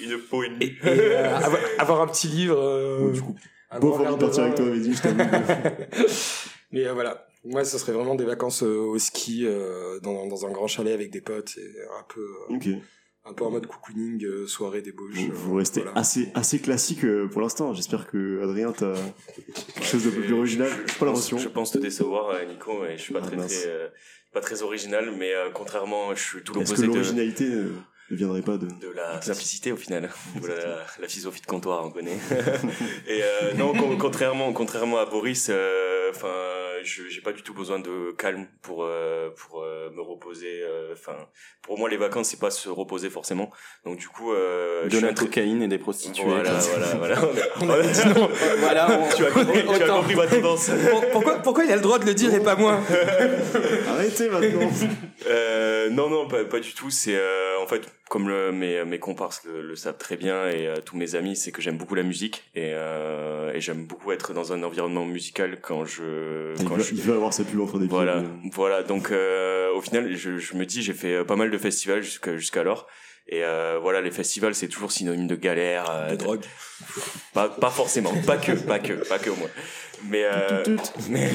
une 0.00 0.18
peau 0.18 0.42
une, 0.44 0.60
et, 0.60 0.76
et 0.84 1.16
avoir, 1.16 1.60
avoir, 1.78 2.00
un 2.02 2.06
petit 2.06 2.28
livre 2.28 2.98
bon, 3.00 3.10
du 3.10 3.22
coup 3.22 3.36
beau 3.80 3.94
envie 3.94 4.14
de 4.14 4.20
partir 4.20 4.44
avec 4.44 4.54
toi 4.54 4.66
je 4.66 5.02
t'avoue 5.02 5.18
mais 6.70 6.86
voilà 6.90 7.25
moi, 7.46 7.64
ce 7.64 7.78
serait 7.78 7.92
vraiment 7.92 8.14
des 8.14 8.24
vacances 8.24 8.62
euh, 8.62 8.78
au 8.78 8.98
ski 8.98 9.46
euh, 9.46 10.00
dans, 10.00 10.26
dans 10.26 10.46
un 10.46 10.50
grand 10.50 10.66
chalet 10.66 10.92
avec 10.92 11.10
des 11.10 11.20
potes 11.20 11.56
et 11.56 11.80
un 11.98 12.04
peu, 12.12 12.20
euh, 12.20 12.56
okay. 12.56 12.78
un 13.24 13.32
peu 13.32 13.44
en 13.44 13.50
mode 13.50 13.66
cocooning, 13.66 14.24
euh, 14.24 14.46
soirée 14.46 14.82
débauche. 14.82 15.14
Vous, 15.14 15.50
vous 15.50 15.54
restez 15.54 15.82
assez, 15.94 16.30
assez 16.34 16.58
classique 16.58 17.04
euh, 17.04 17.28
pour 17.28 17.40
l'instant. 17.40 17.72
J'espère 17.72 18.06
que 18.06 18.42
Adrien, 18.42 18.72
t'as 18.72 18.94
quelque 19.74 19.84
chose 19.84 20.04
de 20.04 20.10
plus 20.10 20.32
original. 20.32 20.70
Je, 20.86 20.92
je, 20.92 20.98
pas 20.98 21.06
l'impression. 21.06 21.38
Je 21.38 21.48
pense 21.48 21.70
te 21.70 21.78
décevoir, 21.78 22.30
euh, 22.30 22.44
Nico, 22.44 22.84
et 22.84 22.96
je 22.96 23.02
suis 23.02 23.12
pas 23.12 23.20
ah, 23.22 23.26
très, 23.26 23.36
très 23.36 23.92
pas 24.32 24.40
très 24.40 24.62
original, 24.62 25.14
mais 25.18 25.32
contrairement, 25.54 26.14
je 26.14 26.22
suis 26.22 26.42
tout 26.42 26.52
l'opposé. 26.52 26.74
Est-ce 26.74 26.82
que 26.82 26.86
l'originalité 26.86 27.50
ne 28.10 28.16
viendrait 28.16 28.42
pas 28.42 28.56
de 28.56 28.66
de 28.66 28.88
la 28.94 29.20
simplicité 29.22 29.72
au 29.72 29.76
final. 29.76 30.10
La, 30.42 30.84
la, 31.00 31.08
philosophie 31.08 31.40
de 31.40 31.46
comptoir 31.46 31.84
on 31.84 31.90
connaît. 31.90 32.18
Et 33.08 33.22
non 33.56 33.72
contrairement 33.98 34.52
contrairement 34.52 34.98
à 34.98 35.06
Boris 35.06 35.50
enfin 36.10 36.28
je 36.86 37.08
j'ai 37.08 37.20
pas 37.20 37.32
du 37.32 37.42
tout 37.42 37.52
besoin 37.52 37.78
de 37.78 38.12
calme 38.16 38.46
pour 38.62 38.84
euh, 38.84 39.30
pour 39.36 39.62
euh, 39.62 39.90
me 39.90 40.00
reposer 40.00 40.62
euh, 40.62 40.92
enfin 40.92 41.16
pour 41.62 41.78
moi 41.78 41.90
les 41.90 41.96
vacances 41.96 42.28
c'est 42.28 42.40
pas 42.40 42.50
se 42.50 42.68
reposer 42.68 43.10
forcément. 43.10 43.50
Donc 43.84 43.98
du 43.98 44.08
coup 44.08 44.32
de 44.32 44.98
la 44.98 45.12
cocaïne 45.12 45.62
et 45.62 45.68
des 45.68 45.78
prostituées. 45.78 46.24
Voilà 46.24 46.52
voilà 46.52 46.94
voilà. 46.98 47.16
On 47.60 47.70
a, 47.70 47.82
dit 47.82 48.08
non. 48.08 48.28
Voilà 48.58 49.00
on, 49.00 49.08
tu 49.14 49.24
as 49.24 49.30
compris, 49.30 49.64
tu 49.64 49.82
as 49.82 49.88
compris 49.88 50.14
ma 50.14 50.26
tendance 50.26 50.70
pourquoi 51.12 51.34
pourquoi 51.38 51.64
il 51.64 51.72
a 51.72 51.76
le 51.76 51.82
droit 51.82 51.98
de 51.98 52.06
le 52.06 52.14
dire 52.14 52.32
et 52.32 52.40
pas 52.40 52.56
moi? 52.56 52.80
Arrêtez 53.88 54.28
maintenant. 54.28 54.70
Non 55.90 56.10
non 56.10 56.28
pas 56.28 56.44
pas 56.44 56.60
du 56.60 56.72
tout. 56.72 56.90
C'est 56.90 57.18
en 57.60 57.66
fait 57.66 57.82
comme 58.08 58.28
le, 58.28 58.52
mes, 58.52 58.84
mes 58.84 58.98
comparses 58.98 59.42
le, 59.44 59.74
savent 59.74 59.98
très 59.98 60.16
bien 60.16 60.48
et 60.48 60.66
euh, 60.66 60.76
tous 60.84 60.96
mes 60.96 61.14
amis, 61.16 61.36
c'est 61.36 61.50
que 61.50 61.60
j'aime 61.60 61.76
beaucoup 61.76 61.94
la 61.94 62.04
musique 62.04 62.44
et, 62.54 62.70
euh, 62.72 63.52
et 63.52 63.60
j'aime 63.60 63.84
beaucoup 63.84 64.12
être 64.12 64.32
dans 64.32 64.52
un 64.52 64.62
environnement 64.62 65.04
musical 65.04 65.58
quand 65.60 65.84
je. 65.84 66.54
Quand 66.64 66.74
il, 66.74 66.76
veut, 66.76 66.82
je... 66.84 66.94
il 66.94 67.02
veut 67.02 67.14
avoir 67.14 67.32
sa 67.32 67.44
pub 67.44 67.60
entre 67.60 67.78
des 67.78 67.86
Voilà, 67.86 68.22
voilà. 68.52 68.82
Donc 68.82 69.10
euh, 69.10 69.72
au 69.74 69.80
final, 69.80 70.14
je, 70.14 70.38
je 70.38 70.54
me 70.54 70.64
dis, 70.66 70.82
j'ai 70.82 70.94
fait 70.94 71.24
pas 71.24 71.36
mal 71.36 71.50
de 71.50 71.58
festivals 71.58 72.02
jusqu'à 72.02 72.36
jusqu'alors. 72.36 72.86
Et 73.28 73.42
euh, 73.42 73.78
voilà, 73.82 74.00
les 74.00 74.12
festivals, 74.12 74.54
c'est 74.54 74.68
toujours 74.68 74.92
synonyme 74.92 75.26
de 75.26 75.34
galère. 75.34 75.90
Euh, 75.90 76.10
de 76.10 76.16
drogue. 76.16 76.44
Pas, 77.34 77.48
pas 77.48 77.70
forcément, 77.70 78.12
pas 78.24 78.36
que, 78.36 78.52
pas 78.52 78.78
que, 78.78 78.92
pas 78.92 79.18
que 79.18 79.30
au 79.30 79.36
moins. 79.36 79.48
Mais, 80.04 80.24
euh, 80.24 80.62
mais 81.10 81.28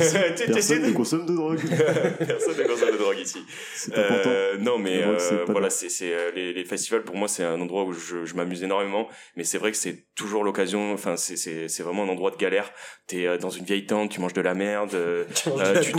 personne 0.48 0.84
ne 0.84 0.92
consomme 0.92 1.26
de 1.26 1.36
drogue. 1.36 1.60
personne 2.20 2.58
ne 2.58 2.64
consomme 2.64 2.92
de 2.92 2.98
drogue 2.98 3.20
ici. 3.20 3.40
C'est 3.76 3.98
important. 3.98 4.30
Euh, 4.30 4.58
non, 4.60 4.78
mais 4.78 5.04
euh, 5.04 5.18
voilà, 5.48 5.70
c'est 5.70 5.90
c'est 5.90 6.14
euh, 6.14 6.32
les, 6.36 6.54
les, 6.54 6.64
festivals 6.64 7.04
pour 7.04 7.16
moi 7.16 7.28
c'est 7.28 7.44
un 7.44 7.60
endroit 7.60 7.84
où 7.84 7.94
je, 7.94 8.26
je 8.26 8.36
m'amuse 8.36 8.64
énormément. 8.64 9.08
Mais 9.36 9.44
c'est 9.44 9.58
vrai 9.58 9.72
que 9.72 9.78
c'est 9.78 10.06
toujours 10.16 10.44
l'occasion. 10.44 10.94
Enfin, 10.94 11.18
c'est 11.18 11.38
c'est 11.38 11.68
c'est 11.68 11.84
vraiment 11.84 12.04
un 12.04 12.10
endroit 12.10 12.32
de 12.32 12.38
galère. 12.38 12.72
T'es 13.08 13.28
euh, 13.28 13.38
dans 13.38 13.50
une 13.50 13.66
vieille 13.66 13.86
tente, 13.86 14.12
tu 14.12 14.22
manges 14.22 14.34
de 14.34 14.42
la 14.42 14.54
merde. 14.54 14.92
tu 15.36 15.50
manges 15.50 15.82
tu, 15.82 15.94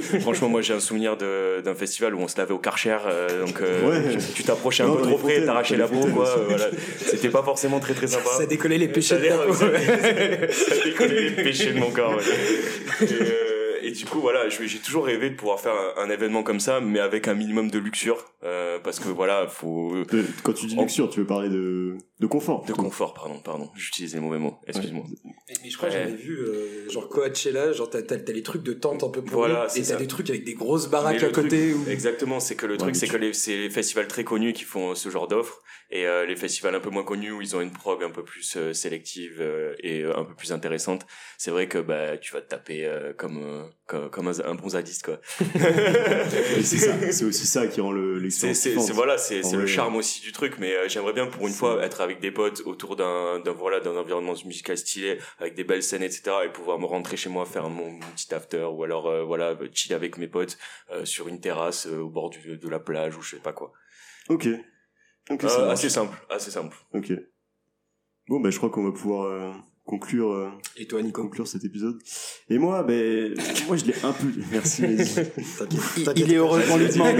tu, 0.00 0.20
franchement, 0.20 0.48
moi 0.48 0.62
j'ai 0.62 0.74
un 0.74 0.80
souvenir 0.80 1.16
de 1.16 1.60
d'un 1.62 1.74
festival 1.74 2.14
où 2.14 2.20
on 2.20 2.28
se 2.28 2.38
lavait 2.38 2.54
au 2.54 2.58
Karcher. 2.58 2.98
donc 3.44 3.60
ouais. 3.60 4.16
tu 4.34 4.44
t'approchais 4.44 4.84
un 4.84 4.90
peu 4.94 5.02
trop 5.02 5.18
près, 5.18 5.44
t'arrachais 5.44 5.76
la 5.76 5.88
peau, 5.88 6.06
quoi. 6.14 6.34
voilà. 6.48 6.68
C'était 6.98 7.30
pas 7.30 7.42
forcément 7.42 7.80
très 7.80 7.94
très 7.94 8.06
sympa. 8.06 8.30
Ça 8.30 8.46
décollait 8.46 8.78
les 8.78 8.88
péchés 8.88 9.16
de 9.16 9.52
Ça 9.52 10.74
décollait 10.84 11.20
les 11.22 11.30
péchés 11.30 11.72
de 11.72 11.78
mon 11.78 11.90
corps. 11.90 12.03
Euh, 13.02 13.43
et, 13.86 13.90
du 13.90 14.04
coup, 14.04 14.20
voilà, 14.20 14.48
j'ai 14.48 14.78
toujours 14.78 15.06
rêvé 15.06 15.30
de 15.30 15.36
pouvoir 15.36 15.60
faire 15.60 15.74
un, 15.96 16.08
événement 16.08 16.42
comme 16.42 16.60
ça, 16.60 16.80
mais 16.80 17.00
avec 17.00 17.28
un 17.28 17.34
minimum 17.34 17.70
de 17.70 17.78
luxure, 17.78 18.24
euh, 18.42 18.78
parce 18.78 19.00
que 19.00 19.08
voilà, 19.08 19.46
faut. 19.48 19.94
Quand 20.42 20.52
tu 20.52 20.66
dis 20.66 20.76
luxure, 20.76 21.10
tu 21.10 21.20
veux 21.20 21.26
parler 21.26 21.48
de 21.48 21.96
de 22.20 22.26
confort. 22.26 22.64
De 22.64 22.72
confort, 22.72 23.12
pardon, 23.12 23.38
pardon. 23.40 23.70
J'utilise 23.74 24.14
les 24.14 24.20
mauvais 24.20 24.38
mots. 24.38 24.58
Excuse-moi. 24.66 25.04
Mais, 25.62 25.70
je 25.70 25.76
crois 25.76 25.88
que 25.88 25.94
j'avais 25.94 26.12
vu 26.12 26.38
euh, 26.38 26.88
genre 26.88 27.08
Coachella, 27.08 27.72
genre 27.72 27.90
t'as 27.90 27.98
as, 27.98 28.32
les 28.32 28.42
trucs 28.42 28.62
de 28.62 28.72
tente 28.72 29.02
un 29.02 29.08
peu 29.08 29.22
pourris, 29.22 29.50
voilà, 29.50 29.66
et 29.74 29.82
t'as 29.82 29.96
des 29.96 30.06
trucs 30.06 30.30
avec 30.30 30.44
des 30.44 30.54
grosses 30.54 30.88
baraques 30.88 31.22
à 31.22 31.30
côté. 31.30 31.74
Exactement, 31.88 32.40
c'est 32.40 32.54
que 32.54 32.66
le 32.66 32.76
truc, 32.76 32.96
c'est 32.96 33.08
que 33.08 33.16
les, 33.16 33.32
c'est 33.32 33.56
les 33.56 33.70
festivals 33.70 34.08
très 34.08 34.24
connus 34.24 34.52
qui 34.52 34.64
font 34.64 34.94
ce 34.94 35.08
genre 35.08 35.28
d'offres, 35.28 35.60
et 35.90 36.06
euh, 36.06 36.26
les 36.26 36.36
festivals 36.36 36.74
un 36.74 36.80
peu 36.80 36.90
moins 36.90 37.04
connus 37.04 37.30
où 37.30 37.42
ils 37.42 37.54
ont 37.54 37.60
une 37.60 37.72
prog 37.72 38.02
un 38.02 38.10
peu 38.10 38.24
plus 38.24 38.56
euh, 38.56 38.72
sélective 38.72 39.38
euh, 39.40 39.74
et 39.80 40.04
un 40.04 40.24
peu 40.24 40.34
plus 40.34 40.52
intéressante. 40.52 41.06
C'est 41.38 41.50
vrai 41.50 41.68
que 41.68 41.78
bah 41.78 42.16
tu 42.18 42.32
vas 42.32 42.40
te 42.40 42.48
taper 42.48 42.90
comme, 43.16 43.70
comme, 43.86 44.10
comme 44.10 44.28
un, 44.28 44.54
bon 44.54 44.68
zadiste 44.70 45.04
quoi. 45.04 45.20
c'est 46.62 46.78
ça, 46.78 46.94
c'est 47.12 47.24
aussi 47.24 47.46
ça 47.46 47.66
qui 47.66 47.80
rend 47.80 47.92
le 47.92 48.18
l'expérience. 48.18 48.58
C'est 48.58 48.92
voilà, 48.92 49.18
c'est 49.18 49.42
c'est 49.42 49.56
le 49.56 49.66
charme 49.66 49.96
aussi 49.96 50.20
du 50.20 50.32
truc, 50.32 50.54
mais 50.58 50.88
j'aimerais 50.88 51.12
bien 51.12 51.26
pour 51.26 51.46
une 51.46 51.52
fois 51.52 51.84
être 51.84 52.00
avec 52.00 52.20
des 52.20 52.30
potes 52.30 52.62
autour 52.64 52.96
d'un 52.96 53.40
d'un 53.40 53.52
voilà 53.52 53.80
d'un 53.80 53.96
environnement 53.96 54.34
musical 54.44 54.78
stylé 54.78 55.18
avec 55.38 55.54
des 55.54 55.64
belles 55.64 55.82
scènes 55.82 56.02
etc 56.02 56.32
et 56.44 56.48
pouvoir 56.48 56.78
me 56.78 56.86
rentrer 56.86 57.16
chez 57.16 57.28
moi 57.28 57.46
faire 57.46 57.68
mon, 57.68 57.98
petit 58.14 58.34
after 58.34 58.64
ou 58.64 58.82
alors 58.84 59.26
voilà 59.26 59.56
chill 59.72 59.94
avec 59.94 60.18
mes 60.18 60.28
potes 60.28 60.58
sur 61.04 61.28
une 61.28 61.40
terrasse 61.40 61.86
au 61.86 62.08
bord 62.08 62.30
du, 62.30 62.56
de 62.56 62.68
la 62.68 62.78
plage 62.78 63.16
ou 63.16 63.22
je 63.22 63.36
sais 63.36 63.42
pas 63.42 63.52
quoi. 63.52 63.72
Ok. 64.28 64.48
Okay, 65.30 65.46
euh, 65.46 65.70
assez 65.70 65.88
simple, 65.88 66.16
assez 66.28 66.50
simple. 66.50 66.76
Ok. 66.92 67.12
Bon, 68.28 68.40
ben, 68.40 68.50
je 68.50 68.58
crois 68.58 68.68
qu'on 68.68 68.84
va 68.84 68.92
pouvoir 68.92 69.24
euh, 69.24 69.52
conclure. 69.84 70.32
Euh, 70.32 70.48
Et 70.76 70.86
toi, 70.86 71.02
Nico 71.02 71.22
Conclure 71.22 71.46
cet 71.46 71.64
épisode. 71.64 71.98
Et 72.48 72.58
moi, 72.58 72.82
ben, 72.82 73.34
moi, 73.66 73.76
je 73.76 73.84
l'ai 73.84 73.94
un 74.02 74.12
peu. 74.12 74.26
Merci. 74.50 74.84
il, 74.84 76.12
il 76.16 76.32
est 76.32 76.36
heureux 76.36 76.62
qu'on 76.68 76.76
lui 76.76 76.88
demande. 76.88 77.16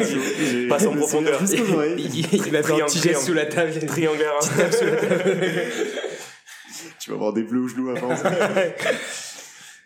Passe 0.68 0.86
en 0.86 0.94
profondeur. 0.94 1.40
Il, 1.52 2.34
il, 2.34 2.50
va 2.50 2.62
faire 2.62 2.76
un 2.76 2.86
petit 2.86 3.00
geste 3.00 3.22
sous 3.22 3.34
la 3.34 3.46
table. 3.46 3.72
Triangulaire. 3.86 4.32
tu 7.00 7.10
vas 7.10 7.16
avoir 7.16 7.32
des 7.32 7.42
bleus 7.42 7.60
au 7.60 7.68
genou 7.68 7.90
avant. 7.90 8.14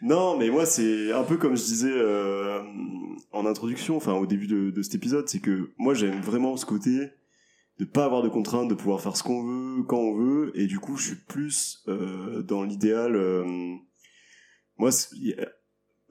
non, 0.03 0.37
mais 0.37 0.51
moi, 0.51 0.67
c'est 0.67 1.13
un 1.13 1.25
peu 1.25 1.37
comme 1.37 1.57
je 1.57 1.65
disais 1.65 1.93
euh, 1.93 2.61
en 3.33 3.47
introduction, 3.47 3.97
enfin 3.97 4.13
au 4.13 4.27
début 4.27 4.47
de, 4.47 4.71
de 4.71 4.83
cet 4.83 4.95
épisode, 4.95 5.29
c'est 5.29 5.41
que 5.41 5.71
moi, 5.79 5.95
j'aime 5.95 6.21
vraiment 6.21 6.57
ce 6.57 6.67
côté 6.67 7.11
de 7.79 7.85
pas 7.85 8.05
avoir 8.05 8.23
de 8.23 8.29
contraintes, 8.29 8.69
de 8.69 8.75
pouvoir 8.75 9.01
faire 9.01 9.17
ce 9.17 9.23
qu'on 9.23 9.45
veut 9.45 9.83
quand 9.85 9.99
on 9.99 10.15
veut, 10.15 10.53
et 10.55 10.67
du 10.67 10.81
coup 10.81 10.97
je 10.97 11.09
suis 11.09 11.17
plus 11.17 11.85
euh, 11.89 12.43
dans 12.43 12.65
l'idéal. 12.65 13.15
Euh, 13.15 13.45
moi, 14.77 14.91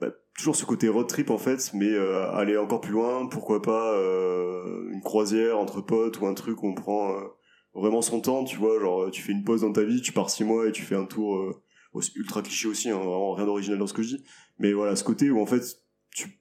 bah, 0.00 0.10
toujours 0.36 0.56
ce 0.56 0.64
côté 0.64 0.88
road 0.88 1.06
trip 1.06 1.30
en 1.30 1.38
fait, 1.38 1.70
mais 1.74 1.90
euh, 1.90 2.30
aller 2.32 2.56
encore 2.56 2.80
plus 2.80 2.92
loin, 2.92 3.26
pourquoi 3.28 3.60
pas 3.62 3.92
euh, 3.94 4.90
une 4.92 5.02
croisière 5.02 5.58
entre 5.58 5.80
potes 5.80 6.20
ou 6.20 6.26
un 6.26 6.34
truc 6.34 6.62
où 6.62 6.68
on 6.68 6.74
prend 6.74 7.12
euh, 7.12 7.22
vraiment 7.74 8.02
son 8.02 8.20
temps, 8.20 8.44
tu 8.44 8.56
vois, 8.56 8.80
genre 8.80 9.10
tu 9.10 9.22
fais 9.22 9.32
une 9.32 9.44
pause 9.44 9.60
dans 9.60 9.72
ta 9.72 9.84
vie, 9.84 10.00
tu 10.00 10.12
pars 10.12 10.30
six 10.30 10.44
mois 10.44 10.68
et 10.68 10.72
tu 10.72 10.82
fais 10.82 10.96
un 10.96 11.04
tour 11.04 11.62
ultra 12.14 12.42
cliché 12.42 12.68
aussi, 12.68 12.90
hein, 12.90 12.96
vraiment 12.96 13.32
rien 13.32 13.46
d'original 13.46 13.78
dans 13.78 13.86
ce 13.86 13.94
que 13.94 14.02
je 14.02 14.16
dis, 14.16 14.24
mais 14.58 14.72
voilà 14.72 14.96
ce 14.96 15.04
côté 15.04 15.30
où 15.30 15.40
en 15.40 15.46
fait 15.46 15.62
tu 16.10 16.40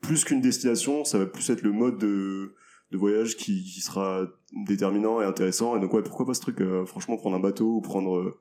plus 0.00 0.24
qu'une 0.24 0.40
destination, 0.40 1.04
ça 1.04 1.18
va 1.18 1.26
plus 1.26 1.50
être 1.50 1.62
le 1.62 1.72
mode 1.72 1.98
de 1.98 2.54
de 2.90 2.96
voyage 2.96 3.36
qui, 3.36 3.62
sera 3.80 4.26
déterminant 4.66 5.20
et 5.20 5.24
intéressant. 5.24 5.76
Et 5.76 5.80
donc 5.80 5.92
ouais, 5.92 6.02
pourquoi 6.02 6.26
pas 6.26 6.34
ce 6.34 6.40
truc, 6.40 6.60
euh, 6.60 6.84
franchement, 6.86 7.16
prendre 7.16 7.36
un 7.36 7.40
bateau 7.40 7.76
ou 7.76 7.80
prendre 7.80 8.16
euh, 8.16 8.40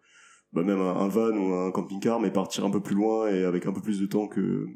bah, 0.53 0.63
même 0.63 0.79
un, 0.79 0.95
un, 0.95 1.07
van 1.07 1.31
ou 1.31 1.53
un 1.53 1.71
camping-car, 1.71 2.19
mais 2.19 2.31
partir 2.31 2.65
un 2.65 2.69
peu 2.69 2.81
plus 2.81 2.95
loin 2.95 3.27
et 3.27 3.43
avec 3.43 3.65
un 3.65 3.73
peu 3.73 3.81
plus 3.81 3.99
de 3.99 4.05
temps 4.05 4.27
que 4.27 4.67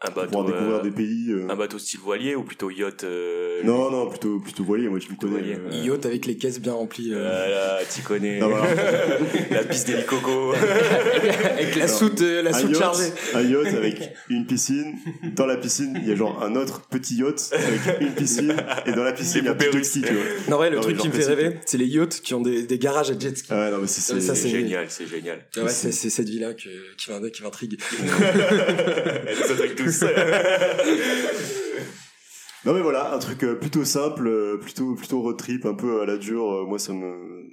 un 0.00 0.10
bateau, 0.10 0.44
découvrir 0.44 0.76
euh, 0.76 0.82
des 0.82 0.92
pays. 0.92 1.26
Euh. 1.30 1.50
Un 1.50 1.56
bateau 1.56 1.78
style 1.78 1.98
voilier 1.98 2.36
ou 2.36 2.44
plutôt 2.44 2.70
yacht 2.70 3.02
euh, 3.02 3.62
Non, 3.64 3.90
non, 3.90 4.08
plutôt 4.08 4.38
plutôt 4.38 4.62
voilier. 4.62 4.88
Moi, 4.88 5.00
je 5.00 5.08
me 5.08 5.16
connais. 5.16 5.58
Yacht 5.84 6.06
avec 6.06 6.24
les 6.24 6.36
caisses 6.36 6.60
bien 6.60 6.74
remplies. 6.74 7.10
Voilà, 7.10 7.80
tu 7.92 8.02
connais. 8.02 8.38
la 9.50 9.64
piste 9.64 9.88
d'hélicoco. 9.88 10.52
avec 10.52 11.74
la 11.74 11.88
soute, 11.88 12.20
la 12.20 12.52
soute 12.52 12.76
chargée. 12.76 13.12
Un 13.34 13.42
yacht 13.42 13.74
avec 13.74 14.14
une 14.28 14.46
piscine. 14.46 14.94
Dans 15.34 15.46
la 15.46 15.56
piscine, 15.56 15.98
il 16.00 16.08
y 16.08 16.12
a 16.12 16.14
genre 16.14 16.44
un 16.44 16.54
autre 16.54 16.82
petit 16.88 17.16
yacht 17.16 17.52
avec 17.52 18.00
une 18.00 18.14
piscine. 18.14 18.54
Et 18.86 18.92
dans 18.92 19.02
la 19.02 19.12
piscine, 19.12 19.40
il 19.42 19.46
y 19.46 19.48
a 19.48 19.52
un 19.52 19.56
petit 19.56 19.78
jet 19.78 19.84
ski. 19.84 20.02
Tu 20.02 20.14
vois. 20.14 20.24
Non, 20.48 20.60
ouais, 20.60 20.70
le 20.70 20.78
truc 20.78 20.96
qui 20.96 21.08
me 21.08 21.12
fait 21.12 21.24
rêver, 21.24 21.56
c'est 21.66 21.78
les 21.78 21.86
yachts 21.86 22.20
qui 22.20 22.34
ont 22.34 22.40
des, 22.40 22.62
des 22.62 22.78
garages 22.78 23.10
à 23.10 23.18
jet 23.18 23.36
ski. 23.36 23.48
Ah 23.50 23.64
ouais, 23.64 23.70
non, 23.72 23.78
mais 23.78 23.88
c'est 23.88 24.20
ça, 24.20 24.36
c'est 24.36 24.48
génial, 24.48 24.86
c'est 24.88 25.08
génial. 25.08 25.44
Ouais, 25.56 25.68
c'est 25.68 25.90
cette 25.90 26.28
vie-là 26.28 26.54
qui 26.54 27.42
m'intrigue. 27.42 27.80
non 32.64 32.74
mais 32.74 32.80
voilà, 32.80 33.14
un 33.14 33.18
truc 33.18 33.44
euh, 33.44 33.54
plutôt 33.54 33.84
simple, 33.84 34.26
euh, 34.26 34.58
plutôt 34.58 34.94
plutôt 34.94 35.22
road 35.22 35.36
trip, 35.36 35.64
un 35.66 35.74
peu 35.74 36.02
à 36.02 36.06
la 36.06 36.16
dure. 36.16 36.52
Euh, 36.52 36.66
moi 36.66 36.78
ça 36.78 36.92
me 36.92 37.46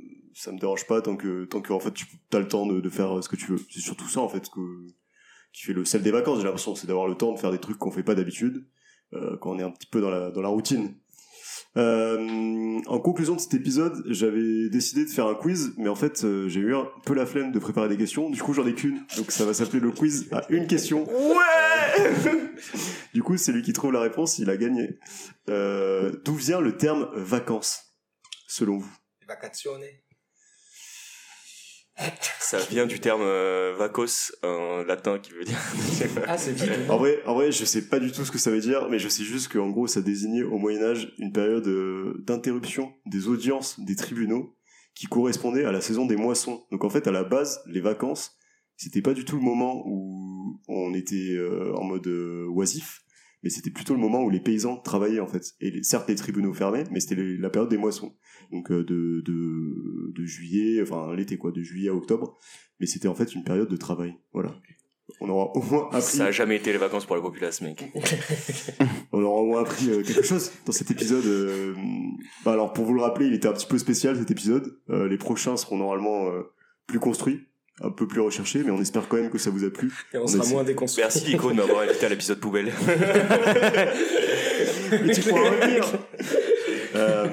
me 0.48 0.60
dérange 0.60 0.86
pas 0.86 1.02
tant 1.02 1.15
que 1.15 1.45
tant 1.45 1.62
que 1.62 1.89
tu 1.89 2.06
as 2.34 2.39
le 2.39 2.48
temps 2.48 2.65
de, 2.65 2.89
faire 2.89 3.24
ce 3.24 3.30
que 3.30 3.36
tu 3.36 3.52
veux. 3.52 3.60
C'est 3.69 3.80
surtout 3.80 4.08
ça 4.08 4.21
en 4.21 4.30
fait 4.30 4.50
que 4.50 4.88
qui 5.54 5.63
fait 5.63 5.74
le 5.74 5.86
sel 5.86 6.02
des 6.02 6.12
vacances. 6.12 6.39
J'ai 6.39 6.45
l'impression 6.45 6.76
c'est 6.76 6.88
d'avoir 6.88 7.08
le 7.08 7.15
temps 7.15 7.34
de 7.34 7.39
faire 7.39 7.52
des 7.52 7.60
trucs 7.60 7.78
qu'on 7.78 7.91
fait 7.91 8.04
pas 8.04 8.15
d'habitude 8.15 8.67
quand 9.39 9.52
on 9.52 9.60
est 9.60 9.63
un 9.63 9.71
petit 9.71 9.88
peu 9.88 10.02
dans 10.02 10.41
la 10.41 10.50
routine. 10.50 10.93
Euh, 11.78 12.80
en 12.86 13.00
conclusion 13.00 13.36
de 13.36 13.40
cet 13.40 13.54
épisode, 13.54 14.04
j'avais 14.08 14.70
décidé 14.70 15.04
de 15.04 15.10
faire 15.10 15.28
un 15.28 15.36
quiz, 15.36 15.74
mais 15.78 15.90
en 15.90 15.96
fait, 15.96 16.24
euh, 16.24 16.48
j'ai 16.48 16.62
eu 16.62 16.74
un 16.74 16.88
peu 17.06 17.14
la 17.14 17.26
flemme 17.26 17.52
de 17.52 17.60
préparer 17.60 17.90
des 17.90 17.98
questions. 17.98 18.30
Du 18.30 18.42
coup, 18.42 18.54
j'en 18.54 18.66
ai 18.66 18.74
qu'une, 18.74 19.04
donc 19.18 19.32
ça 19.32 19.46
va 19.46 19.54
s'appeler 19.54 19.82
le 19.82 19.92
quiz 19.92 20.28
à 20.32 20.46
une 20.50 20.68
question. 20.68 21.06
Ouais. 21.06 22.14
du 23.14 23.24
coup, 23.24 23.36
c'est 23.38 23.52
lui 23.52 23.62
qui 23.62 23.74
trouve 23.74 23.92
la 23.92 24.00
réponse, 24.02 24.40
il 24.40 24.50
a 24.50 24.58
gagné. 24.58 25.00
Euh, 25.50 26.14
D'où 26.24 26.36
vient 26.36 26.62
le 26.62 26.78
terme 26.78 27.10
vacances, 27.14 27.96
selon 28.48 28.78
vous? 28.78 28.94
Vacazione. 29.28 29.84
Ça 32.40 32.60
vient 32.60 32.86
du 32.86 33.00
terme 33.00 33.22
euh, 33.24 33.74
vacos 33.78 34.34
en 34.44 34.84
latin 34.84 35.18
qui 35.20 35.32
veut 35.32 35.43
dire. 35.43 35.58
ah, 36.28 36.38
c'est 36.38 36.56
En 36.89 36.98
vrai, 36.98 37.22
en 37.26 37.34
vrai, 37.34 37.52
je 37.52 37.66
sais 37.66 37.88
pas 37.88 38.00
du 38.00 38.12
tout 38.12 38.26
ce 38.26 38.32
que 38.32 38.38
ça 38.38 38.52
veut 38.52 38.60
dire, 38.60 38.88
mais 38.89 39.00
je 39.00 39.08
sais 39.08 39.24
juste 39.24 39.52
qu'en 39.52 39.70
gros, 39.70 39.88
ça 39.88 40.02
désignait 40.02 40.43
au 40.43 40.58
Moyen 40.58 40.84
Âge 40.84 41.14
une 41.18 41.32
période 41.32 41.68
euh, 41.68 42.22
d'interruption 42.26 42.93
des 43.06 43.28
audiences 43.28 43.80
des 43.80 43.96
tribunaux 43.96 44.56
qui 44.93 45.08
correspondait 45.08 45.66
à 45.66 45.72
la 45.72 45.82
saison 45.82 46.06
des 46.06 46.16
moissons. 46.16 46.66
Donc 46.72 46.84
en 46.84 46.89
fait, 46.89 47.08
à 47.08 47.12
la 47.12 47.24
base, 47.24 47.62
les 47.66 47.82
vacances, 47.82 48.38
c'était 48.78 49.02
pas 49.02 49.14
du 49.14 49.26
tout 49.26 49.38
le 49.38 49.41
moment 49.41 49.84
où 49.86 50.60
on 50.68 50.93
était 50.93 51.36
euh, 51.36 51.74
en 51.76 51.84
mode 51.84 52.08
oisif, 52.08 53.05
mais 53.46 53.50
c'était 53.50 53.70
plutôt 53.70 53.93
le 53.93 54.02
moment 54.02 54.24
où 54.24 54.30
les 54.30 54.41
paysans 54.41 54.76
travaillaient 54.76 55.22
en 55.22 55.28
fait. 55.28 55.54
Et 55.62 55.82
certes, 55.84 56.10
les 56.10 56.16
tribunaux 56.16 56.54
fermaient, 56.54 56.84
mais 56.91 57.00
c'était 57.00 57.16
la 57.16 57.50
période 57.50 57.70
des 57.70 57.78
moissons 57.78 58.14
donc 58.52 58.72
euh, 58.72 58.84
de, 58.84 59.22
de, 59.22 60.12
de 60.14 60.26
juillet, 60.26 60.82
enfin 60.82 61.14
l'été 61.16 61.38
quoi, 61.38 61.52
de 61.52 61.62
juillet 61.62 61.89
à 61.89 61.93
octobre. 61.93 62.38
Mais 62.80 62.86
c'était 62.86 63.08
en 63.08 63.16
fait 63.16 63.34
une 63.34 63.43
période 63.43 63.70
de 63.70 63.78
travail. 63.78 64.16
Voilà. 64.34 64.56
On 65.22 65.30
aura 65.30 65.56
au 65.56 65.62
moins 65.62 65.88
appris. 65.88 66.02
Ça 66.02 66.26
a 66.26 66.32
jamais 66.32 66.56
été 66.58 66.72
les 66.72 66.78
vacances 66.78 67.06
pour 67.06 67.16
la 67.16 67.22
populace, 67.22 67.62
mec. 67.62 67.86
on 69.12 69.22
aura 69.22 69.41
au 69.41 69.46
moins 69.46 69.62
appris 69.62 69.89
euh, 69.89 70.02
quelque 70.02 70.24
chose 70.24 70.52
dans 70.66 70.72
cet 70.72 70.91
épisode. 70.91 71.26
Euh, 71.26 71.76
bah, 72.43 72.54
alors 72.54 72.74
pour 72.74 72.86
vous 72.86 72.93
le 72.93 73.02
rappeler, 73.02 73.28
il 73.28 73.34
était 73.34 73.48
un 73.48 73.54
petit 73.54 73.68
peu 73.68 73.78
spécial 73.78 74.18
cet 74.18 74.32
épisode. 74.32 74.80
les 74.89 75.18
prochains 75.18 75.58
seront 75.58 75.78
normalement 75.78 76.30
plus 76.88 77.00
construits 77.00 77.46
un 77.82 77.89
peu 77.89 78.07
plus 78.07 78.21
recherchés 78.21 78.63
mais 78.63 78.71
on 78.71 78.82
espère 78.82 79.07
quand 79.07 79.17
même 79.17 79.30
que 79.30 79.38
ça 79.38 79.49
vous 79.49 79.63
a 79.63 79.69
plu. 79.69 79.93
Et 80.13 80.17
on, 80.17 80.28
sera 80.28 80.45
moins 80.45 80.63
déconstruit. 80.63 81.03
Merci 81.03 81.26
Nico 81.28 81.51
de 81.51 81.55
m'avoir 81.55 81.82
invité 81.82 82.05
à 82.05 82.09
l'épisode 82.09 82.39
poubelle. 82.39 82.73
mais 84.91 85.13
tu 85.13 85.21
pourras 85.21 85.49
revenir. 85.49 85.86
Euh, 86.95 87.28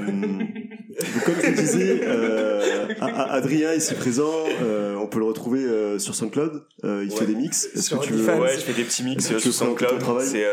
comme 1.24 1.34
je 1.42 1.50
disais, 1.50 2.00
euh, 2.02 2.88
Adrien 3.00 3.74
ici 3.74 3.94
présent, 3.94 4.32
euh, 4.62 4.96
on 4.96 5.06
peut 5.06 5.18
le 5.18 5.24
retrouver 5.24 5.60
euh, 5.60 5.98
sur 5.98 6.14
SoundCloud. 6.14 6.64
Euh, 6.84 7.04
il 7.04 7.12
fait 7.12 7.26
des 7.26 7.34
mix. 7.34 7.68
Est-ce 7.74 7.94
que 7.94 8.04
tu 8.04 8.12
veux... 8.12 8.34
Ouais, 8.34 8.54
je 8.54 8.60
fais 8.60 8.72
des 8.72 8.84
petits 8.84 9.02
mix 9.02 9.36
sur 9.36 9.52
SoundCloud. 9.52 10.00
C'est 10.22 10.46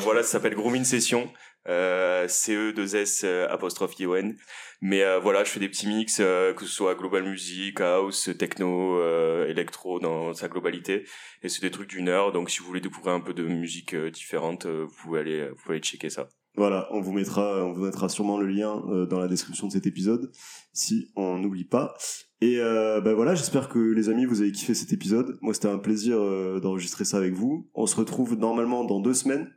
voilà, 0.00 0.22
ça 0.22 0.32
s'appelle 0.32 0.54
Grooming 0.54 0.84
Session. 0.84 1.28
C 1.66 2.54
E 2.54 2.72
2 2.72 2.96
S 2.96 3.24
apostrophe 3.48 3.98
I 3.98 4.06
O 4.06 4.14
N. 4.16 4.36
Mais 4.80 5.02
voilà, 5.20 5.42
je 5.44 5.50
fais 5.50 5.60
des 5.60 5.68
petits 5.68 5.88
mix, 5.88 6.16
que 6.18 6.54
ce 6.60 6.66
soit 6.66 6.94
global 6.94 7.24
music, 7.24 7.80
house, 7.80 8.30
techno, 8.38 9.00
électro 9.46 10.00
dans 10.00 10.32
sa 10.34 10.48
globalité. 10.48 11.04
Et 11.42 11.48
c'est 11.48 11.62
des 11.62 11.70
trucs 11.70 11.88
d'une 11.88 12.08
heure. 12.08 12.32
Donc 12.32 12.50
si 12.50 12.60
vous 12.60 12.66
voulez 12.66 12.80
découvrir 12.80 13.14
un 13.14 13.20
peu 13.20 13.34
de 13.34 13.44
musique 13.44 13.96
différente, 13.96 14.66
vous 14.66 14.94
pouvez 15.02 15.20
aller, 15.20 15.48
vous 15.48 15.62
pouvez 15.64 15.78
checker 15.78 16.10
ça. 16.10 16.28
Voilà, 16.56 16.88
on 16.90 17.02
vous 17.02 17.12
mettra, 17.12 17.62
on 17.66 17.72
vous 17.72 17.84
mettra 17.84 18.08
sûrement 18.08 18.38
le 18.38 18.46
lien 18.46 18.82
euh, 18.88 19.04
dans 19.04 19.20
la 19.20 19.28
description 19.28 19.66
de 19.66 19.72
cet 19.72 19.86
épisode, 19.86 20.32
si 20.72 21.12
on 21.14 21.38
n'oublie 21.38 21.66
pas. 21.66 21.94
Et 22.40 22.60
euh, 22.60 23.02
ben 23.02 23.12
voilà, 23.12 23.34
j'espère 23.34 23.68
que 23.68 23.78
les 23.78 24.08
amis 24.08 24.24
vous 24.24 24.40
avez 24.40 24.52
kiffé 24.52 24.72
cet 24.72 24.90
épisode. 24.92 25.36
Moi, 25.42 25.52
c'était 25.52 25.68
un 25.68 25.78
plaisir 25.78 26.16
euh, 26.18 26.58
d'enregistrer 26.58 27.04
ça 27.04 27.18
avec 27.18 27.34
vous. 27.34 27.68
On 27.74 27.86
se 27.86 27.94
retrouve 27.94 28.36
normalement 28.36 28.84
dans 28.84 29.00
deux 29.00 29.12
semaines 29.12 29.52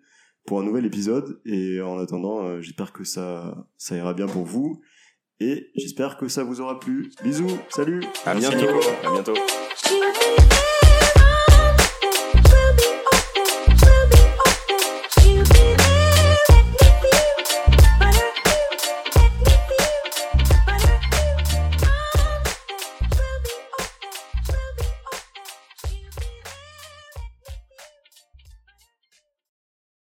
pour 0.46 0.60
un 0.60 0.64
nouvel 0.64 0.86
épisode. 0.86 1.42
Et 1.46 1.82
en 1.82 2.00
attendant, 2.00 2.62
j'espère 2.62 2.92
que 2.94 3.04
ça, 3.04 3.68
ça 3.78 3.96
ira 3.96 4.14
bien 4.14 4.28
pour 4.28 4.46
vous. 4.46 4.82
Et 5.40 5.72
j'espère 5.76 6.18
que 6.18 6.28
ça 6.28 6.44
vous 6.44 6.60
aura 6.60 6.80
plu. 6.80 7.12
Bisous, 7.24 7.58
salut. 7.70 8.04
À 8.26 8.36
bientôt. 8.36 8.68
À 9.06 9.12
bientôt. 9.12 9.34